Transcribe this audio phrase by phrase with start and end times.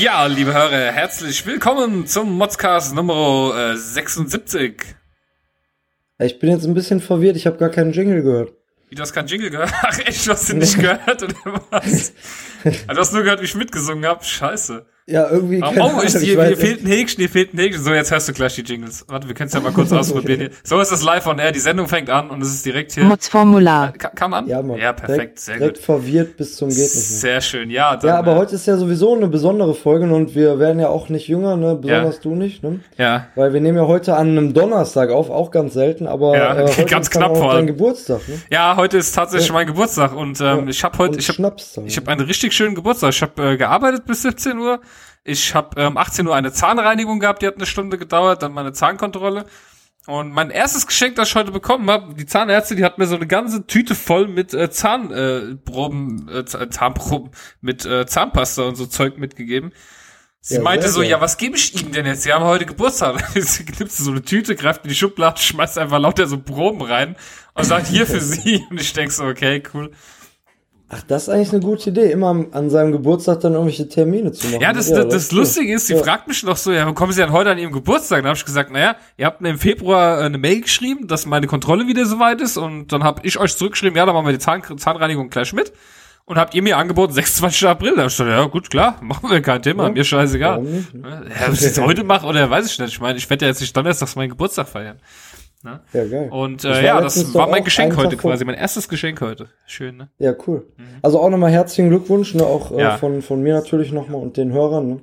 [0.00, 4.82] Ja, liebe Hörer, herzlich willkommen zum Modscast Nummer äh, 76.
[6.18, 8.54] Ich bin jetzt ein bisschen verwirrt, ich habe gar keinen Jingle gehört.
[8.88, 9.70] Wie, du hast keinen Jingle gehört?
[9.82, 12.14] Ach echt, du hast den nicht gehört oder was?
[12.64, 14.24] Also, du hast nur gehört, wie ich mitgesungen habe?
[14.24, 14.86] Scheiße.
[15.10, 15.62] Ja, irgendwie.
[15.62, 17.82] Oh, oh ist hier, hier fehlt ein Häkchen, hier fehlt ein Häkchen.
[17.82, 19.04] So, jetzt hörst du gleich die Jingles.
[19.08, 20.40] Warte, wir können es ja mal kurz ausprobieren.
[20.40, 20.50] Hier.
[20.62, 21.52] So ist das live on air.
[21.52, 23.04] Die Sendung fängt an und es ist direkt hier.
[23.04, 23.92] Mods-Formular.
[23.92, 24.46] Ka- Kam an?
[24.46, 24.78] Ja, Mann.
[24.78, 25.18] Ja, perfekt.
[25.18, 25.84] Direkt, sehr direkt gut.
[25.84, 26.76] verwirrt bis zum geht.
[26.78, 27.70] Sehr schön.
[27.70, 30.78] Ja, dann, Ja, aber äh, heute ist ja sowieso eine besondere Folge und wir werden
[30.78, 31.74] ja auch nicht jünger, ne?
[31.74, 32.20] Besonders Ja.
[32.22, 32.80] du nicht, ne?
[32.96, 33.26] Ja.
[33.34, 36.66] Weil wir nehmen ja heute an einem Donnerstag auf, auch ganz selten, aber Ja, äh,
[36.68, 37.66] heute ganz ist knapp vor allem.
[37.66, 38.34] Geburtstag, ne?
[38.50, 39.54] Ja, heute ist tatsächlich Ja.
[39.54, 40.64] mein Geburtstag und ähm, Ja.
[40.68, 41.56] ich habe heute, Und ich habe.
[41.86, 43.10] Ich habe einen richtig schönen Geburtstag.
[43.10, 44.80] Ich habe äh, gearbeitet bis 17 Uhr.
[45.24, 48.72] Ich habe ähm, 18 Uhr eine Zahnreinigung gehabt, die hat eine Stunde gedauert, dann meine
[48.72, 49.46] Zahnkontrolle.
[50.06, 53.16] Und mein erstes Geschenk, das ich heute bekommen habe, die Zahnärztin, die hat mir so
[53.16, 58.86] eine ganze Tüte voll mit äh, Zahnproben, äh, äh, Zahnproben, mit äh, Zahnpasta und so
[58.86, 59.72] Zeug mitgegeben.
[60.40, 62.22] Sie Ja, meinte so, ja, was gebe ich Ihnen denn jetzt?
[62.22, 63.22] Sie haben heute Geburtstag.
[63.34, 67.14] Sie nimmt so eine Tüte, greift in die Schublade, schmeißt einfach lauter so Proben rein
[67.52, 68.64] und sagt, hier für Sie.
[68.70, 69.92] Und ich denk so, okay, cool.
[70.92, 74.48] Ach, das ist eigentlich eine gute Idee, immer an seinem Geburtstag dann irgendwelche Termine zu
[74.48, 74.60] machen.
[74.60, 76.02] Ja, das, das, das ist Lustige ist, sie Ja.
[76.02, 78.18] fragt mich noch so, ja, wo kommen Sie denn heute an Ihrem Geburtstag?
[78.18, 81.26] Dann habe ich gesagt, naja, ihr habt mir im Februar äh, eine Mail geschrieben, dass
[81.26, 84.32] meine Kontrolle wieder soweit ist und dann habe ich euch zurückgeschrieben, ja, dann machen wir
[84.32, 85.72] die Zahn Zahnreinigung gleich mit.
[86.26, 87.66] Und habt ihr mir angeboten, 26.
[87.68, 87.94] April.
[87.96, 90.64] Da hab ich gesagt, ja gut, klar, machen wir kein Thema, Ja, mir scheißegal.
[90.64, 92.92] Ja, ob ich jetzt heute mache oder weiß ich nicht.
[92.94, 94.98] Ich meine, ich werde ja jetzt nicht donnerstags meinen Geburtstag feiern.
[95.64, 96.28] Ja, geil.
[96.30, 99.48] Und äh, ja, das war mein Geschenk heute Tag quasi, mein erstes Geschenk heute.
[99.66, 100.08] Schön, ne?
[100.18, 100.66] Ja, cool.
[101.02, 102.96] Also auch nochmal herzlichen Glückwunsch, ne, auch äh, Ja.
[102.96, 104.88] von, von mir natürlich nochmal und den Hörern.
[104.88, 105.00] Ne?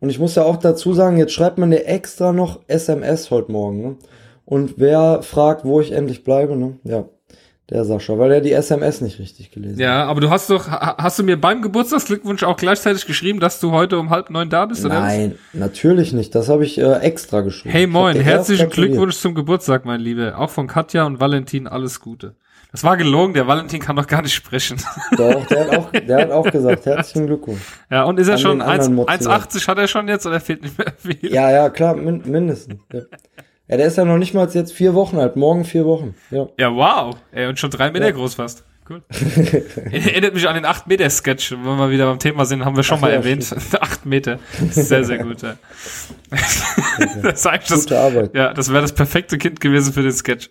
[0.00, 3.52] Und ich muss ja auch dazu sagen, jetzt schreibt man dir extra noch SMS heute
[3.52, 3.82] Morgen.
[3.82, 3.96] Ne?
[4.44, 6.74] Und wer fragt, wo ich endlich bleibe, ne?
[6.84, 7.04] Ja,
[7.70, 9.80] der Sascha, weil er die SMS nicht richtig gelesen hat.
[9.80, 13.58] Ja, aber du hast doch, ha- hast du mir beim Geburtstagsglückwunsch auch gleichzeitig geschrieben, dass
[13.60, 15.00] du heute um halb neun da bist, oder?
[15.00, 16.34] Nein, natürlich nicht.
[16.34, 17.72] Das habe ich äh, extra geschrieben.
[17.72, 18.68] Hey moin, herzlichen.
[18.68, 20.38] Glückwunsch zum Geburtstag, mein Lieber.
[20.38, 22.34] Auch von Katja und Valentin alles Gute.
[22.70, 24.76] Das war gelogen, der Valentin kann doch gar nicht sprechen.
[25.16, 27.60] Doch, der hat auch, der hat auch gesagt, herzlichen Glückwunsch.
[27.88, 29.36] ja, und ist er An schon den anderen 1 Mozilla.
[29.36, 31.32] 1,80 hat er schon jetzt oder fehlt nicht mehr viel?
[31.32, 32.80] Ja, ja, klar, min mindestens.
[32.92, 33.00] Ja.
[33.68, 35.36] Ja, der ist ja noch nicht mal jetzt vier Wochen alt.
[35.36, 36.14] Morgen vier Wochen.
[36.30, 36.48] Ja.
[36.58, 37.16] Ja, wow.
[37.32, 38.12] Ey, und schon drei Meter Ja.
[38.12, 38.64] groß fast.
[38.88, 39.02] Cool.
[39.90, 41.52] Erinnert mich an den 8 Meter Sketch.
[41.52, 43.54] Wenn wir wieder beim Thema sind, haben wir schon Ach mal ja, erwähnt.
[43.80, 44.38] 8 Meter.
[44.70, 45.56] Sehr, sehr gut, ja.
[46.30, 48.34] das ist eigentlich das, Gute Arbeit.
[48.34, 50.50] Ja, das wäre das perfekte Kind gewesen für den Sketch.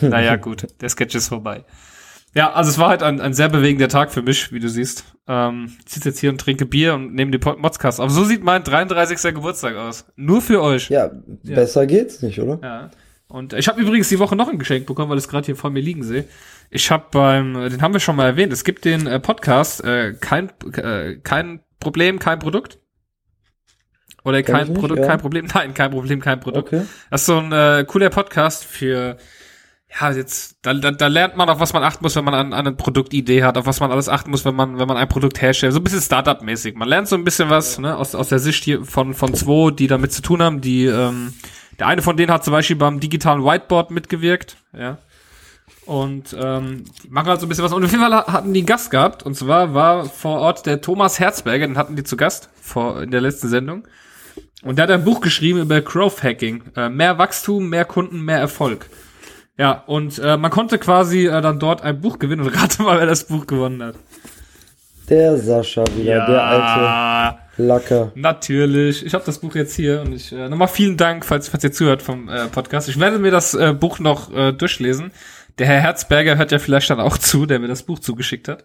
[0.00, 1.64] Naja, gut, der Sketch ist vorbei.
[2.34, 5.04] Ja, also es war halt ein, ein sehr bewegender Tag für mich, wie du siehst.
[5.28, 8.00] Ähm, ich sitze jetzt hier und trinke Bier und nehme die Modscast.
[8.00, 9.34] Aber so sieht mein 33.
[9.34, 10.04] Geburtstag aus.
[10.16, 10.90] Nur für euch.
[10.90, 11.10] Ja,
[11.44, 12.58] besser geht's nicht, oder?
[12.62, 12.90] Ja.
[13.28, 15.56] Und ich habe übrigens die Woche noch ein Geschenk bekommen, weil ich es gerade hier
[15.56, 16.24] vor mir liegen sehe.
[16.70, 20.14] Ich habe beim, den haben wir schon mal erwähnt, es gibt den äh, Podcast, äh,
[20.14, 22.78] kein, äh, kein Problem, kein Produkt.
[24.24, 25.06] Oder ich kein nicht, Produkt, ja.
[25.06, 26.68] kein Problem, nein, kein Problem, kein Produkt.
[26.68, 26.84] Okay.
[27.10, 29.18] Das ist so ein äh, cooler Podcast für,
[30.00, 32.52] ja, jetzt, da, da, da lernt man, auf was man achten muss, wenn man an,
[32.52, 35.08] an eine Produktidee hat, auf was man alles achten muss, wenn man, wenn man ein
[35.08, 35.72] Produkt herstellt.
[35.72, 36.74] So ein bisschen Startup-mäßig.
[36.74, 39.70] Man lernt so ein bisschen was, ne, aus, aus der Sicht hier von, von zwei,
[39.70, 41.32] die damit zu tun haben, die, ähm,
[41.78, 44.98] der eine von denen hat zum Beispiel beim digitalen Whiteboard mitgewirkt, ja.
[45.86, 47.72] Und ähm, die machen halt so ein bisschen was.
[47.72, 49.22] Und auf jeden Fall hatten die einen Gast gehabt.
[49.22, 53.10] Und zwar war vor Ort der Thomas Herzberger, den hatten die zu Gast vor in
[53.10, 53.86] der letzten Sendung.
[54.62, 56.62] Und der hat ein Buch geschrieben über Growth Hacking.
[56.74, 58.88] Äh, mehr Wachstum, mehr Kunden, mehr Erfolg.
[59.56, 62.42] Ja, und äh, man konnte quasi äh, dann dort ein Buch gewinnen.
[62.42, 63.94] Und rate mal, wer das Buch gewonnen hat.
[65.08, 68.12] Der Sascha wieder, der alte Lacker.
[68.14, 69.04] Natürlich.
[69.04, 71.72] Ich habe das Buch jetzt hier und ich äh, nochmal vielen Dank, falls, falls ihr
[71.72, 72.88] zuhört vom äh, Podcast.
[72.88, 75.12] Ich werde mir das äh, Buch noch äh, durchlesen.
[75.58, 78.64] Der Herr Herzberger hört ja vielleicht dann auch zu, der mir das Buch zugeschickt hat.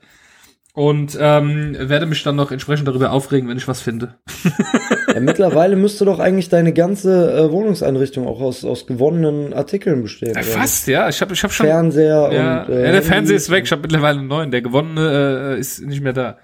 [0.73, 4.15] Und ähm, werde mich dann noch entsprechend darüber aufregen, wenn ich was finde.
[5.13, 10.33] Ja, mittlerweile müsste doch eigentlich deine ganze äh, Wohnungseinrichtung auch aus, aus gewonnenen Artikeln bestehen.
[10.35, 11.09] Ja, fast, ja.
[11.09, 11.65] Ich habe ich hab schon.
[11.65, 12.69] Fernseher ja, und.
[12.69, 13.33] äh, ja, der Fernseher Handy.
[13.35, 13.65] ist weg.
[13.65, 14.51] Ich habe mittlerweile einen neuen.
[14.51, 16.37] Der gewonnene äh, ist nicht mehr da.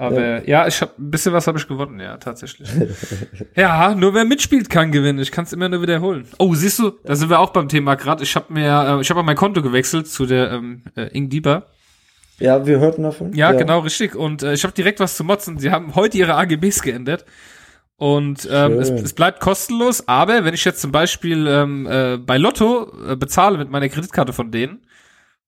[0.00, 2.70] Aber ja, ich habe ein bisschen was habe ich gewonnen, ja, tatsächlich.
[3.54, 5.18] ja, nur wer mitspielt, kann gewinnen.
[5.18, 6.26] Ich kann es immer nur wiederholen.
[6.38, 8.22] Oh, siehst du, da sind wir auch beim Thema gerade.
[8.22, 11.66] Ich habe mir, äh, ich habe mein Konto gewechselt zu der ähm, äh, Ing Dieber.
[12.38, 13.34] Ja, wir hörten davon.
[13.34, 14.14] Ja, genau, richtig.
[14.14, 15.58] Und äh, ich habe direkt was zu motzen.
[15.58, 17.26] Sie haben heute ihre AGBs geändert.
[18.00, 22.38] Und ähm, es, es bleibt kostenlos, aber wenn ich jetzt zum Beispiel ähm, äh, bei
[22.38, 24.80] Lotto äh, bezahle mit meiner Kreditkarte von denen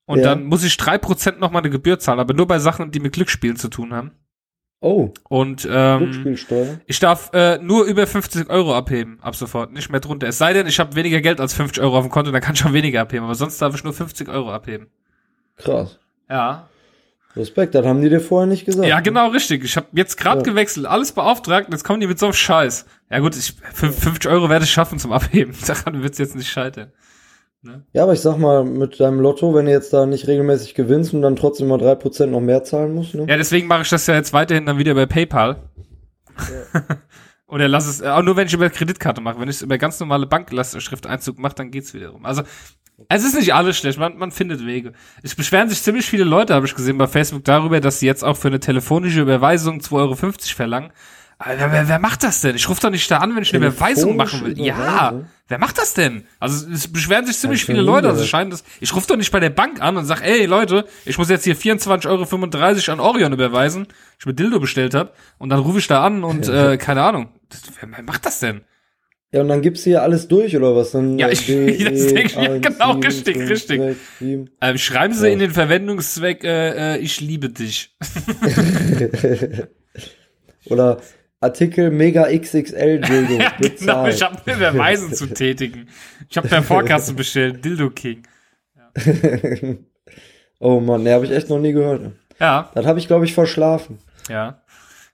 [0.05, 0.25] und Ja.
[0.27, 3.01] dann muss ich drei Prozent noch mal eine Gebühr zahlen, aber nur bei Sachen, die
[3.01, 4.11] mit Glücksspielen zu tun haben.
[4.83, 6.37] Oh, Und ähm,
[6.87, 10.27] ich darf äh, nur über 50 Euro abheben, ab sofort, nicht mehr drunter.
[10.29, 12.53] Es sei denn, ich habe weniger Geld als 50 Euro auf dem Konto, dann kann
[12.53, 14.89] ich schon weniger abheben, aber sonst darf ich nur 50 Euro abheben.
[15.57, 15.99] Krass.
[16.29, 16.69] Ja.
[17.35, 18.87] Respekt, das haben die dir vorher nicht gesagt.
[18.87, 19.65] Ja, genau, richtig.
[19.65, 20.43] Ich habe jetzt gerade Ja.
[20.45, 22.85] gewechselt, alles beauftragt und jetzt kommen die mit so einem Scheiß.
[23.11, 25.55] Ja gut, ich, fünf- 50 Euro werde ich schaffen zum Abheben.
[25.67, 26.93] Daran wird's jetzt nicht scheitern.
[27.93, 31.15] Ja, aber ich sag mal, mit deinem Lotto, wenn du jetzt da nicht regelmäßig gewinnst
[31.15, 33.25] und dann trotzdem mal 3% noch mehr zahlen musst, ne?
[33.29, 35.57] Ja, deswegen mache ich das ja jetzt weiterhin dann wieder bei PayPal.
[37.47, 39.39] Oder lass es, auch nur wenn ich über Kreditkarte mache.
[39.39, 42.25] Wenn ich es über ganz normale Banklastschrifteinzug mache, dann geht's wiederum.
[42.25, 42.43] Also,
[43.09, 44.93] es ist nicht alles schlecht, man, man findet Wege.
[45.23, 48.25] Es beschweren sich ziemlich viele Leute, habe ich gesehen bei Facebook, darüber, dass sie jetzt
[48.25, 50.93] auch für eine telefonische Überweisung 2,50 Euro verlangen.
[51.39, 52.55] Aber wer, wer, wer macht das denn?
[52.55, 54.61] Ich rufe doch nicht da an, wenn ich eine Überweisung machen will.
[54.61, 56.25] Ja, wer macht das denn?
[56.39, 58.09] Also es beschweren sich ziemlich viele Leute.
[58.09, 58.63] Also scheint das.
[58.79, 61.43] Ich rufe doch nicht bei der Bank an und sag, ey Leute, ich muss jetzt
[61.43, 63.89] hier 24,35 Euro an Orion überweisen,
[64.21, 65.13] ich mir Dildo bestellt habe.
[65.39, 67.29] Und dann rufe ich da an und äh, keine Ahnung.
[67.49, 68.63] Das, wer, wer macht das denn?
[69.35, 70.91] Ja, und dann gibst du hier alles durch, oder was?
[70.91, 73.51] Dann, Ja, äh, ich- D, das E, denk ich mir 1, genau, 7, richtig, 5,
[73.51, 73.81] richtig.
[73.81, 74.51] 6, 7.
[74.61, 75.33] Ähm, schreiben Sie Ja.
[75.33, 77.97] in den Verwendungszweck, äh, äh, ich liebe dich.
[80.67, 81.01] Oder
[81.41, 85.89] Artikel Mega XXL Dildo ja, genau, ich habe mir Überweisen zu tätigen.
[86.29, 88.23] Ich habe per Vorkasse bestellt, Dildo King.
[90.61, 92.13] oh Mann, ne, habe ich echt noch nie gehört.
[92.39, 93.99] Ja, Das habe ich, glaube ich, verschlafen.
[94.29, 94.62] ja.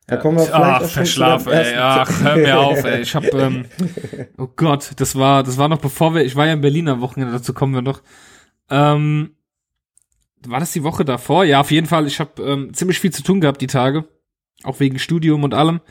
[0.09, 1.75] Da kommen wir vielleicht Ach, verschlafen, ey.
[1.77, 3.03] Ach, hör mir auf, ey.
[3.03, 3.67] Ich hab, ähm,
[4.39, 7.03] oh Gott, das war, das war noch bevor wir, ich war ja in Berlin am
[7.03, 8.01] Wochenende, dazu kommen wir noch.
[8.71, 9.37] Ähm,
[10.47, 11.45] war das die Woche davor?
[11.45, 12.07] Ja, auf jeden Fall.
[12.07, 14.09] Ich habe ähm, ziemlich viel zu tun gehabt die Tage,
[14.65, 15.83] auch wegen Studium und allem.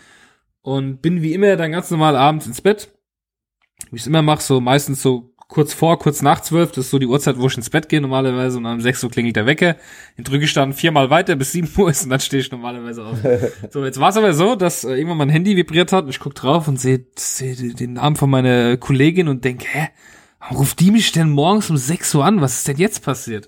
[0.62, 2.90] Und bin wie immer dann ganz normal abends ins Bett.
[3.92, 6.72] Wie ich es immer mache, so meistens so kurz vor, kurz nach zwölf.
[6.72, 8.58] Das ist so die Uhrzeit, wo ich ins Bett gehe normalerweise.
[8.58, 9.76] Und um sechs Uhr klingelt der Wecker.
[10.18, 13.06] Den drücke ich dann viermal weiter bis sieben Uhr ist und dann stehe ich normalerweise
[13.06, 13.18] auf.
[13.72, 16.20] So, jetzt war es aber so, dass äh, irgendwann mein Handy vibriert hat und ich
[16.20, 19.90] guck drauf und sehe seh den Namen von meiner Kollegin und denk, hä,
[20.40, 22.42] warum ruft die mich denn morgens um 6 Uhr an?
[22.42, 23.48] Was ist denn jetzt passiert?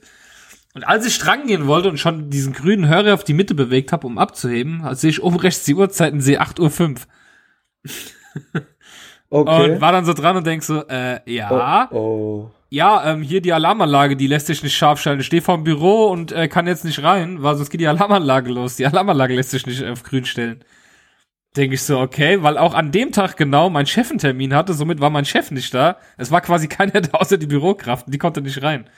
[0.73, 3.91] Und als ich dran gehen wollte und schon diesen grünen Hörer auf die Mitte bewegt
[3.91, 6.69] habe, um abzuheben, als sehe ich oben rechts die Uhrzeit und sehe 8.05 Uhr.
[6.69, 7.07] fünf.
[9.29, 9.73] Okay.
[9.73, 12.51] Und war dann so dran und denk so, äh, ja, Oh, oh.
[12.69, 15.21] ja, ähm, hier die Alarmanlage, die lässt sich nicht scharf schalten.
[15.21, 18.49] Ich stehe vorm Büro und äh, kann jetzt nicht rein, weil sonst geht die Alarmanlage
[18.51, 18.75] los.
[18.77, 20.63] Die Alarmanlage lässt sich nicht auf grün stellen.
[21.55, 24.73] Denke ich so, okay, weil auch an dem Tag genau mein Chef einen Termin hatte,
[24.73, 25.97] somit war mein Chef nicht da.
[26.17, 28.89] Es war quasi keiner da außer die Bürokraft, die konnte nicht rein.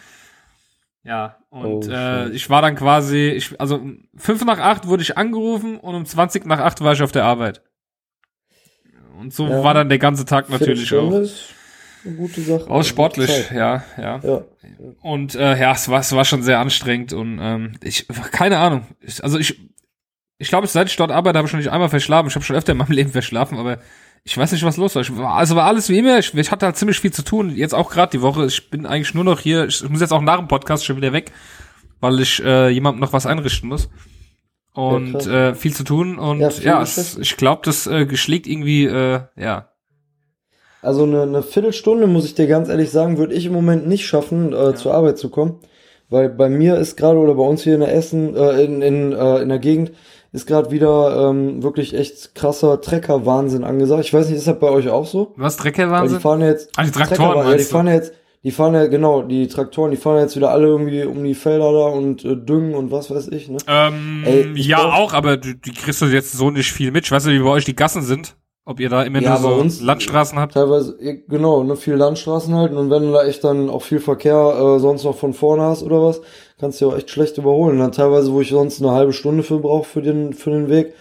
[1.03, 5.01] Ja, und Oh, äh, ich war dann quasi, ich, also um fünf nach acht wurde
[5.01, 7.61] ich angerufen und um 20 nach acht war ich auf der Arbeit.
[9.21, 9.63] Und so Ja.
[9.63, 11.13] war dann der ganze Tag natürlich auch.
[11.13, 12.69] eine gute Sache.
[12.69, 14.19] Aus sportlich, ja, ja.
[14.23, 14.41] Ja.
[15.01, 18.87] Und äh, ja, es war, es war schon sehr anstrengend und ähm, ich, keine Ahnung.
[19.01, 19.59] Ich, also ich,
[20.39, 22.27] ich glaube, seit ich dort arbeite, habe ich schon nicht einmal verschlafen.
[22.29, 23.77] Ich habe schon öfter in meinem Leben verschlafen, aber
[24.23, 25.01] ich weiß nicht, was los war.
[25.03, 26.17] Ich, war- also war alles wie immer.
[26.19, 27.55] Ich, ich hatte halt ziemlich viel zu tun.
[27.55, 28.45] Jetzt auch gerade die Woche.
[28.45, 29.65] Ich bin eigentlich nur noch hier.
[29.67, 31.31] Ich, muss jetzt auch nach dem Podcast schon wieder weg,
[31.99, 33.89] weil ich äh, jemandem noch was einrichten muss.
[34.73, 35.27] Und krass.
[35.27, 39.21] äh, viel zu tun und Ja, ja, es, ich glaube, das äh, geschlägt irgendwie, äh,
[39.35, 39.67] ja.
[40.81, 44.07] Also eine, eine Viertelstunde, muss ich dir ganz ehrlich sagen, würde ich im Moment nicht
[44.07, 45.59] schaffen, äh, zur Arbeit zu kommen.
[46.09, 49.13] Weil bei mir ist gerade, oder bei uns hier in der Essen, äh, in, in,
[49.13, 49.91] äh, in der Gegend,
[50.33, 54.05] ist gerade wieder ähm, wirklich echt krasser Trecker-Wahnsinn angesagt.
[54.05, 55.33] Ich weiß nicht, ist das bei euch auch so?
[55.35, 55.57] Was,
[56.03, 56.69] Weil die fahren ja jetzt.
[56.77, 59.97] Ah, die Traktoren ja, die fahren ja jetzt, die fahren ja, genau, die Traktoren, die
[59.97, 63.27] fahren jetzt wieder alle irgendwie um die Felder da und äh, düngen und was weiß
[63.29, 63.57] ich, ne?
[63.67, 66.91] Ähm, Ey, ich ja, glaub- auch, aber du, die kriegst du jetzt so nicht viel
[66.91, 67.05] mit.
[67.05, 68.35] Ich weiß nicht, wie bei euch die Gassen sind.
[68.63, 70.53] Ob ihr da immer Ja, nur so uns- Landstraßen habt.
[70.53, 70.95] Teilweise,
[71.27, 74.79] genau, ne, viel Landstraßen halten und wenn du da echt dann auch viel Verkehr äh,
[74.79, 76.21] sonst noch von vorne hast oder was,
[76.59, 77.79] kannst du ja auch echt schlecht überholen.
[77.79, 80.93] Dann teilweise, wo ich sonst eine halbe Stunde für brauche für den, für den Weg,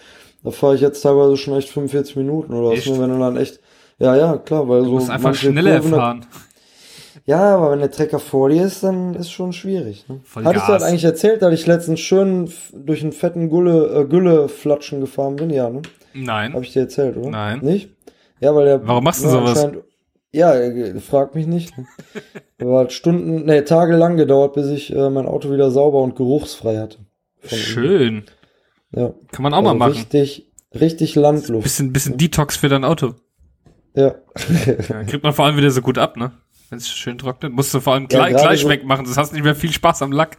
[0.43, 2.89] da fahre ich jetzt teilweise schon echt 45 Minuten oder was, Echt?
[2.89, 3.59] ne, wenn du dann echt,
[3.99, 6.25] ja, ja, klar, weil Du so musst einfach schneller Kurven da- fahren.
[7.25, 10.05] Ja, aber wenn der Trecker vor dir ist, dann ist schon schwierig.
[10.09, 10.21] Ne?
[10.23, 10.81] Voll Hattest du Gas.
[10.81, 15.49] das eigentlich erzählt, dass ich letztens schön durch einen fetten Gülle, äh, Gülle-Flatschen gefahren bin?
[15.51, 15.81] Ja, ne?
[16.13, 16.53] Nein.
[16.53, 17.29] Hab ich dir erzählt, oder?
[17.29, 17.59] Nein.
[17.61, 17.89] Nicht?
[18.39, 18.87] Ja, weil der.
[18.87, 19.67] Warum machst du sowas?
[20.33, 21.73] Ja, äh, frag mich nicht.
[22.61, 26.77] Aber hat Stunden, nee, tagelang gedauert, bis ich äh, mein Auto wieder sauber und geruchsfrei
[26.77, 26.97] hatte.
[27.45, 28.23] Schön.
[28.95, 29.13] Ja.
[29.31, 29.93] Kann man auch mal Also machen.
[29.93, 31.63] Richtig, richtig Landluft.
[31.63, 33.15] Bisschen, bisschen Detox für dein Auto.
[33.93, 34.15] Ja.
[34.89, 36.31] Ja, kriegt man vor allem wieder so gut ab, ne?
[36.71, 37.51] Wenn es schön trocknet.
[37.53, 39.05] Musst du vor allem Ja, gleich, gerade gleich so- wegmachen.
[39.05, 40.37] Das hast nicht mehr viel Spaß am Lack.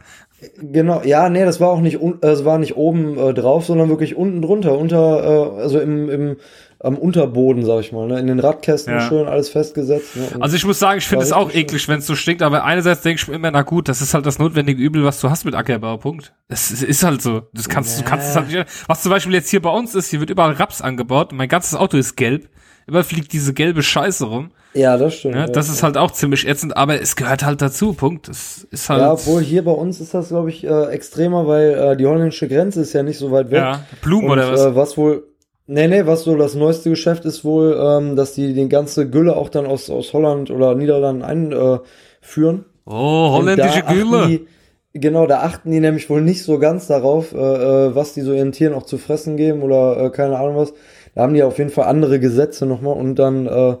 [0.61, 3.65] Genau, ja, nee, das war auch nicht, un- äh, es war nicht oben äh, drauf,
[3.65, 6.37] sondern wirklich unten drunter, unter, äh, also im, im,
[6.79, 8.19] am Unterboden, sag ich mal, ne?
[8.19, 8.99] in den Radkästen Ja.
[8.99, 10.17] schön alles festgesetzt.
[10.17, 10.23] Ne?
[10.41, 13.03] Also ich muss sagen, ich finde es auch eklig, wenn es so stinkt, aber einerseits
[13.03, 15.45] denke ich mir immer, na gut, das ist halt das notwendige Übel, was du hast
[15.45, 16.33] mit Ackerbau, Punkt.
[16.49, 17.43] Das ist, halt so.
[17.53, 20.09] Das kannst, du kannst es halt nicht, was zum Beispiel jetzt hier bei uns ist,
[20.09, 22.49] hier wird überall Raps angebaut und mein ganzes Auto ist gelb.
[22.87, 24.51] Überall fliegt diese gelbe Scheiße rum.
[24.73, 25.35] ja, das stimmt.
[25.35, 25.41] Ne?
[25.41, 25.47] ja.
[25.47, 28.27] Das ist halt auch ziemlich ätzend, aber es gehört halt dazu, Punkt.
[28.27, 29.01] Das ist halt.
[29.01, 32.47] ja, obwohl hier bei uns ist das glaube ich, äh, extremer, weil äh, die holländische
[32.47, 33.59] Grenze ist ja nicht so weit weg.
[33.59, 34.61] Ja, Blumen Und, oder was?
[34.61, 35.23] Äh, was wohl,
[35.67, 39.35] nee, nee, was so das neueste Geschäft ist wohl, ähm, dass die die ganze Gülle
[39.35, 42.65] auch dann aus, aus Holland oder Niederlanden einführen.
[42.85, 44.27] oh, Und holländische Gülle.
[44.27, 44.47] Die,
[44.93, 48.33] genau, da achten die nämlich wohl nicht so ganz darauf, äh, äh, was die so
[48.33, 50.73] ihren Tieren auch zu fressen geben oder äh, keine Ahnung was.
[51.15, 53.77] Da haben die auf jeden Fall andere Gesetze nochmal und dann, äh,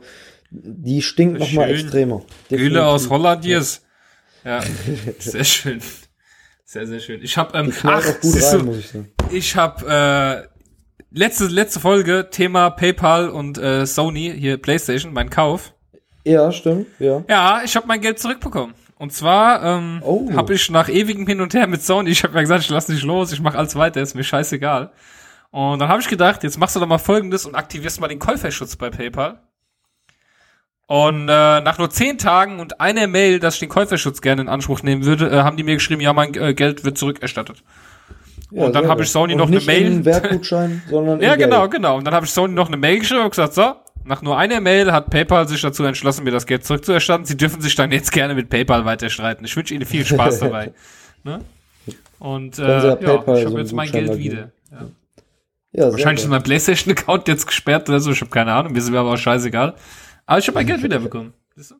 [0.51, 2.21] die stinkt nochmal extremer.
[2.49, 3.09] Gülle aus Definitiv.
[3.09, 3.85] Holland jetzt.
[4.45, 4.61] Ja,
[5.19, 5.79] sehr schön.
[6.65, 7.21] Sehr, sehr schön.
[7.23, 8.93] Ich habe ähm, ach, siehst rein, du, ich
[9.31, 15.73] ich habe äh, letzte letzte Folge Thema PayPal und äh, Sony hier PlayStation, mein Kauf.
[16.25, 17.23] Ja, stimmt, ja.
[17.29, 18.73] Ja, ich habe mein Geld zurückbekommen.
[18.97, 20.31] Und zwar ähm, Oh.
[20.33, 22.87] habe ich nach ewigem Hin und Her mit Sony, ich habe ja gesagt, ich lass
[22.87, 24.91] nicht los, ich mache alles weiter, ist mir scheißegal.
[25.53, 28.17] Und dann habe ich gedacht, jetzt machst du doch mal Folgendes und aktivierst mal den
[28.17, 29.39] Käuferschutz bei PayPal.
[30.87, 34.49] Und äh, nach nur zehn Tagen und einer Mail, dass ich den Käuferschutz gerne in
[34.49, 37.63] Anspruch nehmen würde, äh, haben die mir geschrieben, ja, mein äh, Geld wird zurückerstattet.
[38.49, 39.05] ja Und dann sehr hab gut.
[39.05, 39.85] ich Sony Und noch eine Mail.
[39.85, 40.03] in
[40.89, 41.51] sondern Ja, in Geld.
[41.51, 41.97] genau, genau.
[41.97, 44.59] Und dann habe ich Sony noch eine Mail geschrieben und gesagt, so, nach nur einer
[44.59, 47.25] Mail hat PayPal sich dazu entschlossen, mir das Geld zurückzuerstatten.
[47.27, 49.45] Sie dürfen sich dann jetzt gerne mit PayPal weiter streiten.
[49.45, 50.73] Ich wünsche Ihnen viel Spaß dabei.
[51.23, 51.41] ne?
[52.17, 53.07] Und äh, ja ich
[53.45, 54.51] habe jetzt mein Gutschein Geld wieder.
[54.71, 54.87] Ja.
[55.73, 58.11] Ja, Wahrscheinlich ist mein PlayStation-Account jetzt gesperrt oder so.
[58.11, 58.73] Ich habe keine Ahnung.
[58.73, 59.73] Mir ist mir aber auch scheißegal.
[60.25, 61.33] Aber ich habe mein Geld wiederbekommen.
[61.55, 61.75] Siehst du?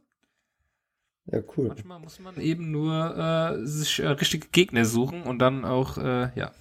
[1.31, 1.67] Ja, cool.
[1.67, 6.29] Manchmal muss man eben nur äh, sich äh, richtige Gegner suchen und dann auch, äh,
[6.35, 6.51] ja.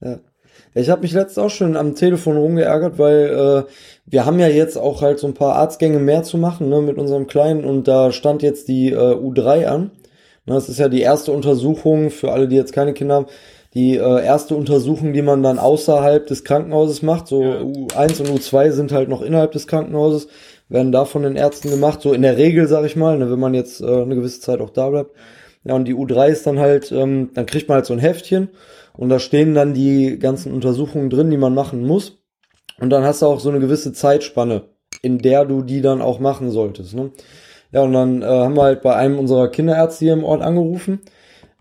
[0.00, 0.18] Ja.
[0.74, 3.70] Ich habe mich letztens auch schon am Telefon rumgeärgert, weil äh,
[4.06, 6.98] wir haben ja jetzt auch halt so ein paar Arztgänge mehr zu machen ne, mit
[6.98, 9.82] unserem Kleinen und da stand jetzt die äh, U3 an.
[10.44, 13.26] Ne, das ist ja die erste Untersuchung für alle, die jetzt keine Kinder haben.
[13.74, 17.28] Die äh, erste Untersuchung, die man dann außerhalb des Krankenhauses macht.
[17.28, 17.60] So Ja.
[17.60, 20.28] U1 und U2 sind halt noch innerhalb des Krankenhauses,
[20.68, 22.00] werden da von den Ärzten gemacht.
[22.00, 24.60] So in der Regel, sag ich mal, ne, wenn man jetzt äh, eine gewisse Zeit
[24.60, 25.12] auch da bleibt.
[25.64, 28.48] Ja, und die U3 ist dann halt, ähm, dann kriegt man halt so ein Heftchen
[28.96, 32.18] und da stehen dann die ganzen Untersuchungen drin, die man machen muss.
[32.80, 34.62] Und dann hast du auch so eine gewisse Zeitspanne,
[35.02, 36.94] in der du die dann auch machen solltest.
[36.94, 37.10] Ne?
[37.72, 41.00] Ja, und dann äh, haben wir halt bei einem unserer Kinderärzte hier im Ort angerufen.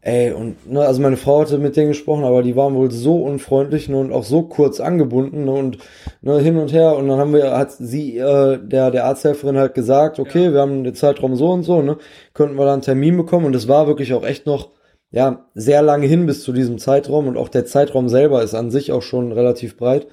[0.01, 3.23] Ey, und ne, also meine Frau hatte mit denen gesprochen, aber die waren wohl so
[3.23, 5.79] unfreundlich ne, und auch so kurz angebunden ne, und
[6.21, 6.95] ne, hin und her.
[6.95, 10.83] Und dann haben wir, hat sie, äh, der, der Arzthelferin halt gesagt, okay, wir haben
[10.83, 11.97] den Zeitraum so und so, ne,
[12.33, 13.45] könnten wir da einen Termin bekommen.
[13.47, 14.69] Und es war wirklich auch echt noch,
[15.11, 17.27] ja, sehr lange hin bis zu diesem Zeitraum.
[17.27, 20.07] Und auch der Zeitraum selber ist an sich auch schon relativ breit.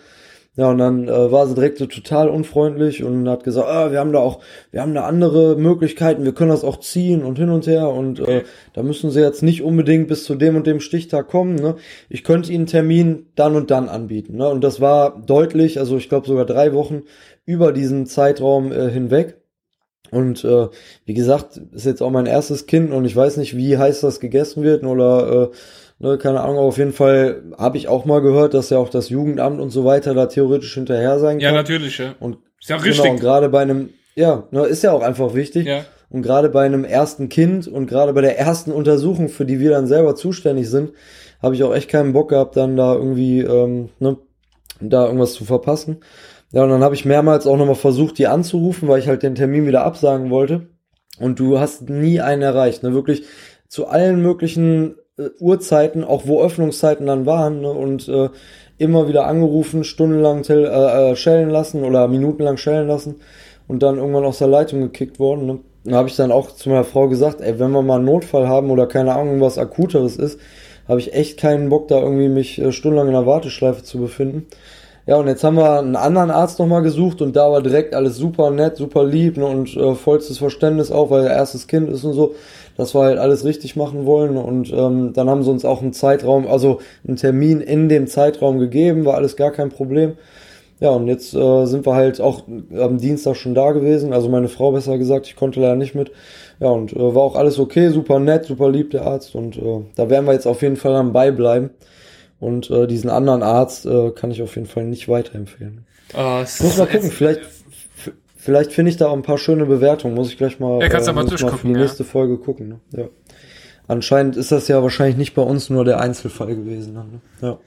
[0.56, 3.98] Ja, und dann äh, war sie direkt so total unfreundlich und hat gesagt, ah, wir
[3.98, 7.50] haben da auch, wir haben da andere Möglichkeiten, wir können das auch ziehen und hin
[7.50, 10.78] und her und äh, da müssen sie jetzt nicht unbedingt bis zu dem und dem
[10.78, 11.56] Stichtag kommen.
[11.56, 11.74] Ne?
[12.08, 14.36] Ich könnte ihnen einen Termin dann und dann anbieten.
[14.36, 14.48] Ne?
[14.48, 17.02] Und das war deutlich, also ich glaube sogar drei Wochen
[17.46, 19.38] über diesen Zeitraum äh, hinweg.
[20.12, 20.68] Und äh,
[21.04, 24.20] wie gesagt, ist jetzt auch mein erstes Kind und ich weiß nicht, wie heiß das
[24.20, 25.56] gegessen wird oder äh,
[26.04, 28.90] ne, keine Ahnung, aber auf jeden Fall habe ich auch mal gehört, dass ja auch
[28.90, 31.56] das Jugendamt und so weiter da theoretisch hinterher sein Ja, kann.
[31.56, 32.14] natürlich, ja.
[32.20, 33.20] Und Ist ja auch genau, und richtig.
[33.20, 35.66] gerade bei einem, ja, ne, ist ja auch einfach wichtig.
[35.66, 35.84] Ja.
[36.10, 39.70] Und gerade bei einem ersten Kind und gerade bei der ersten Untersuchung, für die wir
[39.70, 40.92] dann selber zuständig sind,
[41.42, 44.18] habe ich auch echt keinen Bock gehabt, dann da irgendwie, ähm, ne,
[44.80, 46.00] da irgendwas zu verpassen.
[46.52, 49.34] Ja, und dann habe ich mehrmals auch nochmal versucht, die anzurufen, weil ich halt den
[49.34, 50.68] Termin wieder absagen wollte.
[51.18, 53.24] Und du hast nie einen erreicht, ne, wirklich
[53.68, 58.30] zu allen möglichen äh, Uhrzeiten, auch wo Öffnungszeiten dann waren, ne, und äh,
[58.78, 63.16] immer wieder angerufen, stundenlang äh, äh, schellen lassen oder minutenlang schellen lassen
[63.68, 65.46] und dann irgendwann aus der Leitung gekickt worden.
[65.46, 65.58] Ne.
[65.84, 68.48] Da habe ich dann auch zu meiner Frau gesagt, ey, wenn wir mal einen Notfall
[68.48, 70.40] haben oder keine Ahnung, irgendwas Akuteres ist,
[70.88, 74.46] habe ich echt keinen Bock, da irgendwie mich äh, stundenlang in der Warteschleife zu befinden.
[75.06, 78.16] Ja, und jetzt haben wir einen anderen Arzt nochmal gesucht und da war direkt alles
[78.16, 82.04] super nett, super lieb ne, und äh, vollstes Verständnis auch, weil er erstes Kind ist
[82.04, 82.34] und so,
[82.76, 85.92] dass wir halt alles richtig machen wollen und ähm, dann haben sie uns auch einen
[85.92, 90.14] Zeitraum, also einen Termin in dem Zeitraum gegeben, war alles gar kein Problem.
[90.80, 92.42] Ja, und jetzt äh, sind wir halt auch
[92.76, 96.10] am Dienstag schon da gewesen, also meine Frau besser gesagt, ich konnte leider nicht mit.
[96.60, 99.80] Ja, und äh, war auch alles okay, super nett, super lieb der Arzt und äh,
[99.94, 101.70] da werden wir jetzt auf jeden Fall am Ball bleiben.
[102.40, 105.86] Und äh, diesen anderen Arzt äh, kann ich auf jeden Fall nicht weiterempfehlen.
[106.16, 107.40] Oh, Muss mal gucken, vielleicht,
[108.44, 110.14] vielleicht finde ich da auch ein paar schöne Bewertungen.
[110.14, 111.80] Muss ich gleich mal, Ja, kannst ja mal durchgucken, für die ja.
[111.80, 112.68] nächste Folge gucken.
[112.68, 112.80] Ne?
[112.92, 113.04] Ja.
[113.88, 116.94] Anscheinend ist das ja wahrscheinlich nicht bei uns nur der Einzelfall gewesen.
[116.94, 117.04] Ne?
[117.40, 117.58] Ja.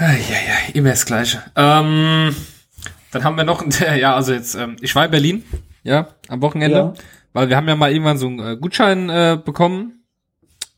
[0.00, 1.42] Ja, ja, immer das Gleiche.
[1.56, 2.34] Ähm,
[3.12, 3.64] dann haben wir noch,
[3.98, 5.44] ja, also jetzt, ähm, ich war in Berlin,
[5.82, 6.94] ja, am Wochenende, Ja.
[7.32, 10.04] weil wir haben ja mal irgendwann so einen äh, Gutschein äh, bekommen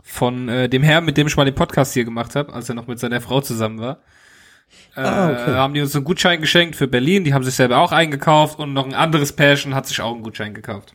[0.02, 2.74] von äh, dem Herrn, mit dem ich mal den Podcast hier gemacht habe, als er
[2.74, 4.00] noch mit seiner Frau zusammen war.
[4.96, 5.52] Äh, Ah, okay.
[5.52, 8.72] Haben die uns einen Gutschein geschenkt für Berlin, die haben sich selber auch eingekauft und
[8.72, 10.94] noch ein anderes Pärchen hat sich auch einen Gutschein gekauft.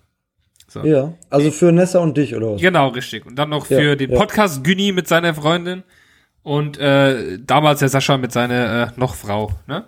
[0.68, 0.84] So.
[0.86, 2.62] Ja, also für Nessa und dich, oder was?
[2.62, 3.26] Genau, richtig.
[3.26, 4.18] Und dann noch für Ja, den ja.
[4.18, 5.84] Podcast Günni mit seiner Freundin
[6.44, 9.52] und äh, damals der Sascha mit seiner äh, noch Frau.
[9.68, 9.84] Ne?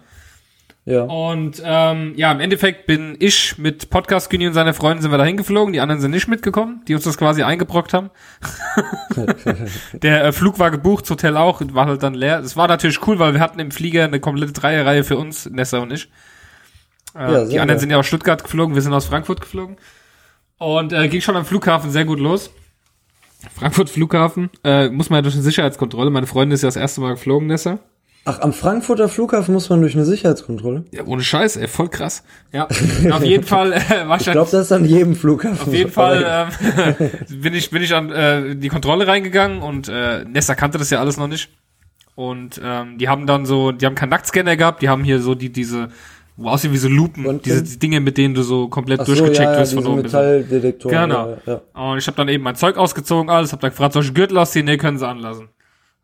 [0.86, 1.04] Ja.
[1.04, 5.18] Und ähm, ja, im Endeffekt bin ich mit Podcast Günni und seiner Freundin sind wir
[5.18, 5.72] da hingeflogen.
[5.72, 8.10] Die anderen sind nicht mitgekommen, die uns das quasi eingebrockt haben.
[9.94, 12.40] Der äh, Flug war gebucht, das Hotel auch, war halt dann leer.
[12.40, 15.80] Es war natürlich cool, weil wir hatten im Flieger eine komplette Dreierreihe für uns, Nessa
[15.80, 16.10] und ich.
[17.16, 17.80] Äh, Ja, die anderen geil.
[17.80, 19.78] sind ja aus Stuttgart geflogen, wir sind aus Frankfurt geflogen.
[20.58, 22.52] Und äh, ging schon am Flughafen sehr gut los.
[23.56, 26.10] Frankfurt Flughafen, äh, muss man ja durch eine Sicherheitskontrolle.
[26.10, 27.80] Meine Freundin ist ja das erste Mal geflogen, Nessa.
[28.26, 30.86] Ach, am Frankfurter Flughafen muss man durch eine Sicherheitskontrolle?
[30.92, 32.24] Ja, ohne Scheiß, ey, voll krass.
[32.54, 32.68] Ja,
[33.12, 35.60] auf jeden Fall äh, war Ich glaube, das ist an jedem Flughafen.
[35.60, 36.48] Auf jeden Fall
[37.00, 37.10] ähm,
[37.42, 41.00] bin ich bin ich an äh, die Kontrolle reingegangen und äh, Nessa kannte das ja
[41.00, 41.50] alles noch nicht.
[42.16, 45.36] Und ähm, die haben dann so, die haben keinen Nacktscanner gehabt, die haben hier so
[45.36, 45.90] die diese
[46.36, 47.44] wo aussehen wie so Lupen, Röntgen?
[47.44, 50.02] diese die Dinge, mit denen du so komplett so, durchgecheckt ja, wirst von oben.
[50.02, 51.10] Metalldetektoren.
[51.10, 51.38] Genau.
[51.46, 51.92] Ja, ja.
[51.92, 54.66] Und ich habe dann eben mein Zeug ausgezogen, alles, hab dann gefragt, solche Gürtel ausziehen,
[54.66, 55.50] nee, können sie anlassen.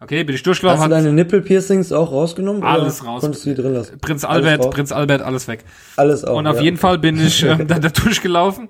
[0.02, 2.64] Okay, bin ich durchgelaufen, Hast du deine Nippelpiercings auch rausgenommen?
[2.64, 3.20] Alles raus.
[3.22, 4.00] Konntest du die drin lassen?
[4.00, 4.72] Prinz Albert?
[4.72, 5.66] Prinz Albert, alles weg.
[5.98, 6.38] Alles auch.
[6.38, 6.62] Und auf ja.
[6.64, 8.70] jeden Fall bin ich ähm, dann da durchgelaufen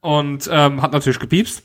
[0.00, 1.62] und ähm, hat natürlich gepiepst.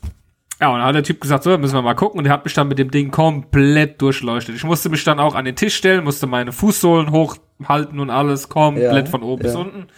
[0.60, 2.18] Ja, und dann hat der Typ gesagt, so, müssen wir mal gucken.
[2.18, 4.56] Und der hat mich dann mit dem Ding komplett durchleuchtet.
[4.56, 8.48] Ich musste mich dann auch an den Tisch stellen, musste meine Fußsohlen hochhalten und alles
[8.48, 9.48] komplett Ja, von oben ja.
[9.48, 9.88] bis unten.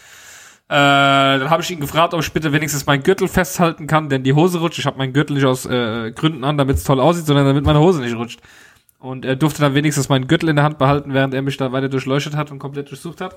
[0.71, 0.75] Äh,
[1.39, 4.35] dann habe ich ihn gefragt, ob ich bitte wenigstens meinen Gürtel festhalten kann, denn die
[4.35, 4.81] Hose rutscht.
[4.81, 7.65] Ich habe meinen Gürtel nicht aus äh, Gründen an, damit es toll aussieht, sondern damit
[7.65, 8.41] meine Hose nicht rutscht.
[8.99, 11.71] Und er durfte dann wenigstens meinen Gürtel in der Hand behalten, während er mich da
[11.73, 13.37] weiter durchleuchtet hat und komplett durchsucht hat.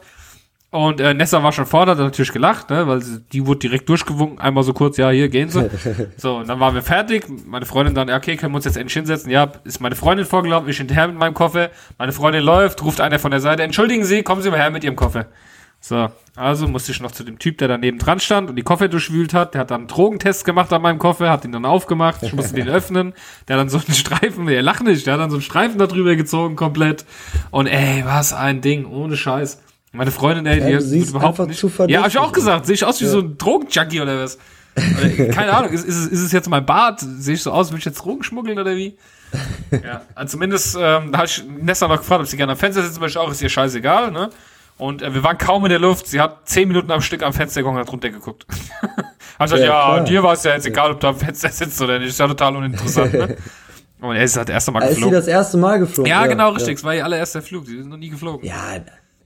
[0.72, 3.89] Und äh, Nessa war schon vorne, hat natürlich gelacht, ne, weil sie, die wurde direkt
[3.89, 5.70] durchgewunken, einmal so kurz, ja, hier gehen sie.
[6.18, 7.25] so, und dann waren wir fertig.
[7.46, 9.30] Meine Freundin dann, ja, okay, können wir uns jetzt endlich hinsetzen?
[9.30, 11.72] Ja, ist meine Freundin vorgelaufen, ich hinterher mit meinem Koffer.
[11.98, 14.86] Meine Freundin läuft, ruft einer von der Seite, entschuldigen Sie, kommen Sie mal her mit
[14.86, 15.25] Ihrem Koffer.
[15.84, 18.88] So, also musste ich noch zu dem Typ, der daneben dran stand und die Koffer
[18.88, 19.56] durchwühlt hat.
[19.56, 22.22] Der hat dann einen Drogentest gemacht an meinem Koffer, hat ihn dann aufgemacht.
[22.22, 23.13] Ich musste den öffnen.
[23.48, 25.80] Der hat dann so einen Streifen, der lacht nicht, der hat dann so einen Streifen
[25.80, 27.04] da drüber gezogen komplett.
[27.50, 29.60] Und ey, was ein Ding, ohne Scheiß.
[29.91, 31.60] Meine Freundin, ey, Ja, die hat siehst überhaupt nicht.
[31.60, 32.67] zu ja, hab ich auch gesagt.
[32.67, 34.38] Sehe ich aus wie so ein Drogenjunkie oder was?
[34.76, 37.02] Oder, keine Ahnung, ist, ist, es, ist es jetzt mein Bart?
[37.02, 38.96] Sehe ich so aus, will ich jetzt Drogen schmuggeln oder wie?
[39.72, 42.84] Ja, also zumindest, ähm, da habe ich Nessa noch gefragt, ob sie gerne am Fenster
[42.84, 44.30] sitzen möchte, auch ist ihr scheißegal, ne?
[44.82, 47.34] Und äh, wir waren kaum in der Luft, sie hat zehn Minuten am Stück am
[47.34, 48.48] Fenster gegangen und hat runtergeguckt.
[49.38, 51.80] hab gesagt, Ja, ja, dir war es ja jetzt egal, ob du am Fenster sitzt
[51.84, 53.38] oder nicht, ist ja total uninteressant, ne?
[54.02, 55.20] Und er ist halt das erste Mal Ah, Ist sie geflogen.
[55.20, 56.10] das erste Mal geflogen?
[56.10, 58.44] Ja, genau, richtig, es war ihr allererster Flug, sie ist noch nie geflogen.
[58.44, 58.58] Ja,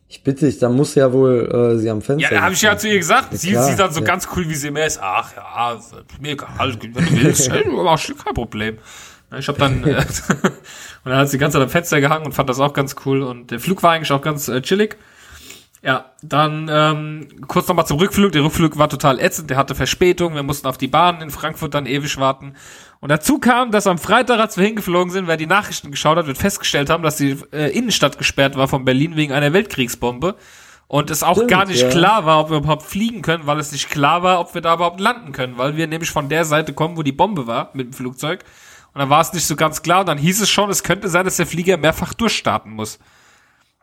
[0.10, 2.30] ich bitte dich, da muss ja wohl äh, sie am Fenster.
[2.30, 3.30] Ja, da habe ich ja zu ihr gesagt.
[3.38, 4.06] Sie klar, sieht dann so ja.
[4.08, 5.00] ganz cool, wie sie immer ist.
[5.02, 5.80] Ach ja,
[6.20, 8.78] mir egal, wenn du willst, mach kein Problem.
[9.40, 12.50] Ich habe dann äh, und dann hat sie ganze Zeit am Fenster gehangen und fand
[12.50, 14.98] das auch ganz cool und der Flug war eigentlich auch ganz äh, chillig.
[15.86, 18.32] Ja, dann ähm, kurz nochmal zum Rückflug.
[18.32, 20.34] Der Rückflug war total ätzend, der hatte Verspätung.
[20.34, 22.56] Wir mussten auf die Bahn in Frankfurt dann ewig warten.
[23.02, 26.26] Und dazu kam, dass am Freitag, als wir hingeflogen sind, wer die Nachrichten geschaut hat,
[26.26, 30.34] wird festgestellt haben, dass die äh, Innenstadt gesperrt war von Berlin wegen einer Weltkriegsbombe.
[30.88, 31.90] Und es auch Stimmt, gar nicht ja.
[31.90, 34.74] klar war, ob wir überhaupt fliegen können, weil es nicht klar war, ob wir da
[34.74, 37.86] überhaupt landen können, weil wir nämlich von der Seite kommen, wo die Bombe war mit
[37.86, 38.44] dem Flugzeug.
[38.94, 40.00] Und dann war es nicht so ganz klar.
[40.00, 42.98] Und dann hieß es schon, es könnte sein, dass der Flieger mehrfach durchstarten muss.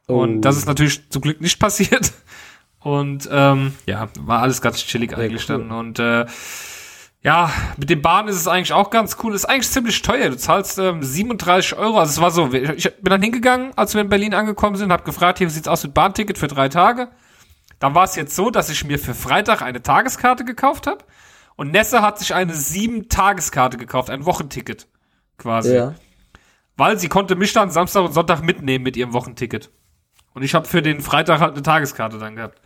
[0.07, 0.41] Und Oh.
[0.41, 2.13] das ist natürlich zum Glück nicht passiert.
[2.81, 5.59] Und ähm, ja, war alles ganz chillig eigentlich cool.
[5.59, 5.71] dann.
[5.71, 6.27] Und äh,
[7.23, 9.33] ja, mit den Bahnen ist es eigentlich auch ganz cool.
[9.35, 10.29] Ist eigentlich ziemlich teuer.
[10.31, 11.99] Du zahlst ähm, 37 Euro.
[12.01, 15.05] Also es war so, ich, bin dann hingegangen, als wir in Berlin angekommen sind, habe
[15.05, 17.09] gefragt, hier wie sieht's aus mit Bahnticket für drei Tage.
[17.79, 21.05] Dann war es jetzt so, dass ich mir für Freitag eine Tageskarte gekauft habe.
[21.55, 24.89] Und Nessa hat sich eine sieben Tageskarte gekauft, ein Wochenticket
[25.39, 25.95] quasi Ja.
[26.77, 29.71] weil sie konnte mich dann Samstag und Sonntag mitnehmen mit ihrem Wochenticket.
[30.35, 32.61] Und ich habe für den Freitag halt eine Tageskarte dann gehabt.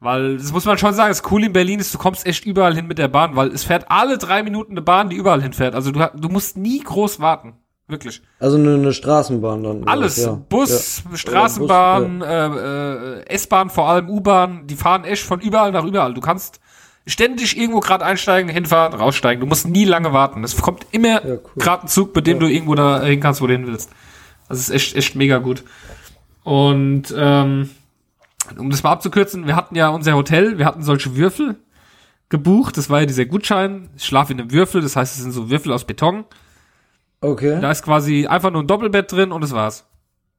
[0.00, 2.74] Weil, das muss man schon sagen, das Coole in Berlin ist, du kommst echt überall
[2.74, 5.74] hin mit der Bahn, weil es fährt alle drei Minuten eine Bahn, die überall hinfährt.
[5.74, 7.54] Also du, du musst nie groß warten.
[7.86, 8.22] Wirklich.
[8.38, 9.88] Also eine, eine Straßenbahn dann.
[9.88, 10.16] Alles.
[10.16, 10.32] Ja.
[10.48, 11.16] Bus, Ja.
[11.16, 16.14] Straßenbahn, Oder äh, äh, S-Bahn, vor allem U-Bahn, die fahren echt von überall nach überall.
[16.14, 16.60] Du kannst
[17.06, 19.40] ständig irgendwo gerade einsteigen, hinfahren, raussteigen.
[19.40, 20.42] Du musst nie lange warten.
[20.44, 21.40] Es kommt immer Ja, cool.
[21.56, 23.90] gerade ein Zug, mit dem du irgendwo da hin kannst, wo du hin willst.
[24.48, 25.62] Das ist echt, echt mega gut.
[26.44, 27.70] Und ähm,
[28.58, 31.56] um das mal abzukürzen, wir hatten ja unser Hotel, wir hatten solche Würfel
[32.28, 32.76] gebucht.
[32.76, 33.88] Das war ja dieser Gutschein.
[33.96, 36.24] Ich schlafe in einem Würfel, das heißt, es sind so Würfel aus Beton.
[37.20, 37.58] Okay.
[37.60, 39.86] Da ist quasi einfach nur ein Doppelbett drin und das war's.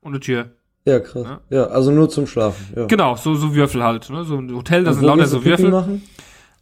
[0.01, 0.51] Und eine Tür.
[0.85, 1.25] Ja, krass.
[1.49, 2.73] Ja, also nur zum Schlafen.
[2.75, 2.85] Ja.
[2.85, 4.07] Genau, so, so Würfel halt.
[4.11, 4.23] Ne?
[4.23, 5.71] So ein Hotel, da sind lauter so Würfel.
[5.71, 6.03] Machen?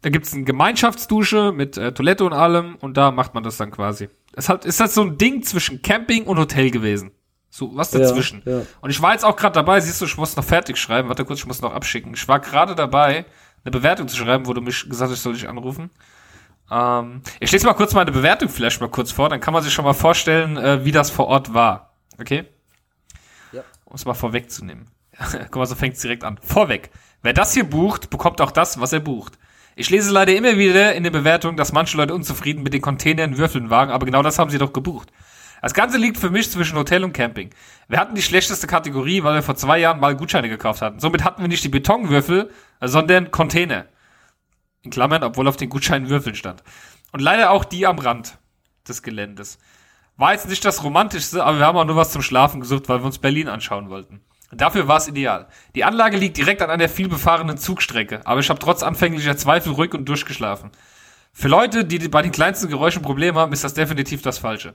[0.02, 3.72] Da gibt's eine Gemeinschaftsdusche mit äh, Toilette und allem und da macht man das dann
[3.72, 4.10] quasi.
[4.34, 7.12] Es hat, ist halt so ein Ding zwischen Camping und Hotel gewesen.
[7.56, 8.42] So was dazwischen.
[8.46, 8.66] Ja, ja.
[8.82, 11.08] Und ich war jetzt auch gerade dabei, siehst du, ich muss noch fertig schreiben.
[11.08, 12.16] Warte kurz, ich muss noch abschicken.
[12.16, 13.26] Ich war gerade dabei,
[13.64, 15.92] eine Bewertung zu schreiben, wo du mich gesagt hast, soll ich anrufen.
[16.72, 19.72] Ähm, ich lese mal kurz meine Bewertung vielleicht mal kurz vor, dann kann man sich
[19.72, 21.94] schon mal vorstellen, äh, wie das vor Ort war.
[22.20, 22.46] Okay?
[23.52, 23.62] Ja.
[23.86, 24.88] Um es mal vorwegzunehmen.
[25.20, 26.40] Guck mal, so fängt es direkt an.
[26.42, 26.90] Vorweg.
[27.22, 29.38] Wer das hier bucht, bekommt auch das, was er bucht.
[29.76, 33.38] Ich lese leider immer wieder in den Bewertungen, dass manche Leute unzufrieden mit den Containern
[33.38, 35.12] Würfeln wagen, aber genau das haben sie doch gebucht.
[35.64, 37.50] Das Ganze liegt für mich zwischen Hotel und Camping.
[37.88, 41.00] Wir hatten die schlechteste Kategorie, weil wir vor zwei Jahren mal Gutscheine gekauft hatten.
[41.00, 43.86] Somit hatten wir nicht die Betonwürfel, sondern Container.
[44.82, 46.62] In Klammern, obwohl auf den Gutscheinen Würfeln stand.
[47.14, 48.38] Und leider auch die am Rand
[48.90, 49.58] des Geländes.
[50.18, 53.00] War jetzt nicht das romantischste, aber wir haben auch nur was zum Schlafen gesucht, weil
[53.00, 54.20] wir uns Berlin anschauen wollten.
[54.52, 55.48] Dafür war es ideal.
[55.76, 59.94] Die Anlage liegt direkt an einer vielbefahrenen Zugstrecke, aber ich habe trotz anfänglicher Zweifel ruhig
[59.94, 60.72] und durchgeschlafen.
[61.32, 64.74] Für Leute, die bei den kleinsten Geräuschen Probleme haben, ist das definitiv das Falsche.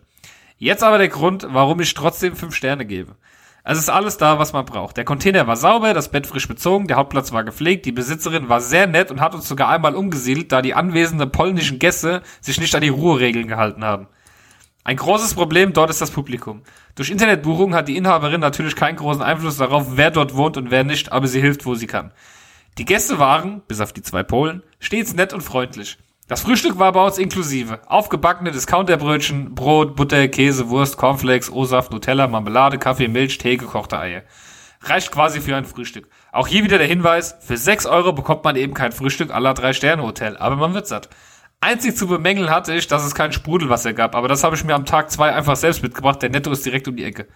[0.58, 3.14] Jetzt aber der Grund, warum ich trotzdem fünf Sterne gebe.
[3.62, 4.96] Es ist alles da, was man braucht.
[4.96, 8.60] Der Container war sauber, das Bett frisch bezogen, der Hauptplatz war gepflegt, die Besitzerin war
[8.60, 12.74] sehr nett und hat uns sogar einmal umgesiedelt, da die anwesenden polnischen Gäste sich nicht
[12.74, 14.08] an die Ruheregeln gehalten haben.
[14.82, 16.62] Ein großes Problem dort ist das Publikum.
[16.96, 20.82] Durch Internetbuchung hat die Inhaberin natürlich keinen großen Einfluss darauf, wer dort wohnt und wer
[20.82, 22.10] nicht, aber sie hilft, wo sie kann.
[22.78, 25.98] Die Gäste waren, bis auf die zwei Polen, stets nett und freundlich.
[26.28, 27.80] Das Frühstück war bei uns inklusive.
[27.86, 34.24] Aufgebackene Discounterbrötchen, Brot, Butter, Käse, Wurst, Cornflakes, O-Saft, Nutella, Marmelade, Kaffee, Milch, Tee, gekochte Eier.
[34.82, 36.06] Reicht quasi für ein Frühstück.
[36.30, 39.72] Auch hier wieder der Hinweis, für 6 Euro bekommt man eben kein Frühstück aller drei
[39.72, 41.08] Sterne Hotel, aber man wird satt.
[41.62, 44.74] Einzig zu bemängeln hatte ich, dass es kein Sprudelwasser gab, aber das habe ich mir
[44.74, 47.26] am Tag zwei einfach selbst mitgebracht, der Netto ist direkt um die Ecke.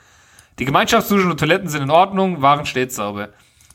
[0.59, 3.31] Die Gemeinschaftsduschen und Toiletten sind in Ordnung, waren stets sauber.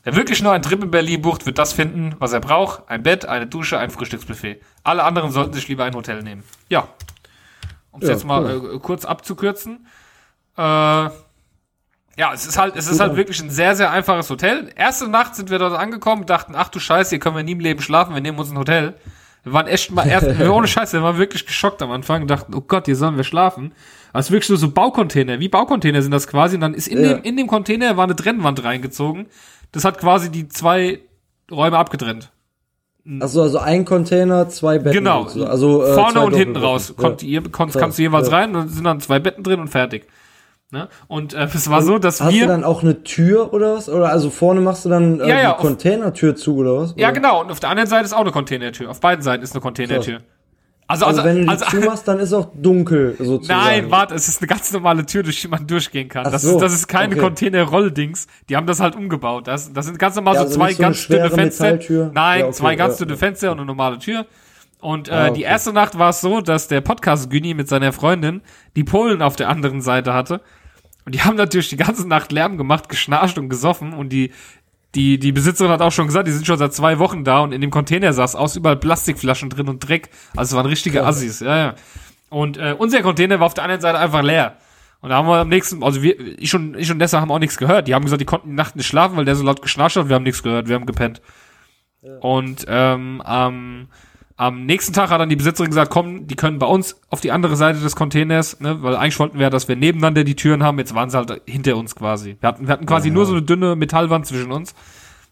[0.08, 2.88] Wer wirklich nur einen Trip in Berlin bucht, wird das finden, was er braucht.
[2.88, 4.62] Ein Bett, eine Dusche, ein Frühstücksbuffet.
[4.82, 6.44] Alle anderen sollten sich lieber ein Hotel nehmen.
[6.70, 6.88] Ja.
[7.90, 8.76] Um es ja, jetzt mal cool.
[8.76, 9.86] äh, kurz abzukürzen.
[10.56, 11.10] Äh, ja,
[12.32, 14.72] es ist halt, es ist halt wirklich ein sehr, sehr einfaches Hotel.
[14.76, 17.60] Erste Nacht sind wir dort angekommen, dachten, ach du Scheiße, hier können wir nie im
[17.60, 18.94] Leben schlafen, wir nehmen uns ein Hotel.
[19.42, 22.54] Wir waren echt mal erst, ohne Scheiße, wir waren wirklich geschockt am Anfang und dachten,
[22.54, 23.72] oh Gott, hier sollen wir schlafen.
[24.14, 26.54] Also wirklich nur so Baucontainer, wie Baucontainer sind das quasi.
[26.54, 27.12] Und dann ist in ja.
[27.12, 29.26] dem, in dem Container war eine Trennwand reingezogen
[29.78, 31.00] das hat quasi die zwei
[31.50, 32.32] Räume abgetrennt.
[33.20, 34.98] Also also ein Container, zwei Betten.
[34.98, 35.24] Genau.
[35.24, 36.94] Also äh, vorne und hinten raus.
[36.96, 37.28] Kommt, ja.
[37.28, 38.36] ihr, kannst, kannst du jeweils ja.
[38.36, 40.06] rein und sind dann zwei Betten drin und fertig.
[40.70, 40.88] Ne?
[41.06, 42.40] Und äh, es war und so, dass hast wir.
[42.40, 43.88] Hast du dann auch eine Tür oder was?
[43.88, 46.94] Oder also vorne machst du dann äh, ja, ja, die Containertür zu oder was?
[46.98, 47.40] Ja, genau.
[47.40, 48.90] Und auf der anderen Seite ist auch eine Containertür.
[48.90, 50.18] Auf beiden Seiten ist eine Containertür.
[50.18, 50.26] Krass.
[50.90, 53.60] Also, also, also wenn du die also, zumachst, dann ist auch dunkel sozusagen.
[53.60, 56.24] Nein, warte, es ist eine ganz normale Tür, durch die man durchgehen kann.
[56.24, 57.24] das, so, ist, das ist keine okay.
[57.24, 58.26] Container-Roll-Dings.
[58.48, 59.46] Die haben das halt umgebaut.
[59.46, 61.78] Das, das sind ganz normal ja, so also zwei so ganz dünne Fenster.
[62.14, 64.24] Nein, ja, okay, zwei ganz ja, dünne Fenster und eine normale Tür.
[64.80, 65.34] Und äh, ah, okay.
[65.34, 68.40] die erste Nacht war es so, dass der Podcast Günni mit seiner Freundin
[68.74, 70.40] die Polen auf der anderen Seite hatte.
[71.04, 74.32] Und die haben natürlich die ganze Nacht Lärm gemacht, geschnarcht und gesoffen und die
[74.94, 77.52] die, die Besitzerin hat auch schon gesagt, die sind schon seit zwei Wochen da und
[77.52, 80.08] in dem Container saß aus überall Plastikflaschen drin und Dreck.
[80.34, 81.74] Also es waren richtige Assis, ja, ja.
[82.30, 84.56] Und äh, unser Container war auf der anderen Seite einfach leer.
[85.00, 87.38] Und da haben wir am nächsten, also wir, ich und, ich und Nessa haben auch
[87.38, 87.86] nichts gehört.
[87.86, 90.08] Die haben gesagt, die konnten die Nacht nicht schlafen, weil der so laut geschnarcht hat.
[90.08, 91.22] Wir haben nichts gehört, wir haben gepennt.
[92.02, 92.18] Ja.
[92.18, 93.88] Und ähm, am
[94.38, 97.32] am nächsten Tag hat dann die Besitzerin gesagt, komm, die können bei uns auf die
[97.32, 100.62] andere Seite des Containers, ne, weil eigentlich wollten wir ja, dass wir nebeneinander die Türen
[100.62, 102.36] haben, jetzt waren sie halt hinter uns quasi.
[102.40, 104.76] Wir hatten, wir hatten quasi ja, nur so eine dünne Metallwand zwischen uns.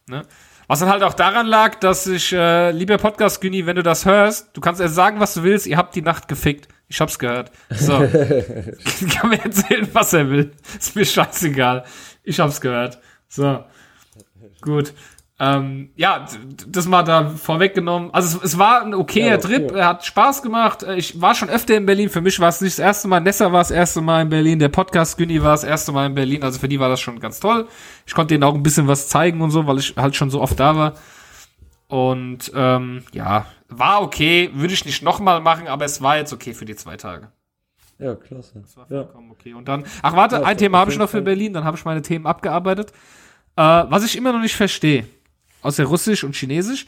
[0.09, 0.23] Ne?
[0.67, 4.07] Was dann halt auch daran lag, dass ich, äh, lieber Podcast Günni, wenn du das
[4.07, 6.67] hörst, du kannst erst sagen, was du willst, ihr habt die Nacht gefickt.
[6.89, 7.53] Ich hab's gehört.
[7.71, 7.93] So.
[9.15, 10.51] kann mir erzählen, was er will.
[10.77, 11.85] Ist mir scheißegal.
[12.25, 12.99] Ich hab's gehört.
[13.29, 13.65] So.
[14.61, 14.93] Gut.
[15.39, 16.25] Ähm, ja,
[16.67, 18.11] das mal da vorweggenommen.
[18.13, 20.83] Also es, es war ein okayer ja, Trip, er hat Spaß gemacht.
[20.97, 22.09] Ich war schon öfter in Berlin.
[22.09, 23.21] Für mich war es nicht das erste Mal.
[23.21, 24.59] Nessa war das erste Mal in Berlin.
[24.59, 26.43] Der Podcast Günni war das erste Mal in Berlin.
[26.43, 27.69] Also für die war das schon ganz toll.
[28.07, 30.41] Ich konnte denen auch ein bisschen was zeigen und so, weil ich halt schon so
[30.41, 30.95] oft da war.
[31.89, 34.51] Und ähm, ja, war okay.
[34.55, 37.29] Würde ich nicht nochmal machen, aber es war jetzt okay für die zwei Tage.
[37.99, 38.61] Ja, klasse.
[38.63, 39.33] Das war vollkommen ja.
[39.33, 39.53] okay.
[39.53, 41.53] Und dann, ach warte, ja, ein Thema habe ich noch für Berlin.
[41.53, 42.93] Dann habe ich meine Themen abgearbeitet.
[43.55, 45.05] Äh, was ich immer noch nicht verstehe
[45.67, 46.87] außer Russisch und Chinesisch,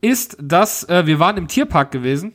[0.00, 2.32] ist, dass äh, wir waren im Tierpark gewesen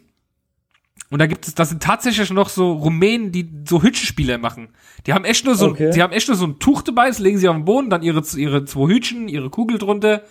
[1.12, 4.70] und da gibt es, das sind tatsächlich noch so Rumänen, die so Hütchenspiele machen.
[5.06, 5.92] Die haben echt nur so, okay.
[5.94, 8.02] die haben echt nur so ein Tuch dabei, das legen sie auf den Boden, dann
[8.02, 10.24] ihre ihre zwei Hütchen, ihre Kugel drunter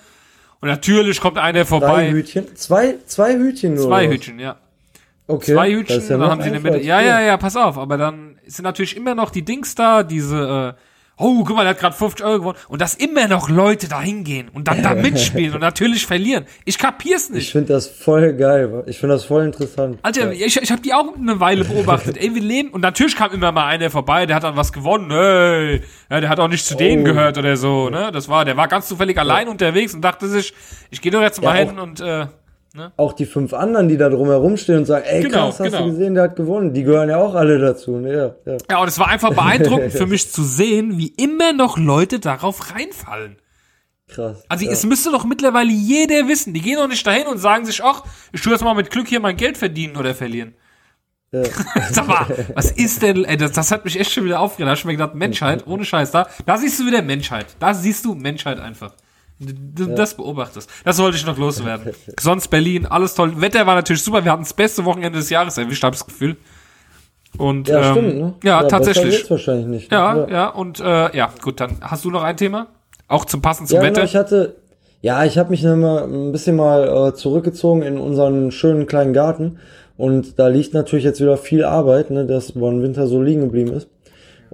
[0.60, 2.08] und natürlich kommt einer vorbei.
[2.08, 3.86] Drei Hütchen, zwei zwei Hütchen nur.
[3.86, 4.56] Zwei Hütchen, ja.
[5.26, 5.54] Okay.
[5.54, 6.80] Zwei Hütchen, ja dann haben sie eine Mitte.
[6.80, 10.74] Ja, ja, ja, pass auf, aber dann sind natürlich immer noch die Dings da, diese
[10.76, 10.80] äh,
[11.16, 12.58] oh, guck mal, der hat gerade 50 Euro gewonnen.
[12.68, 16.44] Und dass immer noch Leute da hingehen und dann da mitspielen und natürlich verlieren.
[16.64, 17.44] Ich kapier's nicht.
[17.44, 18.84] Ich finde das voll geil.
[18.86, 19.98] Ich finde das voll interessant.
[20.02, 20.46] Alter, ja.
[20.46, 22.16] ich, ich habe die auch eine Weile beobachtet.
[22.16, 22.70] Ey, wir leben.
[22.70, 25.10] Und natürlich kam immer mal einer vorbei, der hat dann was gewonnen.
[25.10, 27.04] Hey, ja, der hat auch nicht zu denen oh.
[27.04, 27.90] gehört oder so.
[27.90, 28.10] Ne?
[28.12, 30.52] Das war, der war ganz zufällig allein unterwegs und dachte sich,
[30.90, 32.26] ich gehe doch jetzt mal ja, hin und äh,
[32.76, 32.90] Ne?
[32.96, 35.84] auch die fünf anderen, die da drumherum stehen und sagen, ey, Genau, krass, hast genau.
[35.84, 36.74] du gesehen, der hat gewonnen.
[36.74, 37.98] Die gehören ja auch alle dazu.
[37.98, 38.34] Ne?
[38.44, 38.58] Ja, ja.
[38.68, 42.74] Ja, und es war einfach beeindruckend für mich zu sehen, wie immer noch Leute darauf
[42.74, 43.36] reinfallen.
[44.08, 44.42] Krass.
[44.48, 44.72] Also ja.
[44.72, 46.52] es müsste doch mittlerweile jeder wissen.
[46.52, 49.06] Die gehen doch nicht dahin und sagen sich, ach, ich tue jetzt mal mit Glück
[49.06, 50.54] hier mein Geld verdienen oder verlieren.
[51.30, 51.44] ja.
[51.92, 54.66] Sag mal, was ist denn, ey, das, das hat mich echt schon wieder aufgeregt.
[54.66, 57.46] Da hab ich mir gedacht, Menschheit, ohne Scheiß, da, da siehst du wieder Menschheit.
[57.60, 58.94] Da siehst du Menschheit einfach.
[59.96, 60.68] Das beobachtest.
[60.84, 61.92] Das wollte ich noch loswerden.
[62.20, 63.40] Sonst Berlin, alles toll.
[63.40, 64.24] Wetter war natürlich super.
[64.24, 66.36] Wir hatten das beste Wochenende des Jahres erwischt, habe ich das Gefühl.
[67.38, 68.34] Und, Ja, ähm, stimmt, ne?
[68.44, 69.28] Ja, besser tatsächlich.
[69.30, 69.90] wahrscheinlich nicht.
[69.90, 69.96] ne?
[69.96, 72.68] Ja, ja, und äh, ja, gut, dann hast du noch ein Thema?
[73.08, 73.94] Auch zum passend zum Ja, Wetter?
[73.94, 74.56] genau, ich hatte,
[75.02, 79.12] ja, ich habe mich dann mal ein bisschen mal äh, zurückgezogen in unseren schönen kleinen
[79.12, 79.58] Garten
[79.96, 83.40] und da liegt natürlich jetzt wieder viel Arbeit, ne, das über den Winter so liegen
[83.42, 83.88] geblieben ist.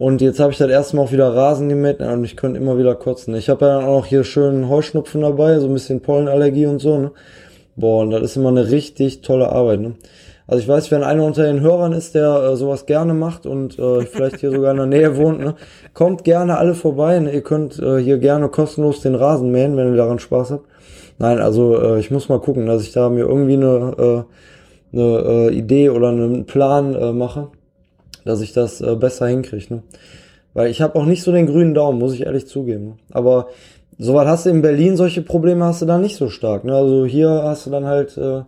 [0.00, 2.78] Und jetzt habe ich das erste Mal auch wieder Rasen gemäht und ich könnte immer
[2.78, 3.34] wieder kotzen.
[3.34, 6.78] Ich habe ja dann auch noch hier schön Heuschnupfen dabei, so ein bisschen Pollenallergie und
[6.78, 7.10] so, ne.
[7.76, 9.92] Boah, und das ist immer eine richtig tolle Arbeit, ne.
[10.46, 13.78] Also ich weiß, wenn einer unter den Hörern ist, der äh, sowas gerne macht und
[13.78, 15.54] äh, vielleicht hier sogar in der Nähe wohnt, ne,
[15.92, 17.18] kommt gerne alle vorbei.
[17.18, 17.34] Ne?
[17.34, 20.64] Ihr könnt äh, hier gerne kostenlos den Rasen mähen, wenn ihr daran Spaß habt.
[21.18, 24.24] Nein, also äh, ich muss mal gucken, dass ich da mir irgendwie eine,
[24.94, 27.48] äh, eine äh, Idee oder einen Plan äh, mache,
[28.24, 29.74] dass ich das äh, besser hinkriege.
[29.74, 29.82] Ne?
[30.54, 32.84] Weil ich habe auch nicht so den grünen Daumen, muss ich ehrlich zugeben.
[32.86, 32.96] Ne?
[33.10, 33.48] Aber
[33.98, 36.64] soweit hast du in Berlin solche Probleme hast du da nicht so stark.
[36.64, 36.74] Ne?
[36.74, 38.42] Also hier hast du dann halt äh,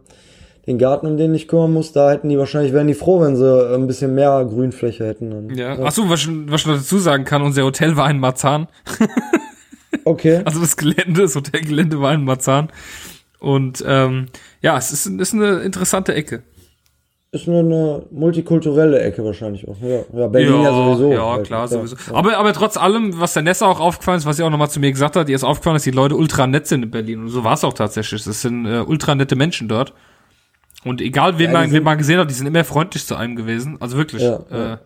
[0.66, 1.92] den Garten, um den ich kümmern muss.
[1.92, 5.30] Da hätten die wahrscheinlich, wären die froh, wenn sie äh, ein bisschen mehr Grünfläche hätten.
[5.30, 5.56] Dann.
[5.56, 5.78] ja.
[5.78, 8.68] Achso, was, was ich noch dazu sagen kann, unser Hotel war in Marzahn.
[10.04, 10.42] Okay.
[10.44, 12.68] Also das Gelände, das Hotelgelände war in Marzahn.
[13.38, 14.26] Und ähm,
[14.60, 16.42] ja, es ist, ist eine interessante Ecke.
[17.34, 19.76] Ist nur eine multikulturelle Ecke wahrscheinlich auch.
[19.80, 21.12] Ja, ja Berlin ja, sowieso.
[21.12, 21.46] Ja, halt.
[21.46, 21.96] klar, sowieso.
[21.96, 22.14] Ja.
[22.14, 24.80] Aber, aber trotz allem, was der Nessa auch aufgefallen ist, was sie auch nochmal zu
[24.80, 27.20] mir gesagt hat, ihr ist aufgefallen, dass die Leute ultra nett sind in Berlin.
[27.20, 28.22] Und so war es auch tatsächlich.
[28.22, 29.94] Das sind äh, ultra nette Menschen dort.
[30.84, 33.34] Und egal, wen, Ja, man, wen man gesehen hat, die sind immer freundlich zu einem
[33.34, 33.78] gewesen.
[33.80, 34.22] Also wirklich.
[34.22, 34.76] Ja, äh,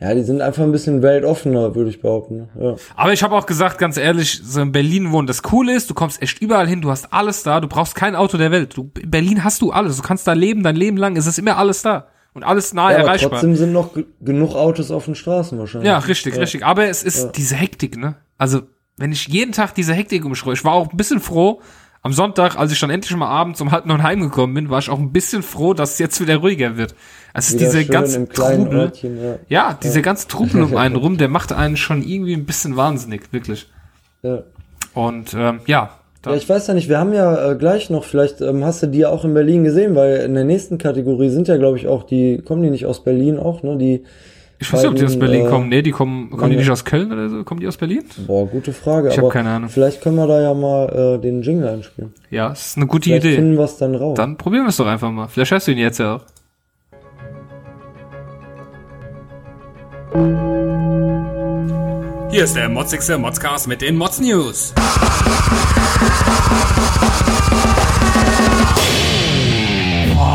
[0.00, 0.08] ja.
[0.08, 2.48] Ja, die sind einfach ein bisschen weltoffener, würde ich behaupten.
[2.60, 2.76] Ja.
[2.96, 5.94] Aber ich habe auch gesagt, ganz ehrlich, so in Berlin wohnen, das Coole ist, du
[5.94, 8.76] kommst echt überall hin, du hast alles da, du brauchst kein Auto der Welt.
[8.76, 11.38] Du, in Berlin hast du alles, du kannst da leben, dein Leben lang, es ist
[11.38, 12.08] immer alles da.
[12.34, 13.30] Und alles nah Ja, aber erreichbar.
[13.30, 15.88] trotzdem sind noch ge- genug Autos auf den Straßen wahrscheinlich.
[15.88, 16.66] Ja, richtig, richtig.
[16.66, 18.16] Aber es ist diese Hektik, ne?
[18.36, 18.60] Also,
[18.98, 21.62] wenn ich jeden Tag diese Hektik umschreue, ich war auch ein bisschen froh,
[22.06, 24.88] am Sonntag, als ich dann endlich mal abends um halb neun heimgekommen bin, war ich
[24.88, 26.94] auch ein bisschen froh, dass es jetzt wieder ruhiger wird.
[27.34, 28.78] Es ist Wieder diese ganze Trubel.
[28.78, 29.34] Örtchen, ja.
[29.48, 33.32] Ja, dieser ganze Trubel um einen rum, der macht einen schon irgendwie ein bisschen wahnsinnig,
[33.32, 33.66] wirklich.
[34.22, 34.44] Ja.
[34.94, 38.40] Und ähm, ja, Ja, ich weiß ja nicht, wir haben ja äh, gleich noch, vielleicht
[38.40, 41.48] ähm, hast du die ja auch in Berlin gesehen, weil in der nächsten Kategorie sind
[41.48, 43.76] ja, glaube ich, auch die, kommen die nicht aus Berlin auch, ne?
[43.76, 44.04] Die,
[44.58, 45.68] ich weiß nicht, ob die aus Berlin äh, kommen.
[45.68, 47.44] Nee, die kommen, kommen die nicht aus Köln oder so?
[47.44, 48.04] Kommen die aus Berlin?
[48.26, 49.08] boah, gute Frage.
[49.08, 49.68] Ich hab aber keine Ahnung.
[49.68, 52.14] Vielleicht können wir da ja mal äh, den Jingle einspielen.
[52.30, 53.36] Ja, ist eine gute Vielleicht Idee.
[53.36, 54.16] finden wir es dann raus.
[54.16, 55.28] Dann probieren wir es doch einfach mal.
[55.28, 56.22] Vielleicht hörst du ihn jetzt ja auch.
[62.30, 64.72] Hier ist der motzigste Modscast mit den Mods News.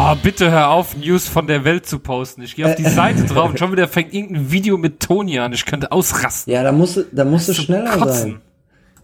[0.04, 2.42] Oh, bitte hör auf, News von der Welt zu posten.
[2.42, 5.54] Ich gehe auf die Seite drauf und schon wieder fängt irgendein Video mit Toni an.
[5.54, 6.52] Ich könnte ausrasten.
[6.52, 8.32] ja, da musst du, da musst du schneller Kotzen.
[8.32, 8.42] sein.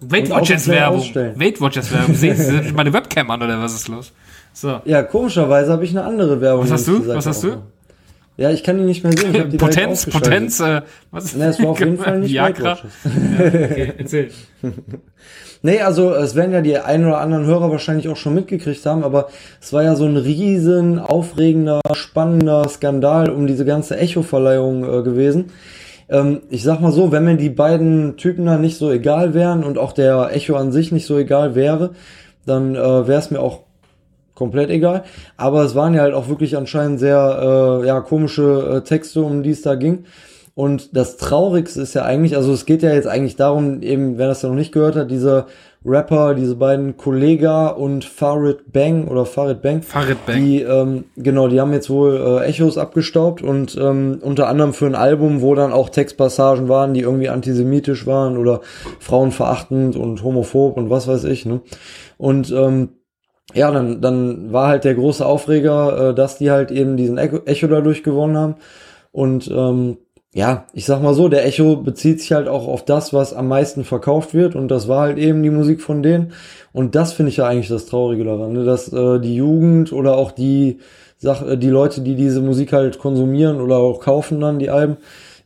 [0.01, 1.03] Weight Watchers Werbung.
[1.35, 2.15] Weight Watchers Werbung.
[2.15, 4.11] Sehen Sie meine Webcam an oder was ist los?
[4.53, 4.81] So.
[4.85, 6.63] Ja, komischerweise habe ich eine andere Werbung.
[6.63, 7.03] Was hast du?
[7.03, 7.61] Seite Was hast du?
[8.37, 9.35] Ja, ich kann die nicht mehr sehen.
[9.35, 10.07] Ich hab die Potenz.
[10.07, 10.81] Potenz, äh,
[11.11, 11.35] was?
[11.35, 12.71] Ne, es war auf jeden Fall nicht Viagra.
[12.71, 12.91] Watchers.
[13.05, 14.31] Okay, erzähl.
[15.61, 19.03] Nee, also es werden ja die ein oder anderen Hörer wahrscheinlich auch schon mitgekriegt haben,
[19.03, 19.27] aber
[19.59, 25.45] es war ja so ein riesen, aufregender, spannender Skandal um diese ganze Echo-Verleihung äh, gewesen.
[26.09, 29.63] Ähm, ich sag mal so, wenn mir die beiden Typen da nicht so egal wären
[29.63, 31.91] und auch der Echo an sich nicht so egal wäre,
[32.45, 33.61] dann äh, wäre es mir auch
[34.35, 35.03] komplett egal.
[35.35, 39.43] Aber es waren ja halt auch wirklich anscheinend sehr äh, ja, komische äh, Texte, um
[39.43, 40.05] die es da ging.
[40.57, 44.25] Und das Traurigste ist ja eigentlich, also es geht ja jetzt eigentlich darum, eben, wer
[44.25, 45.45] das ja noch nicht gehört hat, diese
[45.85, 50.35] Rapper, diese beiden Kollega und Farid Bang oder Farid Bang, Farid Bang.
[50.35, 54.87] die, ähm, genau, die haben jetzt wohl äh, Echos abgestaubt und ähm, unter anderem für
[54.87, 58.61] ein Album, wo dann auch Textpassagen waren, die irgendwie antisemitisch waren oder
[58.97, 61.61] frauenverachtend und homophob und was weiß ich, ne?
[62.17, 62.89] Und ähm,
[63.53, 67.41] ja, dann, dann war halt der große Aufreger, äh, dass die halt eben diesen Echo,
[67.45, 68.55] Echo dadurch gewonnen haben.
[69.11, 69.97] Und ähm,
[70.37, 73.47] ja, ich sag mal so, der Echo bezieht sich halt auch auf das, was am
[73.47, 74.55] meisten verkauft wird.
[74.55, 76.31] Und das war halt eben die Musik von denen.
[76.71, 78.63] Und das finde ich ja eigentlich das Traurige daran, ne?
[78.63, 80.77] dass äh, die Jugend oder auch die,
[81.17, 84.97] Sach äh, die Leute, die diese Musik halt konsumieren oder auch kaufen dann die Alben,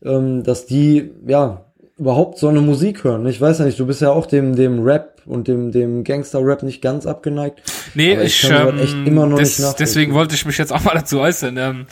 [0.04, 1.63] ähm, dass die ja
[1.97, 3.25] überhaupt so eine Musik hören.
[3.27, 6.63] Ich weiß ja nicht, du bist ja auch dem, dem Rap und dem, dem Gangster-Rap
[6.63, 7.62] nicht ganz abgeneigt.
[7.95, 10.84] Nee, ich, ich ähm, echt immer noch des, nicht deswegen wollte ich mich jetzt auch
[10.84, 11.56] mal dazu äußern.
[11.56, 11.86] Ähm,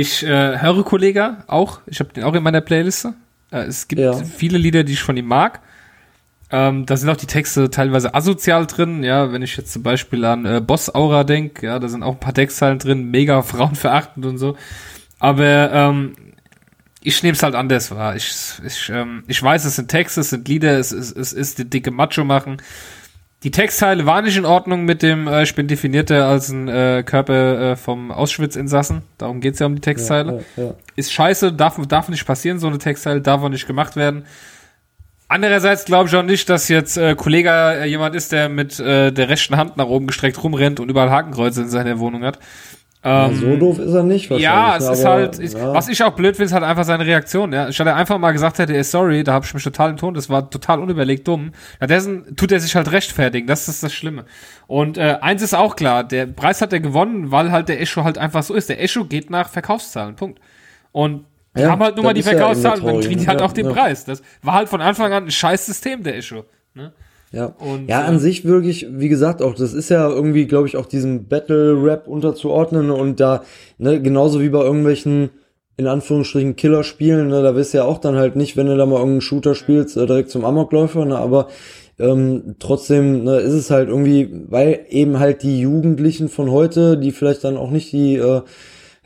[0.00, 3.14] ich äh, höre Kollega auch, ich habe den auch in meiner Playliste.
[3.50, 4.14] Äh, es gibt ja.
[4.14, 5.60] viele Lieder, die ich von ihm mag.
[6.50, 10.24] Ähm, da sind auch die Texte teilweise asozial drin, ja, wenn ich jetzt zum Beispiel
[10.24, 14.26] an äh, Boss Aura denke, ja, da sind auch ein paar Textzeilen drin, mega frauenverachtend
[14.26, 14.56] und so.
[15.18, 16.12] Aber ähm,
[17.02, 18.16] ich nehme es halt anders wahr.
[18.16, 18.32] Ich,
[18.64, 21.68] ich, ähm, ich weiß, es sind Texte, es sind Lieder, es, es, es ist die
[21.68, 22.58] dicke Macho machen.
[23.42, 27.02] Die Textteile waren nicht in Ordnung mit dem, äh, ich bin definierter als ein äh,
[27.04, 29.02] Körper äh, vom Auschwitz-Insassen.
[29.18, 30.44] Darum geht's ja um die Textteile.
[30.56, 30.74] Ja, ja, ja.
[30.96, 34.24] Ist scheiße, darf, darf nicht passieren, so eine Textteile, darf auch nicht gemacht werden.
[35.28, 39.10] Andererseits glaube ich auch nicht, dass jetzt äh, Kollege äh, jemand ist, der mit äh,
[39.10, 42.38] der rechten Hand nach oben gestreckt rumrennt und überall Hakenkreuze in seiner Wohnung hat.
[43.08, 44.28] Ähm, ja, so doof ist er nicht.
[44.32, 45.72] Ja, es ist halt, ich, ja.
[45.72, 47.52] was ich auch blöd finde, ist halt einfach seine Reaktion.
[47.52, 47.70] Ja.
[47.70, 50.14] Statt er einfach mal gesagt hätte, er sorry, da habe ich mich total im Ton,
[50.14, 51.52] das war total unüberlegt dumm.
[51.80, 54.24] Ja, dessen tut er sich halt rechtfertigen, das ist das Schlimme.
[54.66, 58.02] Und äh, eins ist auch klar, der Preis hat er gewonnen, weil halt der Echo
[58.02, 58.68] halt einfach so ist.
[58.70, 60.40] Der Echo geht nach Verkaufszahlen, Punkt.
[60.90, 63.68] Und die ja, haben halt nur mal die Verkaufszahlen dann kriegen die halt auch den
[63.68, 64.04] Preis.
[64.04, 66.44] Das war halt von Anfang an ein scheiß System, der Issue.
[66.74, 66.92] Ne?
[67.32, 67.54] Ja.
[67.58, 70.76] Und, ja, an äh, sich wirklich, wie gesagt, auch das ist ja irgendwie, glaube ich,
[70.76, 73.42] auch diesem Battle-Rap unterzuordnen und da,
[73.78, 75.30] ne, genauso wie bei irgendwelchen,
[75.76, 78.86] in Anführungsstrichen, Killerspielen, ne, da bist du ja auch dann halt nicht, wenn du da
[78.86, 81.48] mal irgendeinen Shooter spielst, äh, direkt zum Amokläufer, ne, aber
[81.98, 87.10] ähm, trotzdem ne, ist es halt irgendwie, weil eben halt die Jugendlichen von heute, die
[87.10, 88.42] vielleicht dann auch nicht die äh,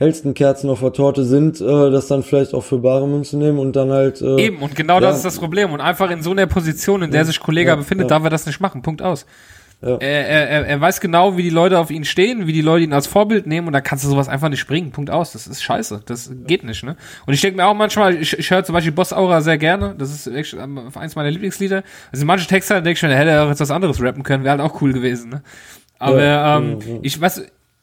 [0.00, 3.58] hellsten Kerzen auf der Torte sind, äh, das dann vielleicht auch für bare Münze nehmen
[3.58, 4.22] und dann halt.
[4.22, 5.00] Äh, Eben, und genau ja.
[5.00, 5.72] das ist das Problem.
[5.72, 8.16] Und einfach in so einer Position, in der sich Kollege ja, befindet, ja.
[8.16, 8.80] darf er das nicht machen.
[8.80, 9.26] Punkt aus.
[9.82, 9.96] Ja.
[9.96, 12.92] Er, er, er weiß genau, wie die Leute auf ihn stehen, wie die Leute ihn
[12.92, 14.90] als Vorbild nehmen und da kannst du sowas einfach nicht bringen.
[14.90, 15.32] Punkt aus.
[15.32, 16.02] Das ist scheiße.
[16.06, 16.96] Das geht nicht, ne?
[17.26, 19.94] Und ich denke mir auch manchmal, ich, ich höre zum Beispiel Boss Aura sehr gerne.
[19.98, 21.82] Das ist echt eins meiner Lieblingslieder.
[22.10, 24.44] Also manche Texte, da denke ich mir, hätte er auch jetzt was anderes rappen können,
[24.44, 25.42] wäre halt auch cool gewesen, ne?
[25.98, 27.42] Aber ja, ähm, ich weiß,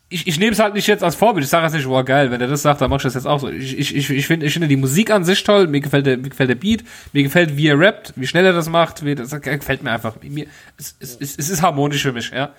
[0.09, 1.43] ich, ich nehme es halt nicht jetzt als Vorbild.
[1.43, 3.27] Ich sage jetzt nicht, boah, geil, wenn er das sagt, dann mach ich das jetzt
[3.27, 3.49] auch so.
[3.49, 6.17] Ich, ich, ich, ich finde ich finde die Musik an sich toll, mir gefällt der,
[6.17, 9.15] mir gefällt der Beat, mir gefällt, wie er rappt, wie schnell er das macht, wie,
[9.15, 10.15] das gefällt mir einfach.
[10.21, 12.53] Mir, es, es, es ist harmonisch für mich, ja.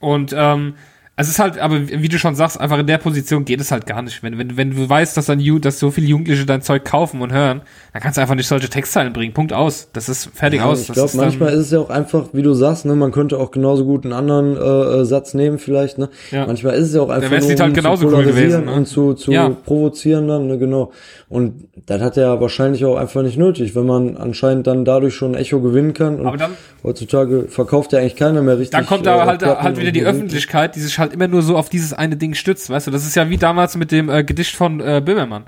[0.00, 0.74] Und ähm,
[1.14, 3.84] es ist halt, aber wie du schon sagst, einfach in der Position geht es halt
[3.86, 4.22] gar nicht.
[4.22, 7.32] Wenn, wenn, wenn du weißt, dass dann dass so viele Jugendliche dein Zeug kaufen und
[7.32, 7.60] hören,
[7.92, 9.34] dann kannst du einfach nicht solche Textzeilen bringen.
[9.34, 9.90] Punkt aus.
[9.92, 10.88] Das ist fertig ja, aus.
[10.88, 13.50] Ich glaube, manchmal ist es ja auch einfach, wie du sagst, ne, man könnte auch
[13.50, 16.08] genauso gut einen anderen äh, äh Satz nehmen, vielleicht, ne?
[16.30, 16.46] Ja.
[16.46, 18.72] Manchmal ist es ja auch einfach nur, halt um genauso zu cool gewesen, ne?
[18.72, 19.50] und zu, zu ja.
[19.50, 20.92] provozieren dann, ne, genau.
[21.28, 25.34] Und das hat er wahrscheinlich auch einfach nicht nötig, wenn man anscheinend dann dadurch schon
[25.34, 26.20] Echo gewinnen kann.
[26.20, 28.78] Und aber dann, heutzutage verkauft ja eigentlich keiner mehr richtig.
[28.78, 31.56] Dann kommt da äh, halt, halt wieder die Öffentlichkeit, die sich halt immer nur so
[31.56, 32.90] auf dieses eine Ding stützt, weißt du?
[32.90, 35.44] Das ist ja wie damals mit dem äh, Gedicht von äh, Böhmermann.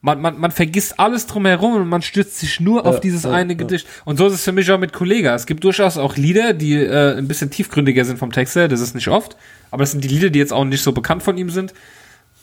[0.00, 3.32] Man, man, man vergisst alles drumherum und man stützt sich nur ja, auf dieses ja,
[3.32, 3.58] eine ja.
[3.58, 3.88] Gedicht.
[4.04, 5.34] Und so ist es für mich auch mit Kollega.
[5.34, 8.68] Es gibt durchaus auch Lieder, die äh, ein bisschen tiefgründiger sind vom Text her.
[8.68, 9.36] Das ist nicht oft.
[9.72, 11.74] Aber es sind die Lieder, die jetzt auch nicht so bekannt von ihm sind.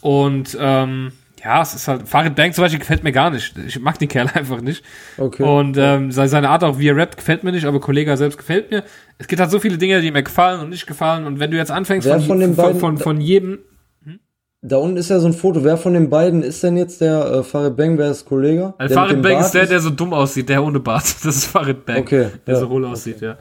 [0.01, 1.13] Und ähm,
[1.45, 3.55] ja, es ist halt, Farid Bang zum Beispiel gefällt mir gar nicht.
[3.67, 4.84] Ich mag den Kerl einfach nicht.
[5.17, 5.43] Okay.
[5.43, 8.71] Und ähm, seine Art auch, wie er rappt, gefällt mir nicht, aber Kollega selbst gefällt
[8.71, 8.84] mir.
[9.19, 11.27] Es gibt halt so viele Dinge, die mir gefallen und nicht gefallen.
[11.27, 13.60] Und wenn du jetzt anfängst von, von, den beiden, von, von, jedem.
[14.03, 14.19] Hm?
[14.63, 15.63] Da unten ist ja so ein Foto.
[15.63, 17.99] Wer von den beiden ist denn jetzt der äh, Farid Bang?
[17.99, 18.73] Wer ist Kollege?
[18.79, 21.03] Also Farid Bang ist der, der so dumm aussieht, der ohne Bart.
[21.23, 21.99] Das ist Farid Bang.
[21.99, 22.29] Okay.
[22.47, 23.25] Der ja, so hohl aussieht, okay.
[23.25, 23.38] ja.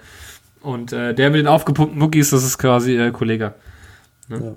[0.61, 3.55] Und äh, der mit den aufgepumpten Muckis, das ist quasi äh, Kollege.
[4.29, 4.41] Ne?
[4.45, 4.57] Ja.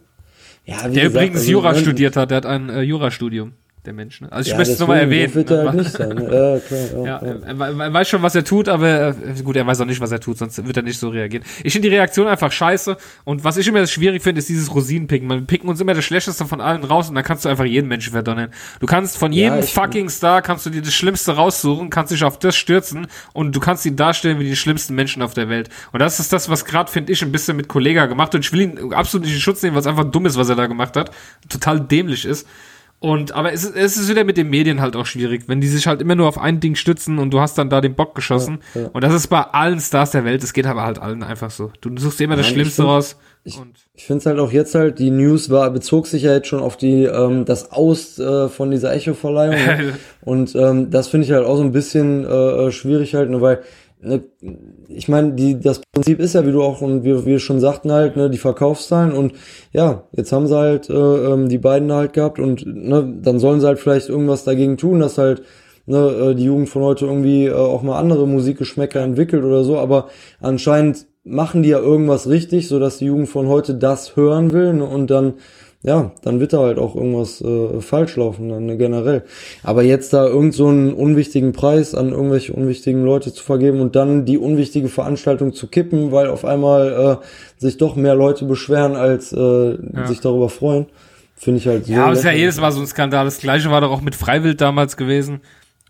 [0.68, 3.54] Ja, der gesagt, übrigens also, Jura studiert hat, der hat ein äh, Jurastudium
[3.86, 4.22] der Mensch.
[4.22, 4.32] Ne?
[4.32, 5.34] Also ich ja, möchte es nochmal erwähnen.
[5.34, 6.10] Wird er halt nicht sein.
[6.10, 6.24] Ne?
[6.24, 9.66] Ja, klar, ja, ja, Er, er, weiß schon, was er tut, aber äh, gut, er
[9.66, 11.44] weiß auch nicht, was er tut, sonst wird er nicht so reagieren.
[11.64, 15.28] Ich finde die Reaktion einfach scheiße und was ich immer schwierig finde, ist dieses Rosinenpicken.
[15.28, 17.88] Man picken uns immer das Schlechteste von allen raus und dann kannst du einfach jeden
[17.88, 18.50] Menschen verdonnern.
[18.80, 22.40] Du kannst von jedem fucking Star, kannst du dir das Schlimmste raussuchen, kannst dich auf
[22.40, 25.70] das stürzen und du kannst ihn darstellen wie die schlimmsten Menschen auf der Welt.
[25.94, 28.52] Und das ist das, was gerade, finde ich, ein bisschen mit Kollega gemacht und ich
[28.52, 30.98] will ihn absolut nicht in Schutz nehmen, was einfach dumm ist, was er da gemacht
[30.98, 31.12] hat.
[31.48, 32.48] Total dämlich ist.
[33.00, 35.68] Und, aber es ist, es ist wieder mit den Medien halt auch schwierig, wenn die
[35.68, 38.16] sich halt immer nur auf ein Ding stützen und du hast dann da den Bock
[38.16, 38.60] geschossen.
[38.74, 38.88] Ja, ja.
[38.92, 41.72] Und das ist bei allen Stars der Welt, das geht aber halt allen einfach so.
[41.82, 43.18] Du suchst immer das Schlimmste find, raus.
[43.44, 43.60] Ich,
[43.94, 46.60] ich finde es halt auch jetzt halt, die News war, bezog sich ja jetzt schon
[46.60, 49.56] auf die, ähm, das Aus äh, von dieser Echo-Verleihung.
[49.56, 49.94] Ne?
[50.22, 53.62] und ähm, das finde ich halt auch so ein bisschen äh, schwierig halt, nur weil
[54.02, 54.24] ne,
[54.90, 57.92] ich meine, die, das Prinzip ist ja, wie du auch und wir, wir schon sagten
[57.92, 59.34] halt, ne, die Verkaufszahlen und
[59.74, 63.60] ja, jetzt haben sie halt äh, ähm, die beiden halt gehabt und ne, dann sollen
[63.60, 65.44] sie halt vielleicht irgendwas dagegen tun, dass halt
[65.86, 69.78] ne, äh, die Jugend von heute irgendwie äh, auch mal andere Musikgeschmäcker entwickelt oder so,
[69.78, 70.08] aber
[70.40, 74.74] anscheinend machen die ja irgendwas richtig, so dass die Jugend von heute das hören will
[74.74, 75.36] ne, und dann
[75.84, 79.24] ja, dann wird da halt auch irgendwas äh, falsch laufen, dann ne, generell.
[79.64, 83.96] Aber jetzt da irgend so einen unwichtigen Preis an irgendwelche unwichtigen Leute zu vergeben und
[83.96, 88.96] dann die unwichtige Veranstaltung zu kippen, weil auf einmal äh, sich doch mehr Leute beschweren,
[88.96, 90.08] als äh, ja.
[90.08, 90.88] sich darüber freuen,
[91.36, 91.94] finde ich halt so.
[91.94, 93.26] Ja, aber es ist ja jedes Mal so ein Skandal.
[93.26, 95.42] Das gleiche war doch auch mit Freiwild damals gewesen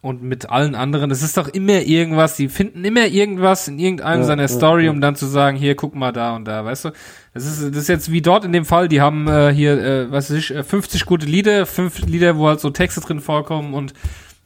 [0.02, 1.12] und mit allen anderen.
[1.12, 4.86] Es ist doch immer irgendwas, die finden immer irgendwas in irgendeinem ja, seiner ja, Story,
[4.86, 4.92] ja.
[4.92, 6.92] um dann zu sagen, hier, guck mal da und da, weißt du?
[7.34, 10.12] Das ist, das ist jetzt wie dort in dem Fall, die haben äh, hier, äh,
[10.12, 13.74] was weiß ich, 50 äh, gute Lieder, fünf Lieder, wo halt so Texte drin vorkommen
[13.74, 13.94] und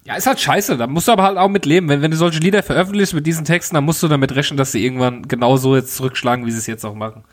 [0.03, 1.87] ja, ist halt scheiße, da musst du aber halt auch mit leben.
[1.87, 4.71] Wenn, wenn du solche Lieder veröffentlichst mit diesen Texten, dann musst du damit rechnen, dass
[4.71, 7.23] sie irgendwann genauso jetzt zurückschlagen, wie sie es jetzt auch machen.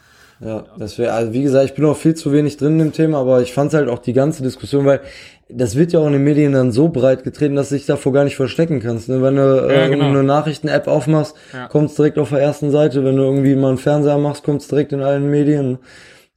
[0.40, 3.18] Ja, das wäre, also wie gesagt, ich bin auch viel zu wenig drin im Thema,
[3.18, 5.00] aber ich fand halt auch die ganze Diskussion, weil
[5.48, 8.12] das wird ja auch in den Medien dann so breit getreten, dass du dich davor
[8.12, 9.08] gar nicht verstecken kannst.
[9.08, 9.22] Ne?
[9.22, 10.06] Wenn du äh, ja, genau.
[10.06, 11.68] eine Nachrichten-App aufmachst, ja.
[11.68, 13.04] kommt's direkt auf der ersten Seite.
[13.04, 15.78] Wenn du irgendwie mal einen Fernseher machst, kommt's direkt in allen Medien.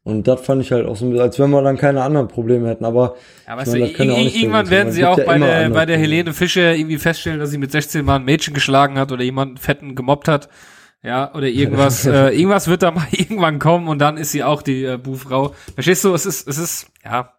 [0.03, 2.85] Und das fand ich halt auch so, als wenn wir dann keine anderen Probleme hätten.
[2.85, 3.15] Aber,
[3.47, 6.73] ja, weißt meine, du, irgendwann werden sie auch ja bei der, bei der Helene Fischer
[6.73, 10.27] irgendwie feststellen, dass sie mit 16 Mal ein Mädchen geschlagen hat oder jemanden fetten gemobbt
[10.27, 10.49] hat.
[11.03, 14.61] Ja, oder irgendwas, äh, irgendwas wird da mal irgendwann kommen und dann ist sie auch
[14.61, 15.55] die äh, Buhfrau.
[15.73, 17.33] Verstehst du, es ist, es ist, ja.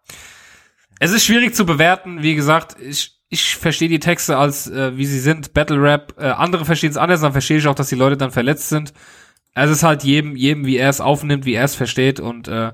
[0.99, 5.05] Es ist schwierig zu bewerten, wie gesagt, ich, ich verstehe die Texte als, äh, wie
[5.05, 7.95] sie sind, Battle Rap, äh, andere verstehen es anders, dann verstehe ich auch, dass die
[7.95, 8.93] Leute dann verletzt sind.
[9.55, 12.71] Es ist halt jedem, jedem, wie er es aufnimmt, wie er es versteht und äh,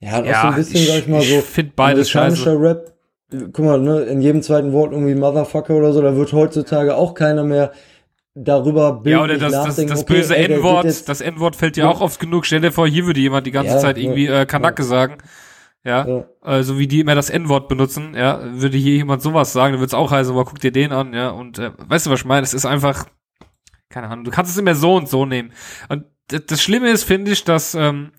[0.00, 2.10] ja, und auch ja, so ein bisschen, ich, sag ich mal, so ich find beides
[2.10, 2.60] scheiße.
[2.60, 2.92] Rap,
[3.30, 7.14] guck mal, ne, in jedem zweiten Wort irgendwie Motherfucker oder so, da wird heutzutage auch
[7.14, 7.72] keiner mehr
[8.34, 12.00] darüber bildlich Ja, oder das, das, das okay, böse N-Wort, das N-Wort fällt ja, auch
[12.00, 12.46] oft genug.
[12.46, 14.88] Stell dir vor, hier würde jemand die ganze ja, Zeit irgendwie äh, Kanacke ja.
[14.88, 15.18] sagen.
[15.84, 16.24] Ja, ja.
[16.44, 19.80] Äh, so wie die immer das N-Wort benutzen, ja, würde hier jemand sowas sagen, dann
[19.80, 22.20] würde es auch heißen, aber guck dir den an, ja, und äh, weißt du, was
[22.20, 22.44] ich meine?
[22.44, 23.06] Es ist einfach,
[23.88, 25.52] keine Ahnung, du kannst es immer so und so nehmen.
[25.88, 28.12] Und das Schlimme ist, finde ich, dass ähm,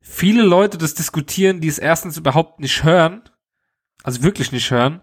[0.00, 3.22] viele Leute das diskutieren, die es erstens überhaupt nicht hören,
[4.02, 5.02] also wirklich nicht hören,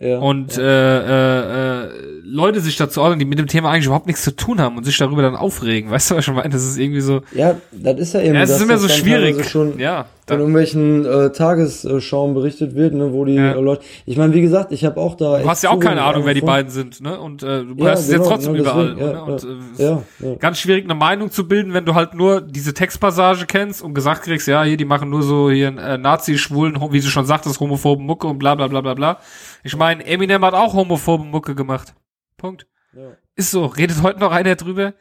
[0.00, 0.62] ja, und ja.
[0.62, 1.88] Äh, äh,
[2.22, 4.84] Leute sich dazu ordnen, die mit dem Thema eigentlich überhaupt nichts zu tun haben und
[4.84, 5.90] sich darüber dann aufregen.
[5.90, 6.50] Weißt du, was ich meine?
[6.50, 7.22] Das ist irgendwie so.
[7.34, 8.34] Ja, das ist ja eben.
[8.34, 9.48] Ja, es ist immer so schwierig.
[9.48, 13.52] Schon ja, von irgendwelchen äh, Tagesschauen berichtet wird, ne, wo die ja.
[13.52, 13.82] äh, Leute.
[14.06, 15.38] Ich meine, wie gesagt, ich habe auch da.
[15.38, 17.18] Du hast ja auch keine Ahnung, wer die beiden sind, ne?
[17.18, 18.98] Und äh, du ja, hörst es genau, jetzt trotzdem genau, überall.
[18.98, 19.22] Ja, ne?
[19.24, 20.34] Und, äh, ja, ja.
[20.36, 24.22] ganz schwierig, eine Meinung zu bilden, wenn du halt nur diese Textpassage kennst und gesagt
[24.22, 28.04] kriegst, ja, hier, die machen nur so hier äh, Nazi-Schwulen, wie du schon sagtest, homophoben
[28.04, 29.18] Mucke und bla bla bla bla bla.
[29.64, 31.94] Ich meine, Eminem hat auch homophobe Mucke gemacht.
[32.36, 32.66] Punkt.
[32.94, 33.12] Ja.
[33.34, 33.66] Ist so.
[33.66, 34.94] Redet heute noch einer drüber?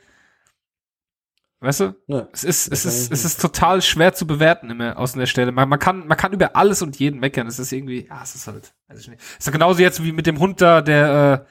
[1.59, 1.95] Weißt du?
[2.05, 5.51] Ja, es ist, es ist, es ist total schwer zu bewerten immer aus der Stelle.
[5.51, 7.47] Man, man kann, man kann über alles und jeden meckern.
[7.47, 9.21] Es ist irgendwie, ja, es ist halt, weiß ich nicht.
[9.39, 11.47] Es ist genauso jetzt wie mit dem Hund da, der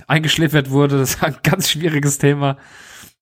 [0.00, 0.98] äh, eingeschläfert wurde.
[0.98, 2.56] Das ist ein ganz schwieriges Thema.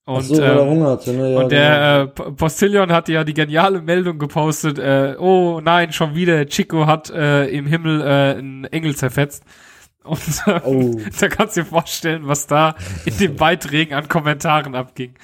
[0.07, 1.33] Und, so, ähm, hatte, ne?
[1.33, 2.29] ja, und der genau.
[2.29, 7.09] äh, Postillion hat ja die geniale Meldung gepostet, äh, oh nein, schon wieder, Chico hat
[7.09, 9.45] äh, im Himmel äh, einen Engel zerfetzt.
[10.05, 11.01] Und äh, oh.
[11.19, 12.75] da kannst du dir vorstellen, was da
[13.07, 15.15] in den Beiträgen an Kommentaren abging.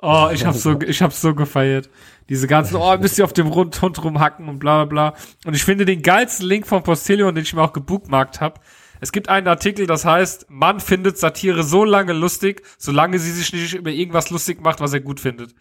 [0.00, 1.90] Oh, ich hab's so, ich hab's so gefeiert.
[2.28, 5.18] Diese ganzen, oh, müsst ihr auf dem Hund rumhacken und bla bla bla.
[5.44, 8.60] Und ich finde den geilsten Link von Postillion, den ich mir auch gebookmarkt hab,
[9.00, 13.52] es gibt einen Artikel, das heißt, man findet Satire so lange lustig, solange sie sich
[13.52, 15.54] nicht über irgendwas lustig macht, was er gut findet.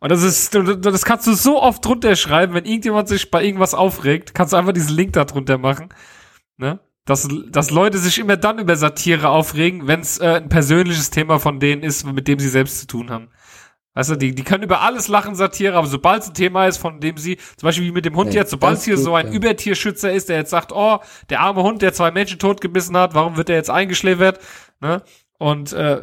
[0.00, 3.74] Und das ist, das kannst du so oft drunter schreiben, wenn irgendjemand sich bei irgendwas
[3.74, 5.88] aufregt, kannst du einfach diesen Link da drunter machen.
[6.56, 6.80] Ne?
[7.06, 11.38] Dass, dass Leute sich immer dann über Satire aufregen, wenn es äh, ein persönliches Thema
[11.38, 13.28] von denen ist, mit dem sie selbst zu tun haben.
[13.94, 16.78] Weißt du, die, die können über alles lachen, Satire, aber sobald es ein Thema ist,
[16.78, 19.14] von dem sie, zum Beispiel wie mit dem Hund nee, jetzt, sobald es hier so
[19.14, 19.32] ein ja.
[19.32, 20.98] Übertierschützer ist, der jetzt sagt, oh,
[21.30, 24.40] der arme Hund, der zwei Menschen totgebissen hat, warum wird er jetzt eingeschläfert?
[24.80, 25.02] Ne?
[25.38, 26.02] Und äh,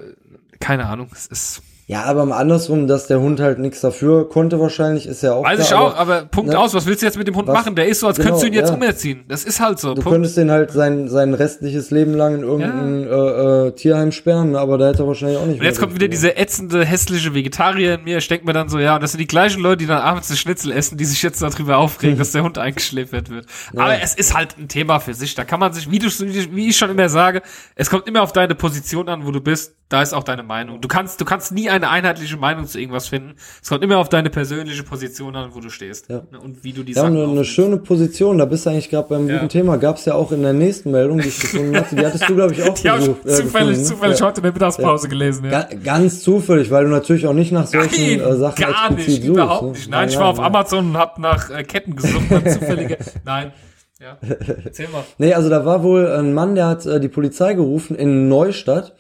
[0.61, 4.61] keine Ahnung, es ist ja, aber mal andersrum, dass der Hund halt nichts dafür konnte
[4.61, 7.01] wahrscheinlich, ist ja auch Weiß klar, ich auch, aber, aber Punkt ne, aus, was willst
[7.01, 7.75] du jetzt mit dem Hund was, machen?
[7.75, 8.75] Der ist so, als genau, könntest du ihn jetzt ja.
[8.75, 9.25] umerziehen.
[9.27, 9.89] Das ist halt so.
[9.89, 10.09] Du Punkt.
[10.15, 13.65] könntest den halt sein, sein restliches Leben lang in irgendein ja.
[13.65, 16.07] äh, äh, Tierheim sperren, aber da hätte er wahrscheinlich auch nicht Und jetzt kommt wieder
[16.07, 18.19] diese ätzende, hässliche Vegetarier in mir.
[18.19, 20.29] Ich denke mir dann so, ja, und das sind die gleichen Leute, die dann abends
[20.29, 23.47] eine Schnitzel essen, die sich jetzt darüber aufregen, dass der Hund eingeschläfert wird.
[23.73, 23.81] Ja.
[23.81, 25.35] Aber es ist halt ein Thema für sich.
[25.35, 27.41] Da kann man sich, wie du, wie ich schon immer sage,
[27.75, 29.75] es kommt immer auf deine Position an, wo du bist.
[29.89, 30.79] Da ist auch deine Meinung.
[30.79, 33.35] Du kannst, du kannst nie eine einheitliche Meinung zu irgendwas finden.
[33.61, 36.09] Es kommt immer auf deine persönliche Position an, wo du stehst.
[36.09, 36.23] Ja.
[36.31, 38.89] Ne, und wie du die ja, Sachen eine, eine schöne Position, da bist du eigentlich
[38.89, 39.35] gerade beim ja.
[39.35, 39.77] guten Thema.
[39.77, 41.95] Gab es ja auch in der nächsten Meldung, die ich gefunden hatte.
[41.95, 44.25] Die hattest du, glaube ich, auch Die habe ich äh, zufällig, gefunden, zufällig ja.
[44.25, 45.49] heute in der Mittagspause gelesen.
[45.49, 45.67] Ja.
[45.83, 49.23] ganz zufällig, weil du natürlich auch nicht nach solchen Nein, äh, Sachen gar nicht, suchst,
[49.23, 49.71] überhaupt ne?
[49.71, 49.89] nicht.
[49.89, 52.97] Nein, ich war auf Amazon und hab nach äh, Ketten gesucht, zufällige.
[53.25, 53.51] Nein.
[53.99, 54.17] Ja,
[54.65, 55.03] erzähl mal.
[55.19, 58.95] nee, also da war wohl ein Mann, der hat äh, die Polizei gerufen in Neustadt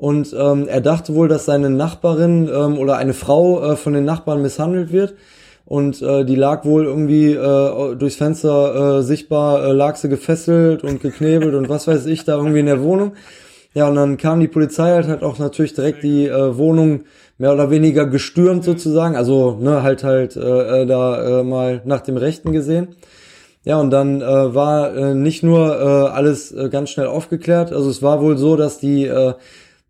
[0.00, 4.06] und ähm, er dachte wohl, dass seine Nachbarin ähm, oder eine Frau äh, von den
[4.06, 5.14] Nachbarn misshandelt wird
[5.66, 10.84] und äh, die lag wohl irgendwie äh, durchs Fenster äh, sichtbar, äh, lag sie gefesselt
[10.84, 13.12] und geknebelt und was weiß ich da irgendwie in der Wohnung.
[13.74, 17.02] Ja, und dann kam die Polizei halt, hat auch natürlich direkt die äh, Wohnung
[17.36, 22.00] mehr oder weniger gestürmt sozusagen, also ne, halt halt äh, äh, da äh, mal nach
[22.00, 22.96] dem Rechten gesehen.
[23.64, 27.90] Ja, und dann äh, war äh, nicht nur äh, alles äh, ganz schnell aufgeklärt, also
[27.90, 29.34] es war wohl so, dass die äh,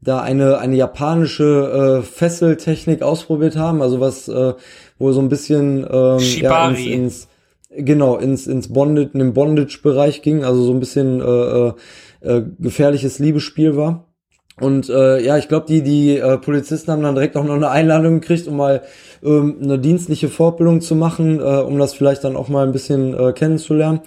[0.02, 4.54] da eine eine japanische äh, Fesseltechnik ausprobiert haben, also was äh,
[4.98, 7.28] wohl so ein bisschen ähm, ja, ins, ins
[7.70, 11.72] genau ins ins Bondage, in den Bondage-Bereich ging, also so ein bisschen äh, äh,
[12.22, 14.06] äh, gefährliches Liebesspiel war.
[14.58, 17.70] Und äh, ja, ich glaube, die die äh, Polizisten haben dann direkt auch noch eine
[17.70, 18.82] Einladung gekriegt, um mal
[19.22, 23.18] ähm, eine dienstliche Fortbildung zu machen, äh, um das vielleicht dann auch mal ein bisschen
[23.18, 24.00] äh, kennenzulernen.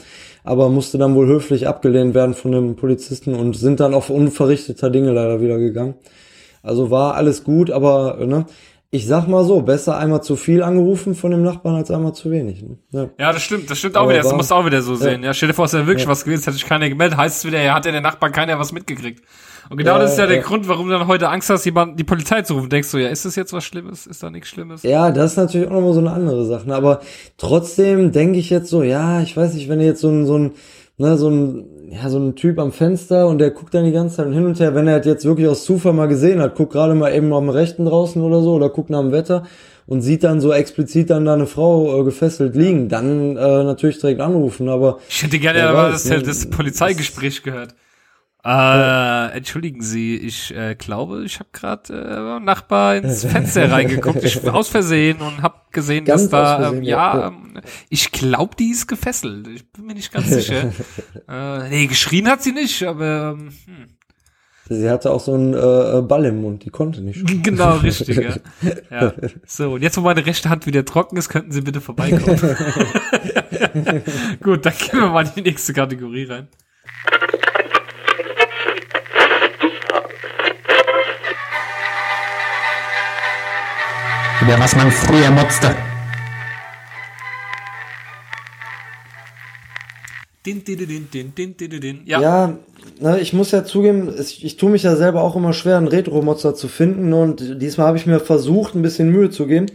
[0.44, 4.90] Aber musste dann wohl höflich abgelehnt werden von dem Polizisten und sind dann auf unverrichteter
[4.90, 5.96] Dinge leider wieder gegangen.
[6.62, 8.46] Also war alles gut, aber ne,
[8.94, 12.30] ich sag mal so, besser einmal zu viel angerufen von dem Nachbarn als einmal zu
[12.30, 12.62] wenig.
[12.62, 12.78] Ne?
[12.92, 13.10] Ja.
[13.18, 13.34] ja.
[13.34, 15.24] das stimmt, das stimmt auch wieder, das muss auch wieder so sehen.
[15.24, 16.12] Ja, stell dir vor, es wäre wirklich ja.
[16.12, 18.60] was gewesen, hätte sich keiner gemeldet, heißt es wieder, ja, hat ja der Nachbar keiner
[18.60, 19.24] was mitgekriegt.
[19.74, 22.00] Und genau ja, das ist ja der Grund, warum du dann heute Angst hast, jemand,
[22.00, 22.70] die Polizei zu rufen.
[22.70, 24.06] Denkst du, ja, ist das jetzt was Schlimmes?
[24.06, 24.84] Ist da nichts Schlimmes?
[24.84, 26.68] Ja, das ist natürlich auch nochmal so eine andere Sache.
[26.68, 26.76] Ne?
[26.76, 27.02] Aber
[27.40, 30.52] trotzdem denke ich jetzt so, ja, ich weiß nicht, wenn jetzt so ein, so ein,
[31.00, 34.18] ne, so ein, ja, so ein Typ am Fenster und der guckt dann die ganze
[34.18, 36.74] Zeit hin und her, wenn er halt jetzt wirklich aus Zufall mal gesehen hat, guckt
[36.74, 39.42] gerade mal eben am Rechten draußen oder so oder guckt nach dem Wetter
[39.88, 43.98] und sieht dann so explizit dann da eine Frau äh, gefesselt liegen, dann äh, natürlich
[43.98, 45.00] direkt anrufen, aber.
[45.10, 47.74] Ich hätte gerne aber das, ne, das Polizeigespräch gehört.
[48.46, 54.46] Äh, entschuldigen Sie, ich äh, glaube, ich habe gerade äh, Nachbar ins Fenster reingeguckt, ich
[54.46, 58.58] aus Versehen und habe gesehen, ganz dass da, Versehen, ähm, ja, ja, Ähm, ich glaube,
[58.58, 59.48] die ist gefesselt.
[59.48, 60.74] Ich bin mir nicht ganz sicher.
[61.30, 63.88] äh, nee, geschrien hat sie nicht, aber ähm, hm.
[64.70, 67.24] Sie hatte auch so einen äh, Ball im Mund, die konnte nicht.
[67.44, 68.36] Genau, richtig, ja.
[68.90, 69.14] ja.
[69.46, 72.40] So, und jetzt, wo meine rechte Hand wieder trocken ist, könnten Sie bitte vorbeikommen.
[74.42, 76.48] Gut, dann gehen wir mal in die nächste Kategorie rein.
[84.44, 85.74] Über was man früher motzte.
[90.46, 91.34] Din, din,
[91.80, 92.58] din, ja, ja
[93.00, 95.88] ne, ich muss ja zugeben, ich, ich tue mich ja selber auch immer schwer, einen
[95.88, 99.68] Retro-Mozzer zu finden und diesmal habe ich mir versucht, ein bisschen Mühe zu geben.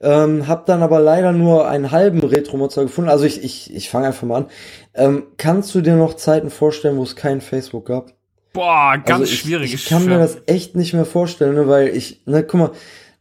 [0.00, 3.10] Ähm, hab dann aber leider nur einen halben Retro-Mozzer gefunden.
[3.10, 4.46] Also ich, ich, ich fange einfach mal an.
[4.94, 8.12] Ähm, kannst du dir noch Zeiten vorstellen, wo es kein Facebook gab?
[8.52, 9.74] Boah, ganz also ich, schwierig.
[9.74, 12.70] Ich kann mir das echt nicht mehr vorstellen, ne, weil ich, ne, guck mal,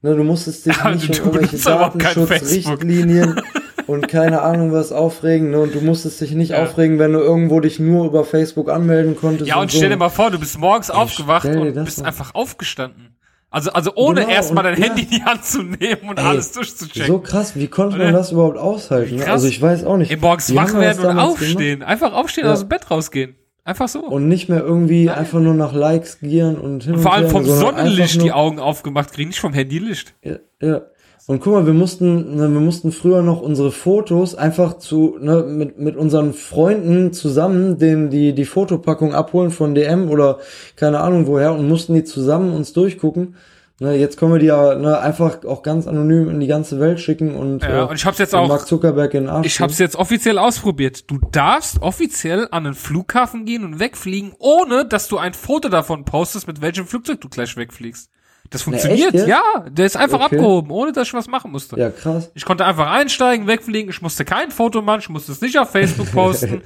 [0.04, 3.40] Ne, du musstest dich ja, nicht um irgendwelche Datenschutzrichtlinien
[3.86, 5.52] und keine Ahnung was aufregen.
[5.52, 5.60] Ne?
[5.60, 6.64] Und du musstest dich nicht ja.
[6.64, 9.48] aufregen, wenn du irgendwo dich nur über Facebook anmelden konntest.
[9.48, 12.08] Ja, und, und stell dir mal vor, du bist morgens ja, aufgewacht und bist mal.
[12.08, 13.16] einfach aufgestanden.
[13.52, 14.86] Also, also ohne genau, erstmal dein ja.
[14.86, 17.06] Handy in die Hand zu nehmen und Ey, alles durchzuchecken.
[17.06, 19.18] So krass, wie konnte man das überhaupt aushalten?
[19.18, 19.28] Ne?
[19.28, 20.10] Also ich weiß auch nicht.
[20.10, 21.80] Ey, morgens wach werden und aufstehen.
[21.80, 21.92] Gemacht?
[21.92, 22.54] Einfach aufstehen, ja.
[22.54, 23.36] aus dem Bett rausgehen.
[23.64, 24.00] Einfach so.
[24.00, 25.18] Und nicht mehr irgendwie Nein.
[25.18, 28.60] einfach nur nach Likes gieren und hin und, und Vor allem vom Sonnenlicht die Augen
[28.60, 30.16] aufgemacht kriegen, nicht vom Handylicht.
[30.24, 30.82] Ja, ja.
[31.28, 35.44] Und guck mal, wir mussten, ne, wir mussten früher noch unsere Fotos einfach zu, ne,
[35.48, 40.40] mit, mit unseren Freunden zusammen den, die, die Fotopackung abholen von DM oder
[40.76, 43.36] keine Ahnung woher und mussten die zusammen uns durchgucken.
[43.82, 47.00] Ne, jetzt können wir die ja ne, einfach auch ganz anonym in die ganze Welt
[47.00, 49.48] schicken und, ja, äh, und ich hab's jetzt auch Mark Zuckerberg in Arsch.
[49.48, 51.10] Ich hab's jetzt offiziell ausprobiert.
[51.10, 56.06] Du darfst offiziell an den Flughafen gehen und wegfliegen, ohne dass du ein Foto davon
[56.06, 58.12] postest, mit welchem Flugzeug du gleich wegfliegst.
[58.50, 59.42] Das funktioniert, Na, ja.
[59.70, 60.36] Der ist einfach okay.
[60.36, 61.80] abgehoben, ohne dass ich was machen musste.
[61.80, 62.32] Ja, krass.
[62.34, 63.90] Ich konnte einfach einsteigen, wegfliegen.
[63.90, 66.62] Ich musste kein Foto machen, ich musste es nicht auf Facebook posten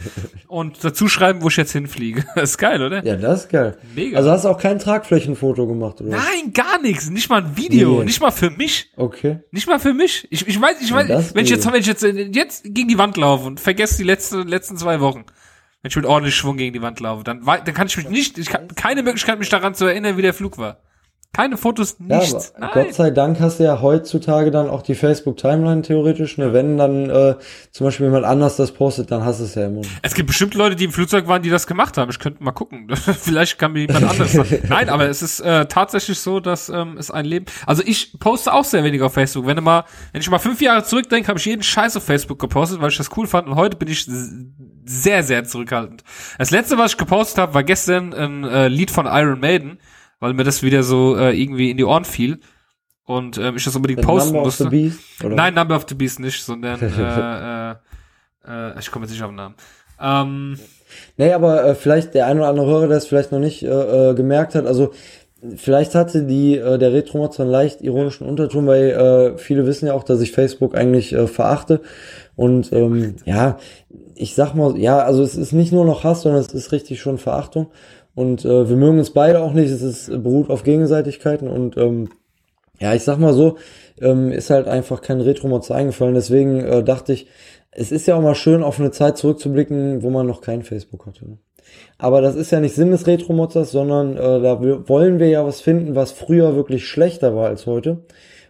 [0.47, 2.25] und dazu schreiben, wo ich jetzt hinfliege.
[2.35, 3.03] Das ist geil, oder?
[3.05, 3.77] Ja, das ist geil.
[3.95, 4.17] Mega.
[4.17, 6.09] Also hast du auch kein Tragflächenfoto gemacht, oder?
[6.09, 7.09] Nein, gar nichts.
[7.09, 7.99] Nicht mal ein Video.
[7.99, 8.05] Nee.
[8.05, 8.91] Nicht mal für mich.
[8.95, 9.39] Okay.
[9.51, 10.27] Nicht mal für mich.
[10.31, 12.97] Ich, ich weiß, ich weiß, ja, wenn ich jetzt, wenn ich jetzt, jetzt gegen die
[12.97, 15.25] Wand laufe und vergesse die letzten, letzten zwei Wochen.
[15.81, 18.37] Wenn ich mit ordentlich Schwung gegen die Wand laufe, dann, dann kann ich mich nicht,
[18.39, 20.79] ich kann keine Möglichkeit, mich daran zu erinnern, wie der Flug war.
[21.35, 22.53] Keine Fotos, nichts.
[22.57, 26.37] Ja, Gott sei Dank hast du ja heutzutage dann auch die Facebook-Timeline theoretisch.
[26.37, 26.53] Ne?
[26.53, 27.35] Wenn dann äh,
[27.71, 29.81] zum Beispiel jemand anders das postet, dann hast du es ja immer.
[30.01, 32.09] Es gibt bestimmt Leute, die im Flugzeug waren, die das gemacht haben.
[32.09, 32.87] Ich könnte mal gucken.
[32.95, 34.61] Vielleicht kann mir jemand anders sagen.
[34.69, 37.47] Nein, aber es ist äh, tatsächlich so, dass ähm, es ein Leben.
[37.65, 39.45] Also ich poste auch sehr wenig auf Facebook.
[39.45, 39.83] Wenn du mal,
[40.13, 42.97] wenn ich mal fünf Jahre zurückdenke, habe ich jeden Scheiß auf Facebook gepostet, weil ich
[42.97, 43.49] das cool fand.
[43.49, 44.07] Und heute bin ich
[44.85, 46.05] sehr, sehr zurückhaltend.
[46.37, 49.79] Das letzte, was ich gepostet habe, war gestern ein äh, Lied von Iron Maiden
[50.19, 52.39] weil mir das wieder so äh, irgendwie in die Ohren fiel
[53.05, 54.65] und ähm, ich das unbedingt the posten Number musste.
[54.65, 55.35] Of the Beast, oder?
[55.35, 57.75] Nein, Number of the Beast nicht, sondern äh, äh,
[58.47, 59.55] äh, ich komme jetzt nicht auf den Namen.
[60.01, 60.59] Ähm,
[61.17, 64.11] nee, aber äh, vielleicht der ein oder andere Hörer, der es vielleicht noch nicht äh,
[64.11, 64.91] äh, gemerkt hat, also
[65.55, 69.87] vielleicht hatte die äh, der Retromod so einen leicht ironischen Unterton, weil äh, viele wissen
[69.87, 71.81] ja auch, dass ich Facebook eigentlich äh, verachte.
[72.35, 73.57] Und ähm, ja,
[74.15, 76.99] ich sag mal, ja, also es ist nicht nur noch Hass, sondern es ist richtig
[76.99, 77.67] schon Verachtung.
[78.15, 79.69] Und äh, wir mögen uns beide auch nicht.
[79.69, 82.09] Es ist beruht auf Gegenseitigkeiten und ähm,
[82.79, 83.57] ja, ich sag mal so,
[84.01, 86.15] ähm, ist halt einfach kein Retro-Mods eingefallen.
[86.15, 87.27] Deswegen äh, dachte ich,
[87.71, 91.05] es ist ja auch mal schön, auf eine Zeit zurückzublicken, wo man noch kein Facebook
[91.05, 91.25] hatte.
[91.27, 91.37] Ne?
[91.97, 95.61] Aber das ist ja nicht Sinn des Retro-Modsers, sondern äh, da wollen wir ja was
[95.61, 98.05] finden, was früher wirklich schlechter war als heute.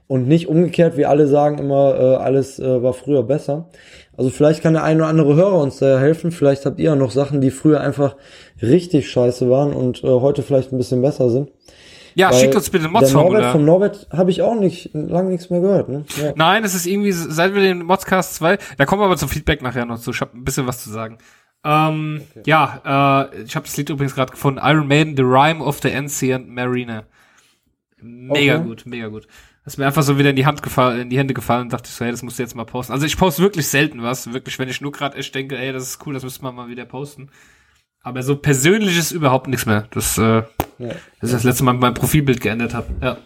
[0.07, 3.70] Und nicht umgekehrt, wie alle sagen immer, äh, alles äh, war früher besser.
[4.18, 6.32] Also vielleicht kann der ein oder andere Hörer uns da helfen.
[6.32, 8.16] Vielleicht habt ihr ja noch Sachen, die früher einfach
[8.61, 11.51] richtig scheiße waren und äh, heute vielleicht ein bisschen besser sind.
[12.16, 15.49] Ja, Weil schickt uns bitte Mods Norbert, Vom Norbert habe ich auch nicht lange nichts
[15.49, 15.89] mehr gehört.
[15.89, 16.05] Ne?
[16.16, 16.32] Ja.
[16.36, 19.61] Nein, es ist irgendwie, seit wir den Modscast 2, da kommen wir aber zum Feedback
[19.61, 20.11] nachher noch zu.
[20.11, 21.18] Ich habe ein bisschen was zu sagen.
[21.66, 22.43] Ähm, okay.
[22.45, 24.61] Ja, äh, ich habe das Lied übrigens gerade gefunden.
[24.63, 27.03] Iron Maiden, The Rhyme of the Ancient Marina.
[28.01, 28.63] Mega okay.
[28.63, 29.28] gut, mega gut.
[29.66, 31.74] Das ist mir einfach so wieder in die Hand gefallen, in die Hände gefallen und
[31.74, 32.93] dachte ich so, hey, das musst du jetzt mal posten.
[32.93, 35.84] Also ich poste wirklich selten was, wirklich, wenn ich nur gerade echt denke, ey, das
[35.84, 37.32] ist cool, das müsste man mal wieder posten.
[38.03, 39.88] Aber so persönlich ist überhaupt nichts mehr.
[39.89, 40.45] Das, äh, ja.
[40.78, 42.93] das ist das letzte Mal mein Profilbild geändert habe.
[43.01, 43.18] Ja.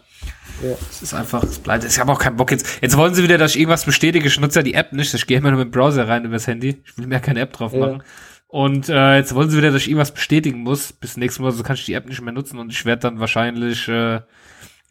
[0.64, 0.76] Ja.
[0.90, 2.82] Es ist einfach, es bleibt, ich habe auch keinen Bock jetzt.
[2.82, 4.26] Jetzt wollen sie wieder, dass ich irgendwas bestätige.
[4.26, 5.14] Ich nutze ja die App nicht.
[5.14, 6.82] Ich gehe immer nur mit dem Browser rein übers Handy.
[6.86, 7.98] Ich will mehr keine App drauf machen.
[7.98, 8.04] Ja.
[8.48, 10.94] Und äh, jetzt wollen sie wieder, dass ich irgendwas bestätigen muss.
[10.94, 13.20] Bis nächstes Mal, so kann ich die App nicht mehr nutzen und ich werde dann
[13.20, 14.22] wahrscheinlich, äh,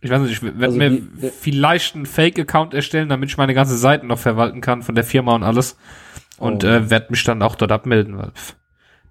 [0.01, 3.55] ich weiß nicht, ich werde also mir die, vielleicht einen Fake-Account erstellen, damit ich meine
[3.55, 5.77] ganze Seiten noch verwalten kann von der Firma und alles.
[6.39, 6.69] Und oh.
[6.69, 8.55] äh, werde mich dann auch dort abmelden, weil pff,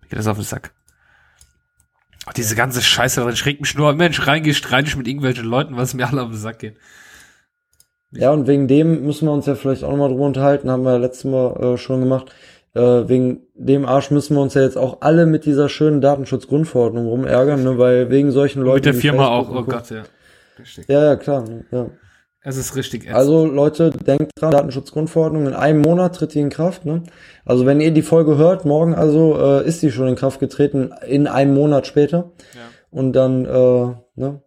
[0.01, 0.71] mir geht das auf den Sack.
[2.25, 5.75] Oh, diese ganze Scheiße, das schreckt mich nur, Mensch, reingehe, streite ich mit irgendwelchen Leuten,
[5.75, 6.77] was mir alle auf den Sack geht.
[8.11, 10.93] Ja, und wegen dem müssen wir uns ja vielleicht auch nochmal drüber unterhalten, haben wir
[10.93, 12.33] ja letztes Mal äh, schon gemacht.
[12.73, 17.07] Äh, wegen dem Arsch müssen wir uns ja jetzt auch alle mit dieser schönen Datenschutzgrundverordnung
[17.07, 18.75] rumärgern, ne, weil wegen solchen Leuten.
[18.75, 20.03] Mit der Firma auch, oh Gott, ja.
[20.59, 20.87] Richtig.
[20.87, 21.89] Ja, ja, klar, ja.
[22.41, 23.17] Es ist richtig ätzend.
[23.17, 26.85] Also Leute, denkt dran, Datenschutzgrundverordnung in einem Monat tritt die in Kraft.
[26.85, 27.03] Ne?
[27.43, 30.93] Also wenn ihr die Folge hört, morgen also äh, ist die schon in Kraft getreten,
[31.05, 32.31] in einem Monat später.
[32.53, 32.61] Ja.
[32.89, 34.41] Und dann äh, ne,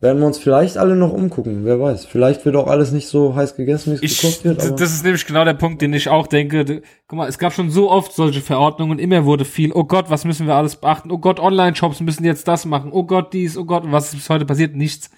[0.00, 1.66] werden wir uns vielleicht alle noch umgucken.
[1.66, 2.06] Wer weiß.
[2.06, 4.62] Vielleicht wird auch alles nicht so heiß gegessen, wie es gekocht wird.
[4.62, 6.82] Aber das ist nämlich genau der Punkt, den ich auch denke.
[7.08, 8.98] Guck mal, es gab schon so oft solche Verordnungen.
[8.98, 11.10] Immer wurde viel, oh Gott, was müssen wir alles beachten?
[11.10, 12.90] Oh Gott, Online-Shops müssen jetzt das machen.
[12.92, 14.76] Oh Gott, dies, oh Gott, was ist bis heute passiert?
[14.76, 15.10] Nichts.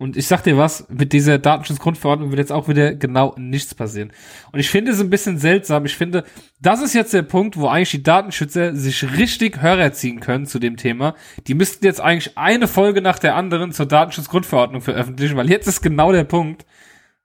[0.00, 4.12] Und ich sag dir was, mit dieser Datenschutzgrundverordnung wird jetzt auch wieder genau nichts passieren.
[4.52, 5.84] Und ich finde es ein bisschen seltsam.
[5.86, 6.22] Ich finde,
[6.60, 10.60] das ist jetzt der Punkt, wo eigentlich die Datenschützer sich richtig Hörer ziehen können zu
[10.60, 11.16] dem Thema.
[11.48, 15.82] Die müssten jetzt eigentlich eine Folge nach der anderen zur Datenschutzgrundverordnung veröffentlichen, weil jetzt ist
[15.82, 16.64] genau der Punkt,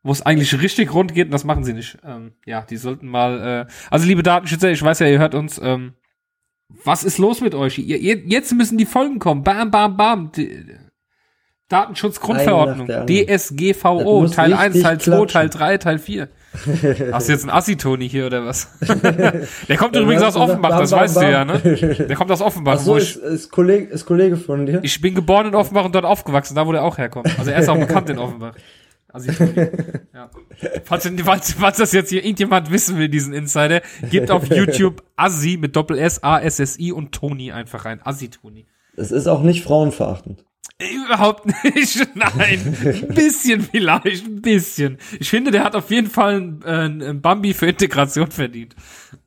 [0.01, 1.99] wo es eigentlich richtig rund geht und das machen sie nicht.
[2.03, 5.61] Ähm, ja, die sollten mal, äh, also liebe Datenschützer, ich weiß ja, ihr hört uns,
[5.63, 5.93] ähm,
[6.83, 7.77] was ist los mit euch?
[7.77, 9.43] Ihr, ihr, jetzt müssen die Folgen kommen.
[9.43, 10.31] Bam, bam, bam.
[10.31, 10.65] Die,
[11.69, 16.29] Datenschutzgrundverordnung, DSGVO, Teil 1, Teil 2, Teil 3, Teil 4.
[17.11, 18.69] Hast du jetzt einen Assi-Toni hier oder was?
[19.67, 21.59] Der kommt übrigens aus Offenbach, das weißt du ja, ne?
[21.59, 22.75] Der kommt aus Offenbach.
[22.75, 24.79] Ach so, ist, ist, Kollege, ist Kollege von dir?
[24.83, 27.27] Ich bin geboren in Offenbach und dort aufgewachsen, da wo der auch herkommt.
[27.39, 28.55] Also er ist auch bekannt in Offenbach.
[29.11, 29.53] Assi-Toni.
[30.13, 30.29] Ja.
[30.85, 35.57] Falls, falls, falls das jetzt hier irgendjemand wissen will, diesen Insider, gebt auf YouTube Assi
[35.59, 37.99] mit Doppel S, A, S, S, I und Toni einfach rein.
[38.03, 38.67] Assi-Toni.
[38.95, 40.45] Es ist auch nicht frauenverachtend.
[40.91, 42.07] Überhaupt nicht.
[42.15, 42.77] Nein.
[42.83, 44.25] Ein bisschen vielleicht.
[44.25, 44.97] Ein bisschen.
[45.19, 48.75] Ich finde, der hat auf jeden Fall ein, ein Bambi für Integration verdient.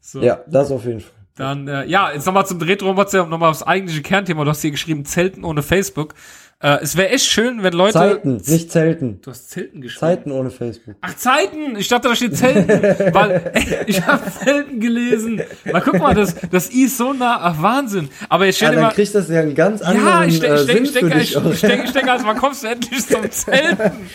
[0.01, 0.23] So.
[0.23, 1.16] Ja, das auf jeden Fall.
[1.37, 4.45] Dann, äh, ja, jetzt nochmal zum Retro-WhatsApp, nochmal aufs eigentliche Kernthema.
[4.45, 6.15] Du hast hier geschrieben, Zelten ohne Facebook.
[6.59, 7.93] Äh, es wäre echt schön, wenn Leute.
[7.93, 9.21] Zeiten, nicht Zelten.
[9.21, 10.01] Du hast Zelten geschrieben.
[10.01, 10.95] Zeiten ohne Facebook.
[11.03, 11.77] Ach, Zeiten!
[11.77, 12.69] Ich dachte, da steht Zelten.
[13.15, 15.43] weil ey, ich habe Zelten gelesen.
[15.71, 17.39] Mal guck mal, das, das I ist so nah.
[17.43, 18.09] Ach, Wahnsinn.
[18.31, 18.87] Aber jetzt stell dir ja, mal.
[18.89, 21.37] dann kriegt das ja einen ganz anderen Ja, ich, denke, ich, denk, ich, denke, ich,
[21.37, 24.09] ich, denke, ich denke, also, wann kommst du endlich zum Zelten?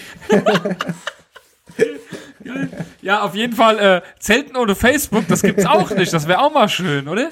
[3.02, 6.14] ja, auf jeden Fall, äh, Zelten ohne Facebook, das gibt's auch nicht.
[6.14, 7.30] Das wäre auch mal schön, oder?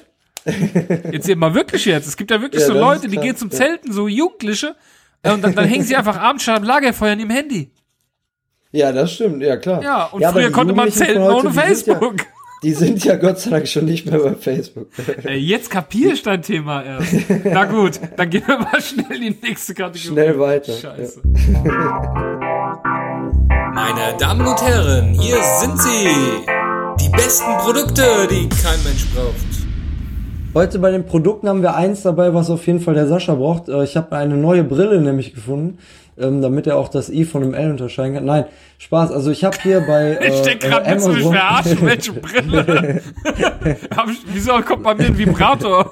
[1.12, 2.08] Jetzt eben mal wirklich jetzt.
[2.08, 4.76] Es gibt ja wirklich ja, so Leute, die gehen zum Zelten, so Jugendliche,
[5.24, 7.72] äh, und dann, dann hängen sie einfach abends schon am Lagerfeuer in dem Handy.
[8.72, 9.82] Ja, das stimmt, ja klar.
[9.82, 12.20] Ja, und ja, früher konnte man zelten heute, ohne Facebook.
[12.20, 12.26] Ja,
[12.62, 14.90] die sind ja Gott sei Dank schon nicht mehr bei Facebook.
[15.24, 17.14] Ey, jetzt kapier ich dein Thema erst.
[17.46, 20.14] Na gut, dann gehen wir mal schnell in die nächste Kategorie.
[20.14, 20.74] Schnell weiter.
[20.74, 21.22] Scheiße.
[21.66, 22.56] Ja.
[23.82, 26.10] Meine Damen und Herren, hier sind sie.
[27.00, 29.36] Die besten Produkte, die kein Mensch braucht.
[30.54, 33.70] Heute bei den Produkten haben wir eins dabei, was auf jeden Fall der Sascha braucht.
[33.70, 35.78] Äh, ich habe eine neue Brille nämlich gefunden,
[36.18, 38.26] ähm, damit er auch das I von dem L unterscheiden kann.
[38.26, 38.46] Nein,
[38.80, 39.14] Spaß.
[39.14, 41.78] Also ich habe hier bei äh, Ich denke gerade, willst du mich verarschen?
[41.82, 43.02] Welche Brille?
[44.34, 45.90] wieso kommt bei mir ein Vibrator?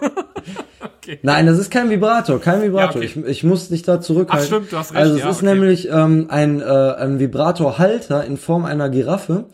[1.07, 1.19] Okay.
[1.21, 3.01] Nein, das ist kein Vibrator, kein Vibrator.
[3.01, 3.21] Ja, okay.
[3.21, 4.43] ich, ich muss dich da zurückhalten.
[4.43, 5.45] Ach, stimmt, du hast recht, Also es ja, ist okay.
[5.45, 9.45] nämlich ähm, ein, äh, ein Vibratorhalter in Form einer Giraffe,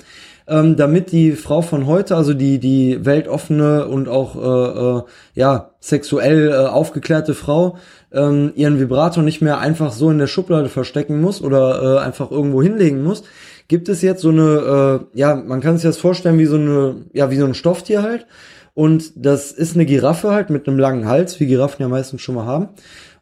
[0.47, 5.03] ähm, damit die Frau von heute, also die die weltoffene und auch äh, äh,
[5.35, 7.77] ja sexuell äh, aufgeklärte Frau,
[8.11, 12.31] ähm, ihren Vibrator nicht mehr einfach so in der Schublade verstecken muss oder äh, einfach
[12.31, 13.23] irgendwo hinlegen muss.
[13.67, 16.95] Gibt es jetzt so eine, äh, ja, man kann sich das vorstellen wie so eine,
[17.13, 18.25] ja, wie so ein Stofftier halt.
[18.73, 22.35] Und das ist eine Giraffe halt mit einem langen Hals, wie Giraffen ja meistens schon
[22.35, 22.69] mal haben.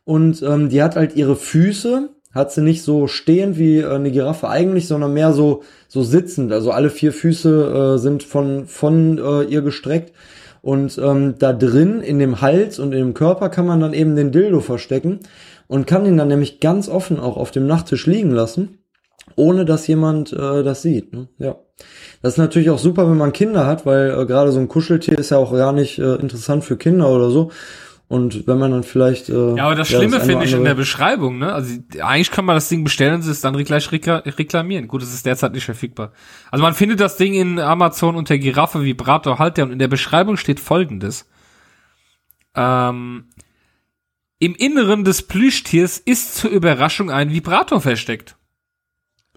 [0.03, 4.11] Und ähm, die hat halt ihre Füße, hat sie nicht so stehend wie äh, eine
[4.11, 6.51] Giraffe eigentlich, sondern mehr so so sitzend.
[6.53, 10.13] Also alle vier Füße äh, sind von von äh, ihr gestreckt.
[10.61, 14.15] Und ähm, da drin in dem Hals und in dem Körper kann man dann eben
[14.15, 15.19] den Dildo verstecken
[15.67, 18.77] und kann ihn dann nämlich ganz offen auch auf dem Nachttisch liegen lassen,
[19.35, 21.13] ohne dass jemand äh, das sieht.
[21.13, 21.27] Ne?
[21.37, 21.55] Ja.
[22.21, 25.17] Das ist natürlich auch super, wenn man Kinder hat, weil äh, gerade so ein Kuscheltier
[25.17, 27.51] ist ja auch gar nicht äh, interessant für Kinder oder so.
[28.07, 29.29] Und wenn man dann vielleicht.
[29.29, 31.53] Äh, Ja, aber das ja, Schlimme finde ich in der Beschreibung, ne?
[31.53, 34.89] Also eigentlich kann man das Ding bestellen und es dann gleich rekla- reklamieren.
[34.89, 36.11] Gut, es ist derzeit nicht verfügbar.
[36.51, 40.35] Also man findet das Ding in Amazon unter Giraffe Vibrator Halter und in der Beschreibung
[40.35, 41.25] steht folgendes.
[42.53, 43.29] Ähm,
[44.39, 48.35] Im Inneren des Plüschtiers ist zur Überraschung ein Vibrator versteckt.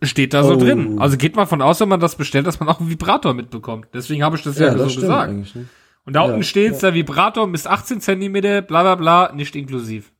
[0.06, 0.56] Steht da so Oh.
[0.56, 0.98] drin.
[1.00, 3.88] Also geht mal von aus, wenn man das bestellt, dass man auch einen Vibrator mitbekommt.
[3.94, 5.32] Deswegen habe ich das ja, Ja, so das stimmt gesagt.
[5.56, 5.66] Ne?
[6.06, 10.12] Und da unten Ja, steht der Vibrator bis 18 Zentimeter, bla bla bla, nicht inklusiv.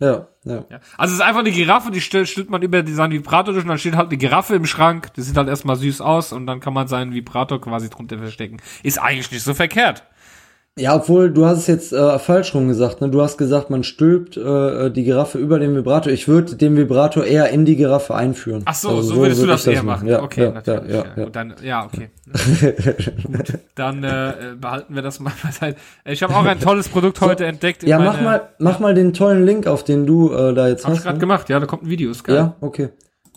[0.00, 0.64] Ja, ja.
[0.68, 0.80] Ja.
[0.98, 3.68] Also es ist einfach eine Giraffe, die stellt, man über die- seinen Vibrator durch und
[3.68, 5.12] dann steht halt eine Giraffe im Schrank.
[5.14, 8.56] Das sieht halt erstmal süß aus und dann kann man seinen Vibrator quasi drunter verstecken.
[8.82, 10.02] Ist eigentlich nicht so verkehrt.
[10.78, 13.02] Ja, obwohl du hast es jetzt äh, falsch rum gesagt.
[13.02, 13.10] Ne?
[13.10, 16.10] Du hast gesagt, man stülpt äh, die Giraffe über den Vibrator.
[16.10, 18.62] Ich würde den Vibrator eher in die Giraffe einführen.
[18.64, 20.08] Ach so, Also so würdest du würd das ich eher machen.
[20.08, 20.90] Ja, okay, ja, natürlich.
[20.90, 22.08] Ja, Ja, ja, dann, ja, okay.
[23.26, 23.58] Gut.
[23.74, 25.76] Dann äh, äh, behalten wir das mal beiseite.
[26.06, 27.82] Ich habe auch ein tolles Produkt heute entdeckt.
[27.82, 30.84] in ja mach mal, mach mal den tollen Link auf, den du äh, da jetzt
[30.86, 31.04] Hab ich hast.
[31.04, 31.20] gerade Ne?
[31.20, 31.50] gemacht.
[31.50, 32.10] Ja, da kommt ein Video.
[32.10, 32.36] Ist geil.
[32.36, 32.88] Ja, okay.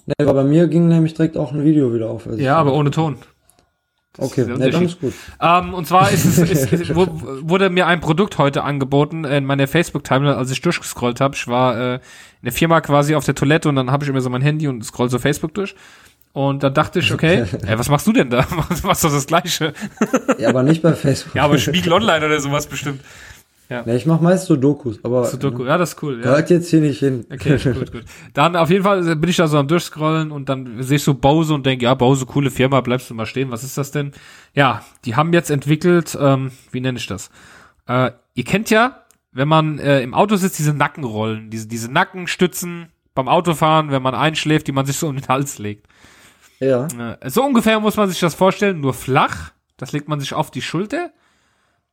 [0.06, 2.28] Ne, aber bei mir ging nämlich direkt auch ein Video wieder auf.
[2.28, 3.18] als ich- ja aber ohne Ton.
[4.18, 4.88] Okay, ist dann Unterschied.
[4.90, 5.14] ist gut.
[5.42, 7.08] Ähm, und zwar ist es, ist, ist, wu-
[7.42, 11.36] wurde mir ein Produkt heute angeboten in meiner Facebook-Timeline, als ich durchgescrollt habe.
[11.36, 12.00] Ich war äh, in
[12.44, 14.84] der Firma quasi auf der Toilette und dann habe ich immer so mein Handy und
[14.86, 15.76] scroll so Facebook durch.
[16.34, 18.46] Und dann dachte ich, okay, ey, was machst du denn da?
[18.84, 19.74] Was ist doch das Gleiche?
[20.38, 21.34] Ja, aber nicht bei Facebook.
[21.34, 23.00] Ja, aber Spiegel Online oder sowas bestimmt.
[23.70, 25.66] Ne, ich mach meist so Dokus, aber Sudoku.
[25.66, 26.18] Ja, das ist cool.
[26.18, 26.24] Ja.
[26.24, 27.26] gehört jetzt hier nicht hin.
[27.32, 28.06] Okay, gut, gut.
[28.34, 31.16] Dann auf jeden Fall bin ich da so am Durchscrollen und dann sehe ich so
[31.16, 34.12] Bose und denke, ja, Bose, coole Firma, bleibst du mal stehen, was ist das denn?
[34.54, 37.32] Ja, die haben jetzt entwickelt, ähm, wie nenne ich das?
[37.88, 42.90] Äh, ihr kennt ja, wenn man äh, im Auto sitzt, diese Nackenrollen, diese, diese Nackenstützen
[43.16, 45.88] beim Autofahren, wenn man einschläft, die man sich so um den Hals legt.
[46.60, 46.88] Ja.
[47.20, 49.52] Äh, so ungefähr muss man sich das vorstellen, nur flach.
[49.78, 51.12] Das legt man sich auf die Schulter.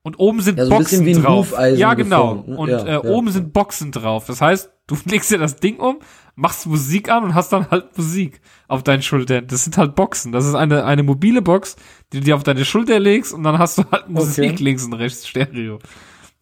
[0.04, 1.54] Und oben sind Ja, so Boxen drauf.
[1.76, 2.36] Ja, genau.
[2.36, 2.56] geformt, ne?
[2.56, 3.04] Und Ja, äh, ja.
[3.04, 4.26] oben sind Boxen drauf.
[4.26, 6.00] Das heißt, du legst dir das Ding um,
[6.34, 9.46] machst Musik an und hast dann halt Musik auf deinen Schultern.
[9.46, 10.32] Das sind halt Boxen.
[10.32, 11.76] Das ist eine, eine mobile Box,
[12.12, 14.94] die du dir auf deine Schulter legst und dann hast du halt Musik links und
[14.94, 15.78] rechts Stereo.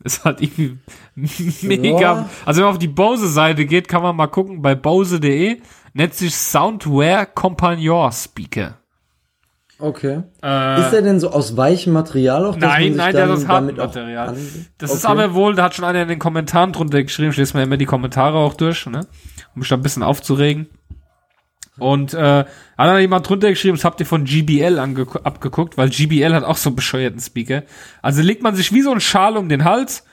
[0.02, 0.78] Ist halt irgendwie
[1.66, 2.30] mega.
[2.46, 5.60] Also wenn man auf die Bose-Seite geht, kann man mal gucken bei bose.de.
[5.92, 8.79] Nennt sich Soundware Compagnon Speaker.
[9.80, 10.22] Okay.
[10.42, 12.56] Äh, ist der denn so aus weichem Material auch?
[12.56, 14.36] Nein, nein, der ist aus hartem Material.
[14.78, 15.12] Das ist Okay.
[15.12, 17.76] aber wohl, da hat schon einer in den Kommentaren drunter geschrieben, ich lese mir immer
[17.76, 19.06] die Kommentare auch durch, ne?
[19.54, 20.68] Um mich da ein bisschen aufzuregen.
[21.78, 26.34] Und äh, hat dann jemand drunter geschrieben, das habt ihr von GBL abgeguckt, weil GBL
[26.34, 27.62] hat auch so einen bescheuerten Speaker.
[28.02, 30.04] Also legt man sich wie so ein Schal um den Hals.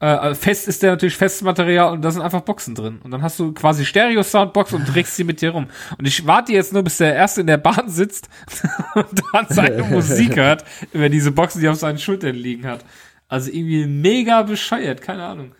[0.00, 3.00] Äh, fest ist der natürlich festes Material und da sind einfach Boxen drin.
[3.04, 5.66] Und dann hast du quasi Stereo-Soundbox und trägst sie mit dir rum.
[5.98, 8.30] Und ich warte jetzt nur, bis der Erste in der Bahn sitzt
[8.94, 12.82] und dann seine Musik hört über diese Boxen, die auf seinen Schultern liegen hat.
[13.28, 15.52] Also irgendwie mega bescheuert, keine Ahnung.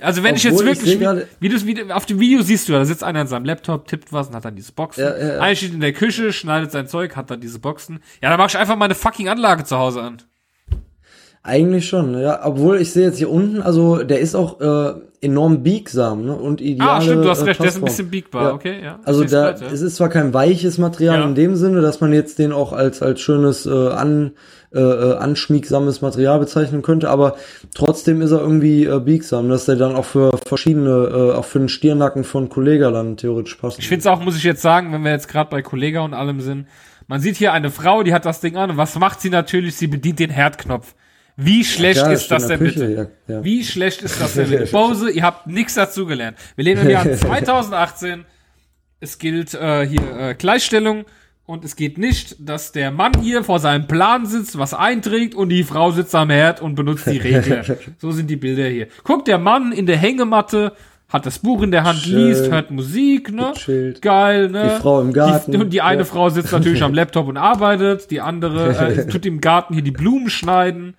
[0.00, 2.40] Also wenn ich jetzt Obwohl, ich wirklich, seh gerade- wie, du, wie auf dem Video
[2.42, 5.04] siehst du, da sitzt einer an seinem Laptop, tippt was und hat dann diese Boxen.
[5.04, 5.40] Ja, ja, ja.
[5.40, 8.00] Einer steht in der Küche, schneidet sein Zeug, hat dann diese Boxen.
[8.22, 10.22] Ja, dann mach ich einfach meine fucking Anlage zu Hause an.
[11.44, 12.46] Eigentlich schon, ja.
[12.46, 16.36] Obwohl ich sehe jetzt hier unten, also der ist auch äh, enorm biegsam ne?
[16.36, 18.52] und ideale Ah, stimmt, du hast äh, recht, der ist ein bisschen biegbar, Ja.
[18.54, 18.98] okay, ja.
[19.04, 19.66] Also da, ja.
[19.72, 21.24] es ist zwar kein weiches Material Ja.
[21.26, 24.32] in dem Sinne, dass man jetzt den auch als als schönes äh, an
[24.72, 27.34] äh, äh, anschmiegsames Material bezeichnen könnte, aber
[27.74, 31.58] trotzdem ist er irgendwie äh, biegsam, dass der dann auch für verschiedene, äh, auch für
[31.58, 33.80] den Stirnacken von Kollega dann theoretisch passt.
[33.80, 36.14] Ich finde es auch, muss ich jetzt sagen, wenn wir jetzt gerade bei Kollega und
[36.14, 36.68] allem sind,
[37.08, 39.74] man sieht hier eine Frau, die hat das Ding an und was macht sie natürlich?
[39.76, 40.94] Sie bedient den Herdknopf.
[41.36, 43.10] Wie schlecht klar, ist das denn Küche, bitte?
[43.28, 43.44] ja, ja.
[43.44, 44.66] Wie schlecht ist das denn bitte?
[44.72, 46.36] Bose, ihr habt nichts dazu gelernt.
[46.56, 48.24] Wir leben im Jahr 2018.
[49.00, 51.04] Es gilt äh, hier äh, Gleichstellung
[51.44, 55.48] Und es geht nicht, dass der Mann hier vor seinem Plan sitzt, was einträgt und
[55.48, 57.64] die Frau sitzt am Herd und benutzt die Regler.
[57.98, 58.86] so sind die Bilder hier.
[59.02, 60.72] Guckt der Mann in der Hängematte,
[61.08, 62.28] hat das Buch in der Hand, Schön.
[62.28, 63.50] liest, hört Musik, ne?
[63.54, 64.00] Gechillt.
[64.02, 64.70] Geil, ne?
[64.76, 65.50] Die Frau im Garten.
[65.52, 66.04] Die, und die eine Ja.
[66.06, 69.90] Frau sitzt natürlich am Laptop und arbeitet, die andere äh, tut im Garten hier die
[69.90, 70.94] Blumen schneiden.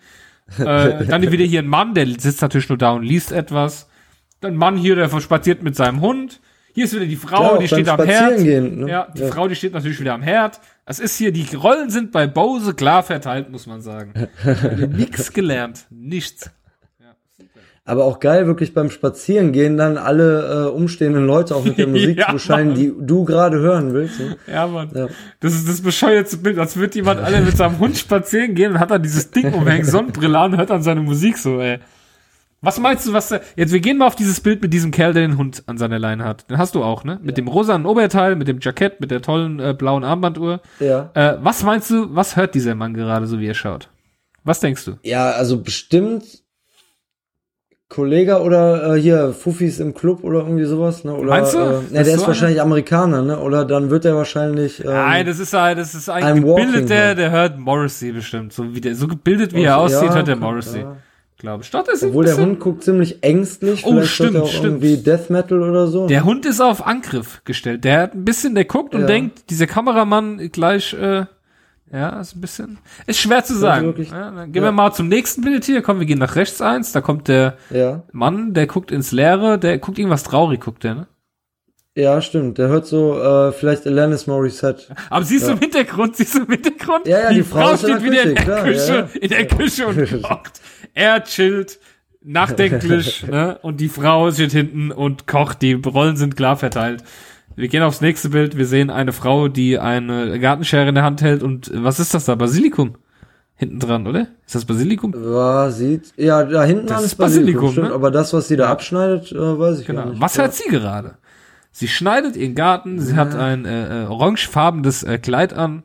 [0.57, 3.87] Äh, dann wieder hier ein Mann, der sitzt natürlich nur da und liest etwas.
[4.41, 6.41] Dann ein Mann hier, der spaziert mit seinem Hund.
[6.73, 8.31] Hier ist wieder die Frau, Klar, die steht am Herd.
[8.31, 8.89] Spazierengehen, ne?
[8.89, 9.27] Ja, die Ja.
[9.27, 10.59] Frau, die steht natürlich wieder am Herd.
[10.85, 14.13] Es ist hier, die Rollen sind bei Bose klar verteilt, muss man sagen.
[14.97, 15.85] Nix gelernt.
[15.91, 16.49] Nichts.
[17.85, 22.17] Aber auch geil, wirklich beim Spazierengehen dann alle äh, umstehenden Leute auch mit der Musik
[22.17, 22.75] Ja, zu bescheiden, Mann.
[22.77, 24.19] die du gerade hören willst.
[24.21, 24.37] Ne?
[24.47, 24.89] Ja, Mann.
[24.95, 25.07] Ja.
[25.41, 28.79] Das ist das bescheuerte Bild, als würde jemand alle mit seinem Hund spazieren gehen und
[28.79, 31.79] hat dann dieses Ding umhängt, Sonnenbrille an und hört dann seine Musik so, ey.
[32.61, 35.27] Was meinst du, was jetzt wir gehen mal auf dieses Bild mit diesem Kerl, der
[35.27, 36.49] den Hund an seiner Leine hat.
[36.49, 37.19] Den hast du auch, ne?
[37.21, 40.61] Mit dem rosanen Oberteil, mit dem Jackett, mit der tollen äh, blauen Armbanduhr.
[40.79, 41.11] Ja.
[41.13, 43.89] Äh, was meinst du, was hört dieser Mann gerade, so wie er schaut?
[44.45, 44.93] Was denkst du?
[45.03, 46.42] Ja, also bestimmt
[47.93, 51.13] Kollege oder äh, hier Fufis im Club oder irgendwie sowas, ne?
[51.13, 51.59] Oder, Meinst du?
[51.59, 53.39] Äh, ja, ist der ist wahrscheinlich Amerikaner, ne?
[53.39, 54.83] Oder dann wird er wahrscheinlich.
[54.83, 58.51] Ähm, Nein, das ist ein, das ist ein gebildeter, der hört Morrissey bestimmt.
[58.51, 60.81] So wie der, so gebildet wie er ja, aussieht, hört er kann- Morrissey.
[60.81, 60.97] ja.
[61.37, 61.71] Glaube ich.
[61.71, 63.85] Doch, das Obwohl der Hund guckt ziemlich ängstlich.
[63.85, 64.63] Oh, stimmt, hört auch stimmt.
[64.65, 66.07] irgendwie Death Metal oder so.
[66.07, 67.83] Der Hund ist auf Angriff gestellt.
[67.83, 69.07] Der hat ein bisschen, der guckt und Ja.
[69.07, 71.25] denkt, dieser Kameramann gleich, äh,
[71.93, 73.85] ja, ist ein bisschen, ist schwer zu sagen.
[73.85, 74.69] wirklich- ja, dann gehen ja.
[74.69, 75.81] wir mal zum nächsten Bild hier.
[75.81, 76.91] Komm, wir gehen nach rechts eins.
[76.91, 78.03] Da kommt der ja.
[78.11, 81.07] Mann, der guckt ins Leere, der guckt irgendwas traurig, guckt der, ne?
[81.95, 82.57] ja, stimmt.
[82.57, 84.95] Der hört so äh, vielleicht Alanis Morissette.
[85.11, 87.05] Aber siehst du im Hintergrund, siehst du im Hintergrund?
[87.07, 89.47] Ja, ja, die Frau ist in steht der wieder in der klar, Küche, in der
[89.47, 90.61] Küche und kocht.
[90.95, 91.79] Er chillt,
[92.23, 93.59] nachdenklich, ne?
[93.61, 95.61] Und die Frau steht hinten und kocht.
[95.61, 97.03] Die Rollen sind klar verteilt.
[97.55, 98.57] Wir gehen aufs nächste Bild.
[98.57, 102.25] Wir sehen eine Frau, die eine Gartenschere in der Hand hält und was ist das
[102.25, 102.35] da?
[102.35, 102.95] Basilikum?
[103.55, 104.27] Hinten dran, oder?
[104.45, 105.13] Ist das Basilikum?
[105.13, 106.11] Ja, sieht.
[106.17, 107.93] Ja, da hinten Das ist Basilikum, stimmt, ne?
[107.93, 110.01] aber das, was sie da abschneidet, äh, weiß ich Genau.
[110.03, 110.21] gar nicht.
[110.21, 110.43] Was ja.
[110.43, 111.15] hört sie gerade?
[111.71, 115.83] Sie schneidet ihren Garten, sie hat ein äh, äh, orangefarbenes äh, Kleid an,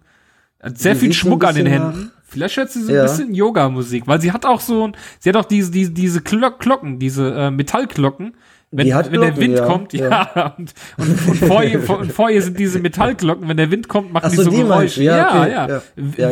[0.63, 2.11] hat sehr Die viel ein Schmuck an den Händen.
[2.25, 3.03] Vielleicht hört sie so ein Ja.
[3.03, 6.59] bisschen Yoga-Musik, weil sie hat auch so ein, sie hat auch diese, diese, diese Glock
[6.61, 8.35] Glocken, diese äh, Metallglocken.
[8.71, 9.65] Wenn, Die wenn der Wind ja.
[9.65, 13.57] kommt, ja, und, und, und, vor ihr, vor, und vor ihr sind diese Metallglocken, wenn
[13.57, 15.03] der Wind kommt, machen Ach die so, so die Geräusche.
[15.05, 15.69] Ja, ja, okay, ja.
[15.69, 15.83] ja.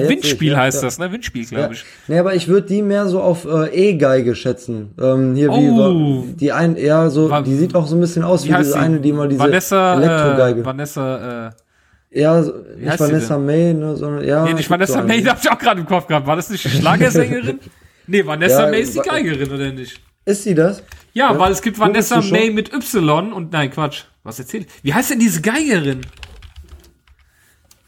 [0.03, 0.87] Ja, Windspiel ich, ja, heißt ja.
[0.87, 1.11] das, ne?
[1.12, 1.49] Windspiel, Ja.
[1.57, 1.84] glaube ich.
[2.09, 4.91] Nee, aber ich würde die mehr so auf äh, E-Geige schätzen.
[5.01, 5.78] Ähm, hier wie Oh.
[5.78, 8.57] war- die ein eher so, Wa- die sieht auch so ein bisschen aus Wie wie,
[8.59, 8.78] diese sie?
[8.78, 10.61] eine, die mal diese Vanessa, Elektrogeige.
[10.61, 14.45] äh, Vanessa, äh, ja, nicht Vanessa May, ne, sondern ja.
[14.45, 15.01] Nee, nicht Vanessa.
[15.03, 16.26] May, die hab ich auch gerade im Kopf gehabt.
[16.26, 17.61] War das nicht die Schlagersängerin?
[18.07, 20.03] nee, Vanessa Ja, May ist die Geigerin, oder nicht?
[20.26, 20.82] Ist sie das?
[21.16, 22.20] Ja, Ja, weil es gibt Vanessa?
[22.20, 24.02] May mit Y und nein, Quatsch.
[24.22, 24.66] Was erzählt?
[24.82, 26.02] Wie heißt denn diese Geigerin?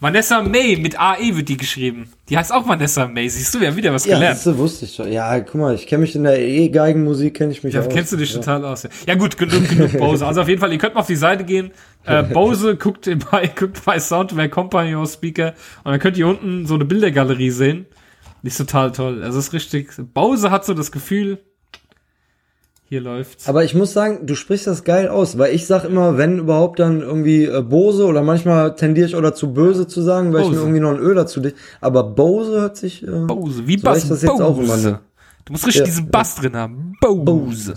[0.01, 2.11] Vanessa May mit AE wird die geschrieben.
[2.29, 3.29] Die heißt auch Vanessa May.
[3.29, 4.39] Siehst du, wir haben wieder was Ja, gelernt.
[4.47, 5.11] das wusste ich schon.
[5.13, 7.89] Ja, guck mal, ich kenne mich in der E-Geigenmusik, kenne ich mich Da aus.
[7.89, 8.37] kennst du dich ja.
[8.39, 8.85] total aus.
[8.85, 8.91] Ja.
[9.09, 10.25] ja gut, genug, genug Bose.
[10.25, 11.73] Also auf jeden Fall, ihr könnt mal auf die Seite gehen.
[12.05, 16.77] Äh, Bose guckt bei, guckt bei Soundware Company Speaker und dann könnt ihr unten so
[16.77, 17.87] eine Bildergalerie sehen.
[18.45, 19.23] Die ist total toll.
[19.25, 19.91] Also es ist richtig.
[20.15, 21.39] Bose hat so das Gefühl,
[22.89, 23.49] hier läuft's.
[23.49, 26.79] Aber ich muss sagen, du sprichst das geil aus, weil ich sag immer, wenn überhaupt
[26.79, 30.47] dann irgendwie äh, Bose oder manchmal tendiere ich oder zu böse zu sagen, weil ich
[30.49, 30.57] Bose.
[30.57, 31.57] mir irgendwie noch ein Ö dazu dicht.
[31.83, 33.03] Aber Bose hört sich.
[33.07, 34.05] Äh, Bose, wie so Bass.
[34.05, 34.87] ich das jetzt auch immer Bose.
[34.87, 34.99] nennen.
[35.45, 36.95] Du musst richtig Ja, diesen Bass drin haben.
[37.01, 37.75] Bose.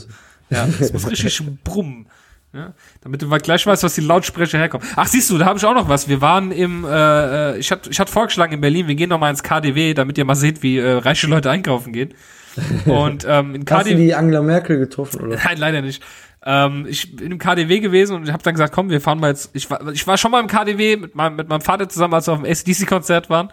[0.50, 2.08] Ja, das muss richtig brummen.
[2.54, 4.86] Ja, damit du mal gleich weißt, was die Lautsprecher herkommen.
[4.98, 6.10] Ach, siehst du, da habe ich auch noch was.
[6.10, 9.20] Wir waren im, äh, äh, ich hatte ich hatte vorgeschlagen in Berlin, wir gehen noch
[9.20, 12.14] mal ins KDW, damit ihr mal seht, wie äh, reiche Leute einkaufen gehen.
[12.86, 15.38] Und ähm, in Hast du die Angela Merkel getroffen, oder?
[15.44, 16.04] nein, leider nicht.
[16.44, 19.30] Ähm, ich bin im KDW gewesen und ich habe dann gesagt, komm, wir fahren mal
[19.30, 19.52] jetzt.
[19.54, 22.28] Ich war, ich war schon mal im KDW mit meinem, mit meinem Vater zusammen, als
[22.28, 23.52] wir auf dem ACDC-Konzert waren.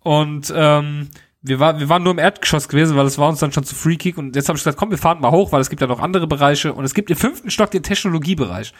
[0.00, 1.08] Und ähm,
[1.42, 3.74] wir, war, wir waren nur im Erdgeschoss gewesen, weil es war uns dann schon zu
[3.76, 4.18] freakig.
[4.18, 6.00] Und jetzt habe ich gesagt, komm, wir fahren mal hoch, weil es gibt ja noch
[6.00, 6.72] andere Bereiche.
[6.72, 8.72] Und es gibt im fünften Stock den Technologiebereich.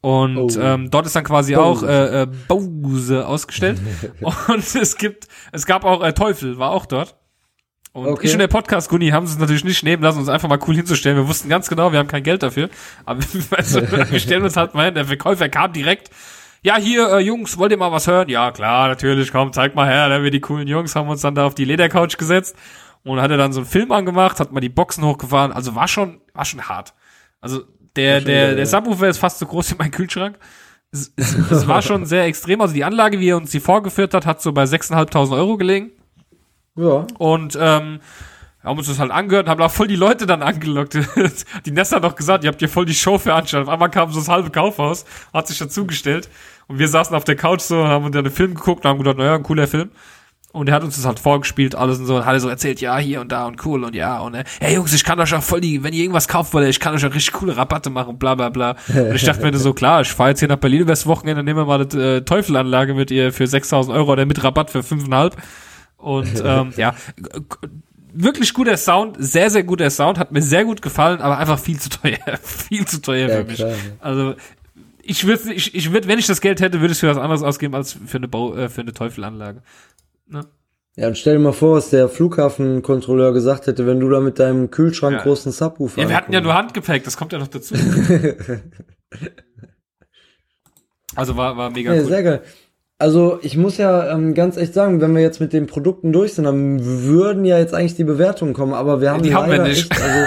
[0.00, 0.60] Und Oh.
[0.60, 1.62] ähm, dort ist dann quasi Bose.
[1.64, 3.80] auch äh, äh, Bose ausgestellt.
[4.48, 7.16] und es gibt, es gab auch äh, Teufel, war auch dort.
[7.92, 8.26] Und Okay.
[8.26, 10.74] ich und der Podcast Gunni haben es natürlich nicht nehmen lassen, uns einfach mal cool
[10.76, 11.16] hinzustellen.
[11.16, 12.68] Wir wussten ganz genau, wir haben kein Geld dafür.
[13.04, 14.94] Aber weißt du, wir stellen uns halt mal hin.
[14.94, 16.10] Der Verkäufer kam direkt.
[16.62, 18.28] Ja, hier, äh, Jungs, wollt ihr mal was hören?
[18.28, 20.08] Ja, klar, natürlich, komm, zeig mal her.
[20.08, 22.56] Da wir die coolen Jungs haben uns dann da auf die Ledercouch gesetzt
[23.04, 25.52] und hat er dann so einen Film angemacht, hat mal die Boxen hochgefahren.
[25.52, 26.94] Also war schon, war schon hart.
[27.40, 27.62] Also
[27.96, 28.66] der, der, der.
[28.66, 30.36] Subwoofer ist fast so groß wie mein Kühlschrank.
[30.90, 32.60] Es, es, es war schon sehr extrem.
[32.60, 35.92] Also die Anlage, wie er uns die vorgeführt hat, hat so bei 6.500 Euro gelegen.
[36.78, 37.06] Ja.
[37.18, 38.00] Und ähm,
[38.62, 40.98] haben uns das halt angehört und haben auch voll die Leute dann angelockt.
[41.66, 43.68] die Nessa hat doch gesagt, ihr habt hier voll die Show veranstaltet.
[43.68, 46.28] Auf einmal kam so das halbe Kaufhaus, hat sich dazugestellt.
[46.66, 48.98] Und wir saßen auf der Couch so, haben uns dann den Film geguckt und haben
[48.98, 49.90] gedacht, naja, ein cooler Film.
[50.50, 52.96] Und er hat uns das halt vorgespielt, alles und so, und hat so erzählt, ja,
[52.96, 55.42] hier und da und cool und ja, und äh, hey Jungs, ich kann euch auch
[55.42, 58.08] voll die, wenn ihr irgendwas kauft wollt, ich kann euch auch richtig coole Rabatte machen
[58.10, 58.74] und bla bla bla.
[58.88, 61.58] Und ich dachte mir so, klar, ich fahre jetzt hier nach Berlin übers Wochenende, nehmen
[61.58, 65.34] wir mal die äh, Teufelanlage mit ihr für 6000 Euro oder mit Rabatt für 5,5.
[65.98, 66.94] Und ähm, ja,
[68.12, 71.78] wirklich guter Sound, sehr, sehr guter Sound, hat mir sehr gut gefallen, aber einfach viel
[71.78, 73.56] zu teuer, viel zu teuer Ja, für mich.
[73.56, 73.76] klar, ja.
[74.00, 74.34] Also
[75.02, 77.16] ich würde, ich, ich würde, wenn ich das Geld hätte, würde ich es für was
[77.18, 79.62] anderes ausgeben als für eine Bau, äh, für eine Teufelanlage.
[80.26, 80.40] Ne?
[80.96, 84.38] Ja, und stell dir mal vor, was der Flughafenkontrolleur gesagt hätte, wenn du da mit
[84.40, 85.22] deinem Kühlschrank Ja.
[85.22, 87.74] großen Subwoofer Ja, wir hatten ja nur Handgepäck, das kommt ja noch dazu.
[91.14, 92.08] also war, war mega Ja, cool.
[92.08, 92.42] sehr geil.
[93.00, 96.34] Also ich muss ja ähm, ganz echt sagen, wenn wir jetzt mit den Produkten durch
[96.34, 99.62] sind, dann würden ja jetzt eigentlich die Bewertungen kommen, aber wir haben Die haben wir
[99.62, 99.90] nicht.
[99.92, 100.26] echt also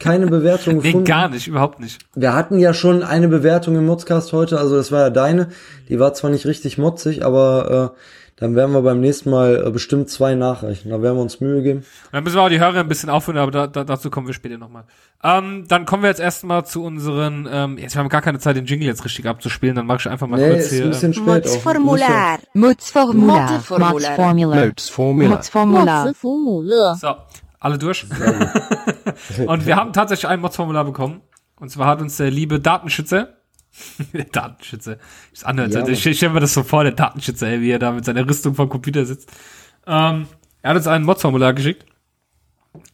[0.00, 1.04] keine Bewertung Nee, gefunden.
[1.06, 1.98] gar nicht, überhaupt nicht.
[2.14, 5.48] Wir hatten ja schon eine Bewertung im Modscast heute, also das war ja deine.
[5.90, 7.98] Die war zwar nicht richtig motzig, aber äh,
[8.40, 10.90] dann werden wir beim nächsten Mal äh, bestimmt zwei nachreichen.
[10.90, 11.80] Da werden wir uns Mühe geben.
[11.80, 14.26] Und dann müssen wir auch die Hörer ein bisschen aufhören, aber da, da, dazu kommen
[14.28, 14.84] wir später nochmal.
[15.24, 18.56] Ähm, dann kommen wir jetzt erstmal zu unseren, ähm, jetzt haben wir gar keine Zeit,
[18.56, 20.84] den Jingle jetzt richtig abzuspielen, dann mach ich einfach mal nee, kurz ist hier.
[20.84, 22.38] Ein bisschen ähm, spät Mutzformular.
[22.54, 23.50] Mutzformular.
[23.52, 24.66] Mutzformular.
[24.66, 26.06] Mutzformular.
[26.06, 26.94] Mutzformular.
[26.96, 27.14] So,
[27.58, 28.06] alle durch.
[29.46, 31.22] Und wir haben tatsächlich ein Modsformular bekommen.
[31.58, 33.37] Und zwar hat uns der liebe Datenschützer
[34.12, 34.96] der Datenschützer,
[35.32, 35.74] ist anders.
[35.74, 38.28] Ja, ich stelle mir das so vor, der Datenschützer, ey, wie er da mit seiner
[38.28, 39.30] Rüstung vom Computer sitzt.
[39.86, 40.26] Ähm,
[40.62, 41.84] er hat uns ein Mods-Formular geschickt.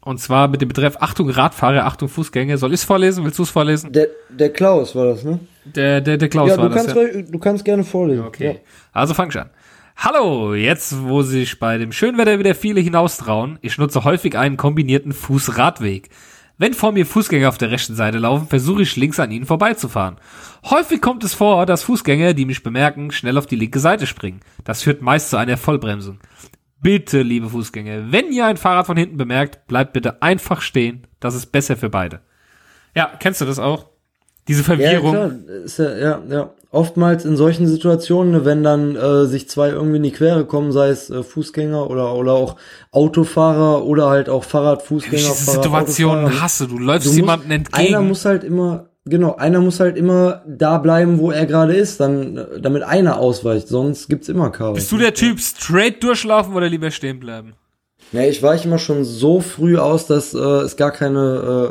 [0.00, 2.58] Und zwar mit dem Betreff Achtung Radfahrer, Achtung Fußgänger.
[2.58, 3.24] Soll ich es vorlesen?
[3.24, 3.92] Willst du es vorlesen?
[3.92, 5.40] Der, der Klaus war das, ne?
[5.64, 6.86] Der, der, der Klaus ja, war du das.
[6.86, 7.22] kannst, Ja.
[7.22, 8.24] du kannst gerne vorlesen.
[8.24, 8.60] Okay.
[8.92, 9.50] Also fang ich an.
[9.96, 15.12] Hallo, jetzt wo sich bei dem Schönwetter wieder viele hinaustrauen, ich nutze häufig einen kombinierten
[15.12, 16.10] Fußradweg.
[16.56, 20.18] Wenn vor mir Fußgänger auf der rechten Seite laufen, versuche ich links an ihnen vorbeizufahren.
[20.64, 24.40] Häufig kommt es vor, dass Fußgänger, die mich bemerken, schnell auf die linke Seite springen.
[24.62, 26.20] Das führt meist zu einer Vollbremsung.
[26.80, 31.06] Bitte, liebe Fußgänger, wenn ihr ein Fahrrad von hinten bemerkt, bleibt bitte einfach stehen.
[31.18, 32.20] Das ist besser für beide.
[32.94, 33.88] Ja, kennst du das auch?
[34.48, 35.12] Diese Ja, Verwirrung.
[35.12, 35.30] klar.
[35.64, 36.50] Ist ja, ja, ja.
[36.70, 40.72] Oftmals in solchen Situationen, ne, wenn dann äh, sich zwei irgendwie in die Quere kommen,
[40.72, 42.56] sei es äh, Fußgänger oder, oder auch
[42.90, 46.78] Autofahrer oder halt auch Fahrrad, Fußgänger, Diese Situationen hasse du.
[46.78, 47.88] Läufst Du musst- jemandem entgegen.
[47.94, 52.00] Einer muss halt immer, genau, einer muss halt immer da bleiben, wo er gerade ist,
[52.00, 54.74] dann, damit einer ausweicht, sonst gibt's immer Chaos.
[54.74, 57.52] Bist du der Typ straight durchlaufen oder lieber stehen bleiben?
[58.14, 61.18] Nee, ich weiche immer schon so früh aus, dass äh, es gar keine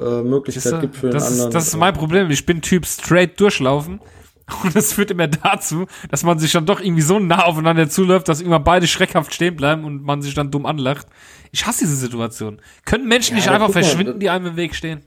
[0.04, 0.80] äh, äh, Möglichkeit Siehste?
[0.82, 1.48] gibt für den das, anderen.
[1.48, 2.30] ist, das ist mein Problem.
[2.32, 4.02] Ich bin Typ straight durchlaufen.
[4.64, 8.28] Und das führt immer dazu, dass man sich dann doch irgendwie so nah aufeinander zuläuft,
[8.28, 11.08] dass irgendwann beide schreckhaft stehen bleiben und man sich dann dumm anlacht.
[11.54, 12.62] Ich hasse diese Situation.
[12.84, 15.00] Können Menschen Ja, nicht einfach mal, verschwinden, das- die einem im Weg stehen?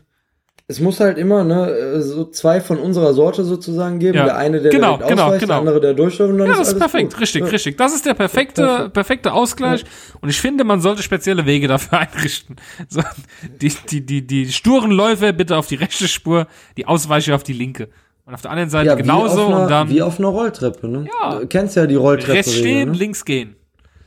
[0.68, 4.18] Es muss halt immer ne, äh, so zwei von unserer Sorte sozusagen geben.
[4.18, 5.52] Ja, Der eine, der genau, direkt genau, ausweicht, genau.
[5.52, 7.20] der andere, der durchläuft und dann Ja, ist das ist perfekt, gut.
[7.22, 7.46] richtig, ja.
[7.48, 7.76] richtig.
[7.78, 8.92] Das ist der perfekte, Perfekt.
[8.94, 9.84] perfekte Ausgleich.
[10.20, 12.56] Und ich finde, man sollte spezielle Wege dafür einrichten.
[12.88, 13.00] So,
[13.62, 17.52] die, die, die, die sturen Läufer bitte auf die rechte Spur, die Ausweiche auf die
[17.52, 17.88] linke.
[18.24, 21.06] Und auf der anderen Seite Ja, genauso einer, und dann wie auf einer Rolltreppe, ne?
[21.22, 21.38] Ja.
[21.38, 22.32] Du kennst ja die Rolltreppe.
[22.32, 22.96] rechts stehen, ne?
[22.98, 23.54] links gehen.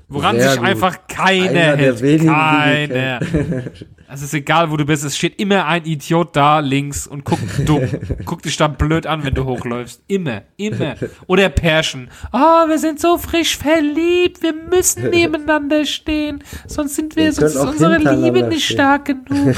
[0.09, 0.67] Woran Sehr sich gut.
[0.67, 2.01] einfach keiner Einer der hält.
[2.01, 3.19] wenigen, die ich Keiner.
[4.11, 5.03] Es ist egal, wo du bist.
[5.03, 7.87] Es steht immer ein Idiot da links und guckt dumm.
[8.25, 10.03] guckt dich dann blöd an, wenn du hochläufst.
[10.07, 10.95] Immer, immer.
[11.27, 12.09] Oder Pärchen.
[12.33, 14.41] Oh, wir sind so frisch verliebt.
[14.41, 16.43] Wir müssen nebeneinander stehen.
[16.67, 18.75] Sonst sind wir, Ihr sonst ist unsere Liebe nicht stehen.
[18.77, 19.55] stark genug.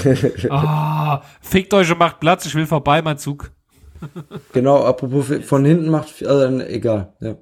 [0.50, 2.46] Oh, fickt euch und macht Platz.
[2.46, 3.52] Ich will vorbei, mein Zug.
[4.52, 7.36] Genau, apropos von hinten macht, also, egal, ja.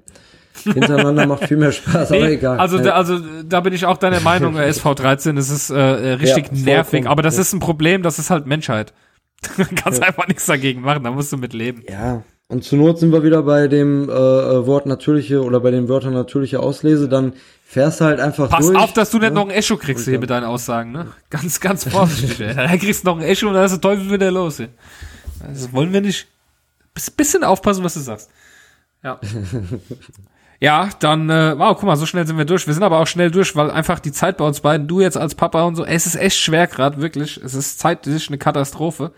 [0.64, 2.58] Hintereinander macht viel mehr Spaß, aber Nee, egal.
[2.58, 2.82] Also, ja.
[2.84, 6.46] da, also da bin ich auch deiner Meinung, äh, SV13, das ist äh, äh, richtig
[6.52, 7.42] Ja, nervig, aber das ja.
[7.42, 8.92] ist ein Problem, das ist halt Menschheit.
[9.56, 11.82] Du kannst einfach nichts dagegen machen, da musst du mit leben.
[11.88, 15.70] Ja, und zur Not sind wir wieder bei dem äh, äh, Wort natürliche oder bei
[15.70, 17.32] den Wörtern natürliche Auslese, dann
[17.64, 18.76] fährst du halt einfach Pass durch.
[18.76, 19.34] auf, dass du nicht ne?
[19.36, 21.06] noch ein Echo kriegst hier mit deinen Aussagen, ne?
[21.30, 22.54] Ganz, ganz vorsichtig, ey.
[22.54, 24.68] Da kriegst du noch ein Echo und dann ist der Teufel wieder los, ey.
[25.46, 26.26] Das wollen wir nicht.
[26.94, 28.28] Biss- Bisschen aufpassen, was du sagst.
[29.04, 29.20] Ja.
[30.60, 32.66] Ja, dann, äh, wow, guck mal, so schnell sind wir durch.
[32.66, 35.16] Wir sind aber auch schnell durch, weil einfach die Zeit bei uns beiden, du jetzt
[35.16, 37.38] als Papa und so, es ist echt schwer gerade, wirklich.
[37.42, 39.12] Es ist zeitlich eine Katastrophe.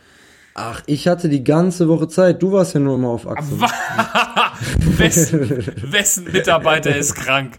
[0.55, 2.43] Ach, ich hatte die ganze Woche Zeit.
[2.43, 3.59] Du warst ja nur immer auf Achse.
[4.99, 7.59] wessen, wessen Mitarbeiter ist krank?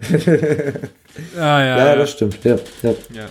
[0.00, 0.18] ja,
[1.36, 1.96] ja, Ja, ja.
[1.96, 2.38] das stimmt.
[2.44, 3.30] Ja, ja.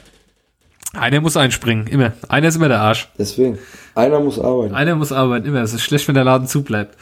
[0.94, 2.14] Einer muss einspringen, immer.
[2.28, 3.10] Einer ist immer der Arsch.
[3.20, 3.60] Deswegen.
[3.94, 4.74] Einer muss arbeiten.
[4.74, 5.62] Einer muss arbeiten, immer.
[5.62, 6.98] Es ist schlecht, wenn der Laden zu bleibt.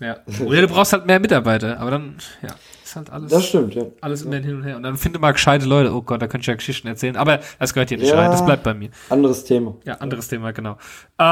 [0.00, 0.18] Ja.
[0.44, 2.54] Oder du brauchst halt mehr Mitarbeiter, aber dann, ja.
[2.84, 3.30] ist halt alles.
[3.32, 3.82] Das stimmt, ja.
[4.00, 4.76] Alles immer hin und her.
[4.76, 5.92] Und dann finde mal gescheite Leute.
[5.92, 7.16] Oh Gott, da könnte ich ja Geschichten erzählen.
[7.16, 8.16] Aber das gehört hier nicht Ja.
[8.16, 8.30] rein.
[8.30, 8.90] Das bleibt bei mir.
[9.10, 9.74] Anderes Thema.
[9.84, 10.72] Ja, anderes Thema, genau.
[11.18, 11.22] Äh,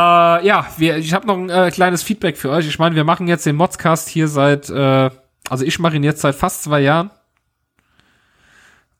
[0.46, 2.66] ja, wir, ich habe noch ein äh, kleines Feedback für euch.
[2.66, 5.10] Ich meine, wir machen jetzt den Modscast hier seit, äh,
[5.48, 7.10] also ich mache ihn jetzt seit fast zwei Jahren.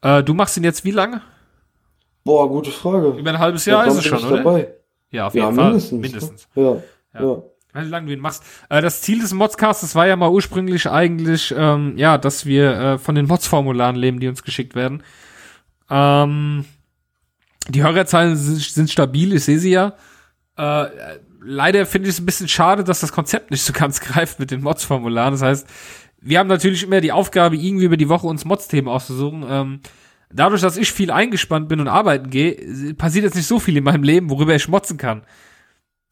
[0.03, 1.23] Äh, du machst ihn jetzt wie lange?
[2.25, 3.09] Boah, gute Frage.
[3.19, 4.37] Über ein halbes Jahr Ja, ist es schon, oder?
[4.39, 4.69] Dabei.
[5.11, 5.65] Ja, auf Ja, jeden Fall.
[5.67, 6.01] mindestens.
[6.01, 6.49] Mindestens.
[6.55, 6.77] Ja.
[7.15, 7.43] Ja.
[7.85, 8.43] Wie lange du ihn machst.
[8.69, 12.99] Äh, das Ziel des Modscasts war ja mal ursprünglich eigentlich, ähm, ja, dass wir äh,
[12.99, 15.03] von den Mods-Formularen leben, die uns geschickt werden.
[15.91, 16.65] Ähm,
[17.69, 19.95] die Hörerzahlen sind, sind stabil, ich sehe sie ja.
[20.57, 20.87] Äh,
[21.43, 24.51] leider finde ich es ein bisschen schade, dass das Konzept nicht so ganz greift mit
[24.51, 25.33] den Mods-Formularen.
[25.33, 25.69] Das heißt,
[26.21, 29.45] wir haben natürlich immer die Aufgabe, irgendwie über die Woche uns Mods-Themen auszusuchen.
[29.49, 29.81] Ähm,
[30.33, 33.85] dadurch, dass ich viel eingespannt bin und arbeiten gehe, passiert jetzt nicht so viel in
[33.85, 35.23] meinem Leben, worüber ich motzen kann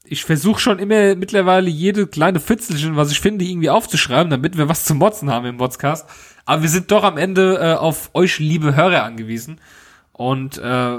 [0.05, 4.69] ich versuche schon immer mittlerweile jede kleine Fitzelchen, was ich finde, irgendwie aufzuschreiben, damit wir
[4.69, 6.09] was zu motzen haben im Podcast.
[6.45, 9.61] Aber wir sind doch am Ende äh, auf euch, liebe Hörer, angewiesen.
[10.13, 10.99] Und äh,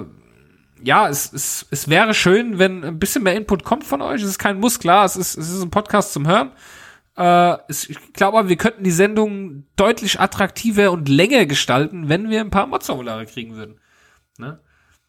[0.83, 4.21] ja, es, es, es wäre schön, wenn ein bisschen mehr Input kommt von euch.
[4.21, 6.51] Es ist kein Muss, klar, es ist, es ist ein Podcast zum Hören.
[7.15, 12.29] Äh, es, ich glaube aber, wir könnten die Sendung deutlich attraktiver und länger gestalten, wenn
[12.29, 13.79] wir ein paar Mods-Formulare kriegen würden.
[14.37, 14.59] Ne?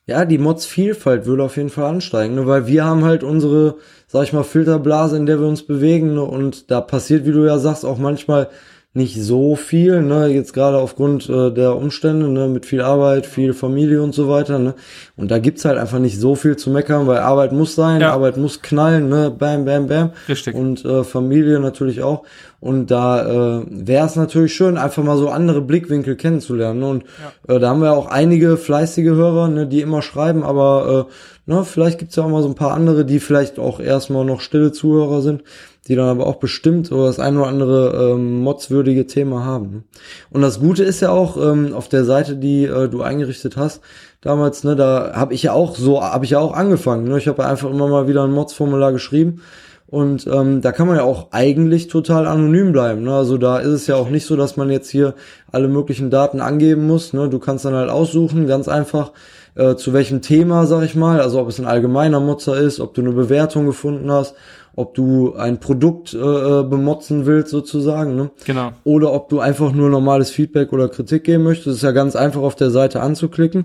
[0.08, 2.46] Ja, die Mods-Vielfalt würde auf jeden Fall ansteigen, ne?
[2.46, 6.22] weil wir haben halt unsere, sag ich mal, Filterblase, in der wir uns bewegen ne?
[6.22, 8.48] und da passiert, wie du ja sagst, auch manchmal
[8.96, 13.52] nicht so viel, ne, jetzt gerade aufgrund äh, der Umstände, ne, mit viel Arbeit, viel
[13.52, 14.74] Familie und so weiter, ne,
[15.16, 18.12] und da gibt's halt einfach nicht so viel zu meckern, weil Arbeit muss sein, Ja.
[18.12, 20.10] Arbeit muss knallen, ne, bam, bam, bam.
[20.28, 20.54] Richtig.
[20.54, 22.24] Und äh, Familie natürlich auch.
[22.58, 26.80] Und da äh, wäre es natürlich schön, einfach mal so andere Blickwinkel kennenzulernen.
[26.80, 26.88] Ne?
[26.88, 27.04] Und
[27.48, 31.06] äh, da haben wir auch einige fleißige Hörer, ne, die immer schreiben, aber
[31.46, 34.24] äh, ne, vielleicht gibt's ja auch mal so ein paar andere, die vielleicht auch erstmal
[34.24, 35.42] noch stille Zuhörer sind,
[35.88, 39.84] die dann aber auch bestimmt oder das ein oder andere ähm, modswürdige Thema haben.
[40.30, 43.80] Und das Gute ist ja auch ähm, auf der Seite, die äh, du eingerichtet hast,
[44.20, 47.08] damals, ne, da habe ich ja auch so, habe ich ja auch angefangen.
[47.08, 47.18] Ne?
[47.18, 49.42] Ich habe einfach immer mal wieder ein Mods-Formular geschrieben.
[49.88, 53.04] Und ähm, da kann man ja auch eigentlich total anonym bleiben.
[53.04, 53.14] Ne?
[53.14, 55.14] Also da ist es ja auch nicht so, dass man jetzt hier
[55.52, 57.12] alle möglichen Daten angeben muss.
[57.12, 57.28] Ne?
[57.28, 59.12] Du kannst dann halt aussuchen, ganz einfach,
[59.54, 61.20] äh, zu welchem Thema, sag ich mal.
[61.20, 64.34] Also ob es ein allgemeiner Mutzer ist, ob du eine Bewertung gefunden hast,
[64.76, 68.14] ob du ein Produkt äh, äh, bemotzen willst sozusagen.
[68.14, 68.30] Ne?
[68.44, 68.72] Genau.
[68.84, 71.66] oder ob du einfach nur normales Feedback oder Kritik geben möchtest.
[71.66, 73.64] Das ist ja ganz einfach auf der Seite anzuklicken.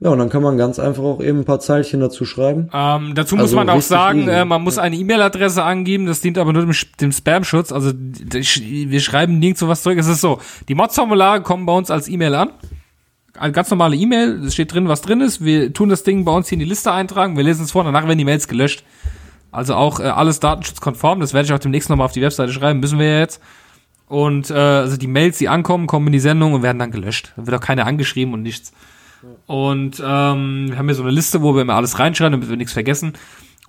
[0.00, 2.68] Ja, und dann kann man ganz einfach auch eben ein paar Zeilchen dazu schreiben.
[2.72, 6.38] Ähm, dazu muss Also man auch sagen, äh, man muss eine E-Mail-Adresse angeben, das dient
[6.38, 7.72] aber nur dem, dem Spam-Schutz.
[7.72, 9.98] Also wir schreiben nirgends sowas zurück.
[9.98, 10.38] Es ist so,
[10.68, 12.50] die Mods-Formulare kommen bei uns als E-Mail an.
[13.38, 15.44] Eine ganz normale E-Mail, es steht drin, was drin ist.
[15.44, 17.84] Wir tun das Ding bei uns hier in die Liste eintragen, wir lesen es vor,
[17.84, 18.82] danach werden die Mails gelöscht.
[19.50, 22.80] Also auch äh, alles datenschutzkonform, das werde ich auch demnächst nochmal auf die Webseite schreiben,
[22.80, 23.40] müssen wir ja jetzt.
[24.06, 27.32] Und äh, also die Mails, die ankommen, kommen in die Sendung und werden dann gelöscht.
[27.36, 28.72] Da wird auch keiner angeschrieben und nichts.
[29.46, 32.56] Und ähm, wir haben hier so eine Liste, wo wir immer alles reinschreiben, damit wir
[32.56, 33.14] nichts vergessen.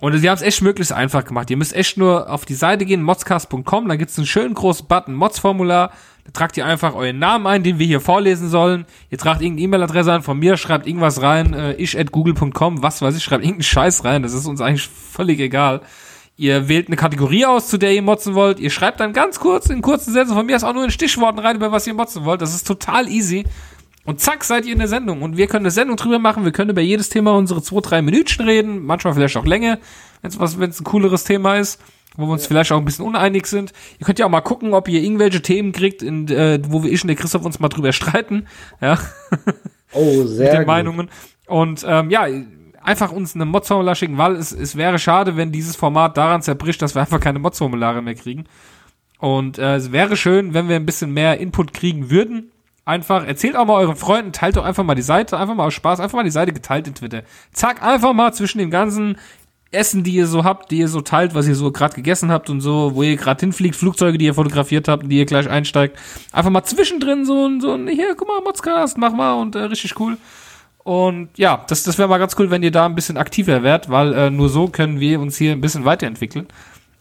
[0.00, 1.50] Und sie haben es echt möglichst einfach gemacht.
[1.50, 5.14] Ihr müsst echt nur auf die Seite gehen, modscast.com, da gibt's einen schönen großen Button,
[5.14, 5.92] Mods-Formular.
[6.32, 8.86] Tragt ihr einfach euren Namen ein, den wir hier vorlesen sollen.
[9.10, 13.02] Ihr tragt irgendeine E-Mail-Adresse ein von mir, schreibt irgendwas rein, äh, ich at google.com, was
[13.02, 14.22] weiß ich, schreibt irgendeinen Scheiß rein.
[14.22, 15.80] Das ist uns eigentlich völlig egal.
[16.36, 18.60] Ihr wählt eine Kategorie aus, zu der ihr motzen wollt.
[18.60, 21.38] Ihr schreibt dann ganz kurz, in kurzen Sätzen, von mir aus auch nur in Stichworten
[21.38, 22.40] rein, über was ihr motzen wollt.
[22.40, 23.44] Das ist total easy.
[24.04, 25.22] Und zack, seid ihr in der Sendung.
[25.22, 26.44] Und wir können eine Sendung drüber machen.
[26.44, 28.84] Wir können über jedes Thema unsere zwei, drei Minütchen reden.
[28.84, 29.78] Manchmal vielleicht auch länger,
[30.22, 30.30] wenn
[30.70, 31.80] es ein cooleres Thema ist,
[32.16, 33.72] wo wir uns vielleicht auch ein bisschen uneinig sind.
[33.98, 36.90] Ihr könnt ja auch mal gucken, ob ihr irgendwelche Themen kriegt, in, äh, wo wir
[36.90, 38.46] ich und der Christoph uns mal drüber streiten.
[38.80, 38.98] Ja,
[39.92, 40.66] Oh, mit sehr den gut.
[40.66, 41.10] Meinungen.
[41.46, 42.26] Und ähm, ja,
[42.82, 46.80] einfach uns eine Mods-Formular schicken, weil es, es wäre schade, wenn dieses Format daran zerbricht,
[46.80, 48.44] dass wir einfach keine Mods-Formulare mehr kriegen.
[49.18, 52.50] Und äh, es wäre schön, wenn wir ein bisschen mehr Input kriegen würden.
[52.86, 55.74] Einfach, erzählt auch mal euren Freunden, teilt doch einfach mal die Seite, einfach mal aus
[55.74, 57.22] Spaß, einfach mal die Seite geteilt in Twitter.
[57.52, 59.18] Zack, einfach mal zwischen dem ganzen
[59.72, 62.50] Essen, die ihr so habt, die ihr so teilt, was ihr so gerade gegessen habt
[62.50, 65.96] und so, wo ihr gerade hinfliegt, Flugzeuge, die ihr fotografiert habt die ihr gleich einsteigt.
[66.32, 69.60] Einfach mal zwischendrin so ein, so ein, hier, guck mal, Modscast, mach mal und äh,
[69.60, 70.16] richtig cool.
[70.82, 73.90] Und ja, das, das wäre mal ganz cool, wenn ihr da ein bisschen aktiver wärt,
[73.90, 76.48] weil äh, nur so können wir uns hier ein bisschen weiterentwickeln.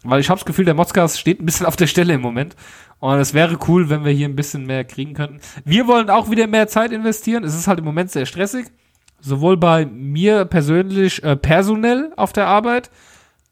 [0.03, 2.55] Weil ich habe das Gefühl, der Modscast steht ein bisschen auf der Stelle im Moment.
[2.99, 5.39] Und es wäre cool, wenn wir hier ein bisschen mehr kriegen könnten.
[5.65, 7.43] Wir wollen auch wieder mehr Zeit investieren.
[7.43, 8.67] Es ist halt im Moment sehr stressig.
[9.21, 12.89] Sowohl bei mir persönlich, äh, personell auf der Arbeit,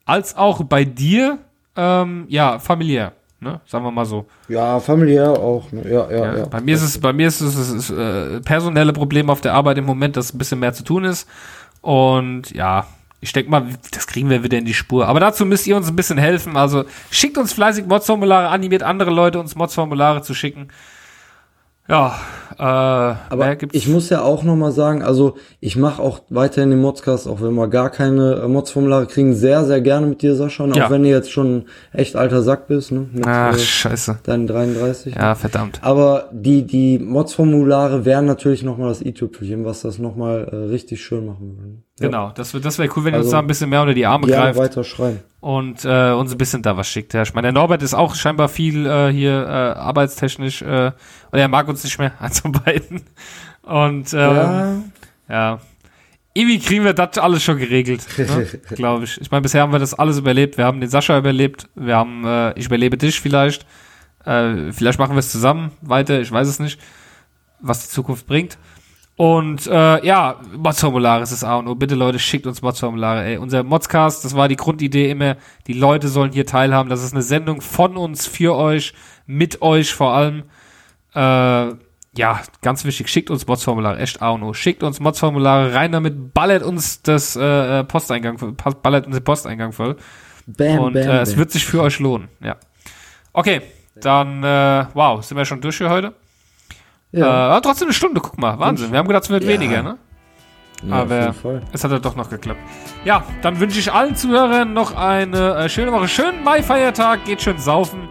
[0.06, 1.40] als auch bei dir,
[1.76, 3.14] ähm, ja, familiär.
[3.40, 3.62] Ne?
[3.68, 4.26] Sagen wir mal so.
[4.48, 5.72] Ja, familiär auch.
[5.72, 5.84] Ne?
[5.84, 6.46] Ja, ja, Ja, ja.
[6.46, 9.54] Bei mir ist es, bei mir ist es, es ist, äh, personelle Problem auf der
[9.54, 11.28] Arbeit im Moment, dass ein bisschen mehr zu tun ist.
[11.82, 12.88] Und ja,
[13.20, 15.08] ich denke mal, das kriegen wir wieder in die Spur.
[15.08, 16.58] Aber dazu müsst ihr uns ein bisschen helfen.
[16.58, 20.70] Also schickt uns fleißig Mods-Formulare, animiert andere Leute uns Mods-Formulare zu schicken.
[21.90, 22.16] Ja,
[22.58, 27.28] äh, Aber ich muss ja auch nochmal sagen, also ich mache auch weiterhin den Modscast,
[27.28, 30.64] auch wenn wir gar keine äh, Mods-Formulare kriegen, sehr, sehr gerne mit dir, Sascha.
[30.64, 30.88] Und Ja.
[30.88, 33.08] auch wenn du jetzt schon ein echt alter Sack bist, ne?
[33.14, 34.20] Mit Ach, äh, scheiße.
[34.24, 35.16] deinen 33.
[35.16, 35.80] Ja, verdammt.
[35.84, 41.26] Aber die, die Mods-Formulare wären natürlich nochmal das i-Tüpfelchen, was das nochmal äh, richtig schön
[41.28, 41.84] machen würde.
[42.00, 43.94] Genau, das, wär- das wäre cool, wenn ihr uns Also, da ein bisschen mehr unter
[43.94, 45.20] die Arme greift weiter schreien.
[45.40, 47.14] und äh, uns ein bisschen da was schickt.
[47.14, 50.92] Ja, ich meine, der Norbert ist auch scheinbar viel äh, hier äh, arbeitstechnisch, äh,
[51.32, 52.12] oder er mag uns nicht mehr,
[52.42, 53.02] von beiden.
[53.64, 54.82] Und ähm, ja.
[55.30, 55.60] ja,
[56.34, 58.48] irgendwie kriegen wir das alles schon geregelt, ne?
[58.76, 59.20] glaube ich.
[59.20, 60.58] Ich meine, bisher haben wir das alles überlebt.
[60.60, 63.66] Wir haben den Sascha überlebt, wir haben, äh, ich überlebe dich vielleicht.
[64.24, 66.80] Äh, vielleicht machen wir es zusammen weiter, ich weiß es nicht,
[67.60, 68.58] was die Zukunft bringt.
[69.18, 71.74] Und äh, ja, Mods-Formulare ist das A und O.
[71.74, 73.26] Bitte Leute, schickt uns Mods-Formulare.
[73.26, 76.88] Ey, unser Modscast, das war die Grundidee immer, die Leute sollen hier teilhaben.
[76.88, 78.94] Das ist eine Sendung von uns, für euch,
[79.26, 80.44] mit euch vor allem.
[81.16, 81.74] Äh,
[82.16, 84.54] ja, ganz wichtig, schickt uns Mods-Formulare, echt A und O.
[84.54, 88.54] Schickt uns Mods-Formulare rein damit, ballert uns das äh, Posteingang, voll-
[88.84, 89.98] ballert uns den Posteingang voll.
[90.46, 91.40] bam, Und bam, äh, es bam.
[91.40, 92.56] wird sich für euch lohnen, ja.
[93.34, 93.62] Okay,
[94.00, 96.14] dann, äh, wow, sind wir schon durch für heute?
[97.14, 98.92] Äh, ja, aber trotzdem eine Stunde, guck mal, Wahnsinn.
[98.92, 99.50] Wir haben gedacht, es wird Ja.
[99.50, 99.98] weniger, ne?
[100.88, 101.34] ja, aber-.
[101.72, 102.60] Es hat ja doch noch geklappt.
[103.06, 106.08] Ja, dann wünsche ich allen Zuhörern noch eine äh, schöne Woche.
[106.08, 108.08] Schönen Mai-Feiertag, geht schön saufen.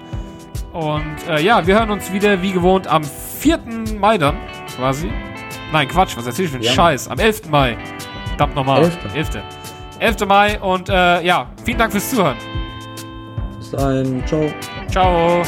[0.73, 3.59] Und äh, ja, wir hören uns wieder wie gewohnt am 4.
[3.99, 4.37] Mai dann,
[4.77, 5.11] quasi.
[5.73, 6.73] Nein, Quatsch, was erzähl ich für einen Ja.
[6.73, 7.09] Scheiß?
[7.09, 7.49] Am 11.
[7.51, 7.77] Mai.
[8.29, 8.83] Verdammt nochmal.
[8.83, 8.99] 11..
[9.15, 9.29] 11.
[9.99, 10.27] 11.
[10.27, 12.37] Mai und äh, ja, vielen Dank fürs Zuhören.
[13.59, 14.51] Bis dahin, ciao.
[14.91, 15.43] Ciao.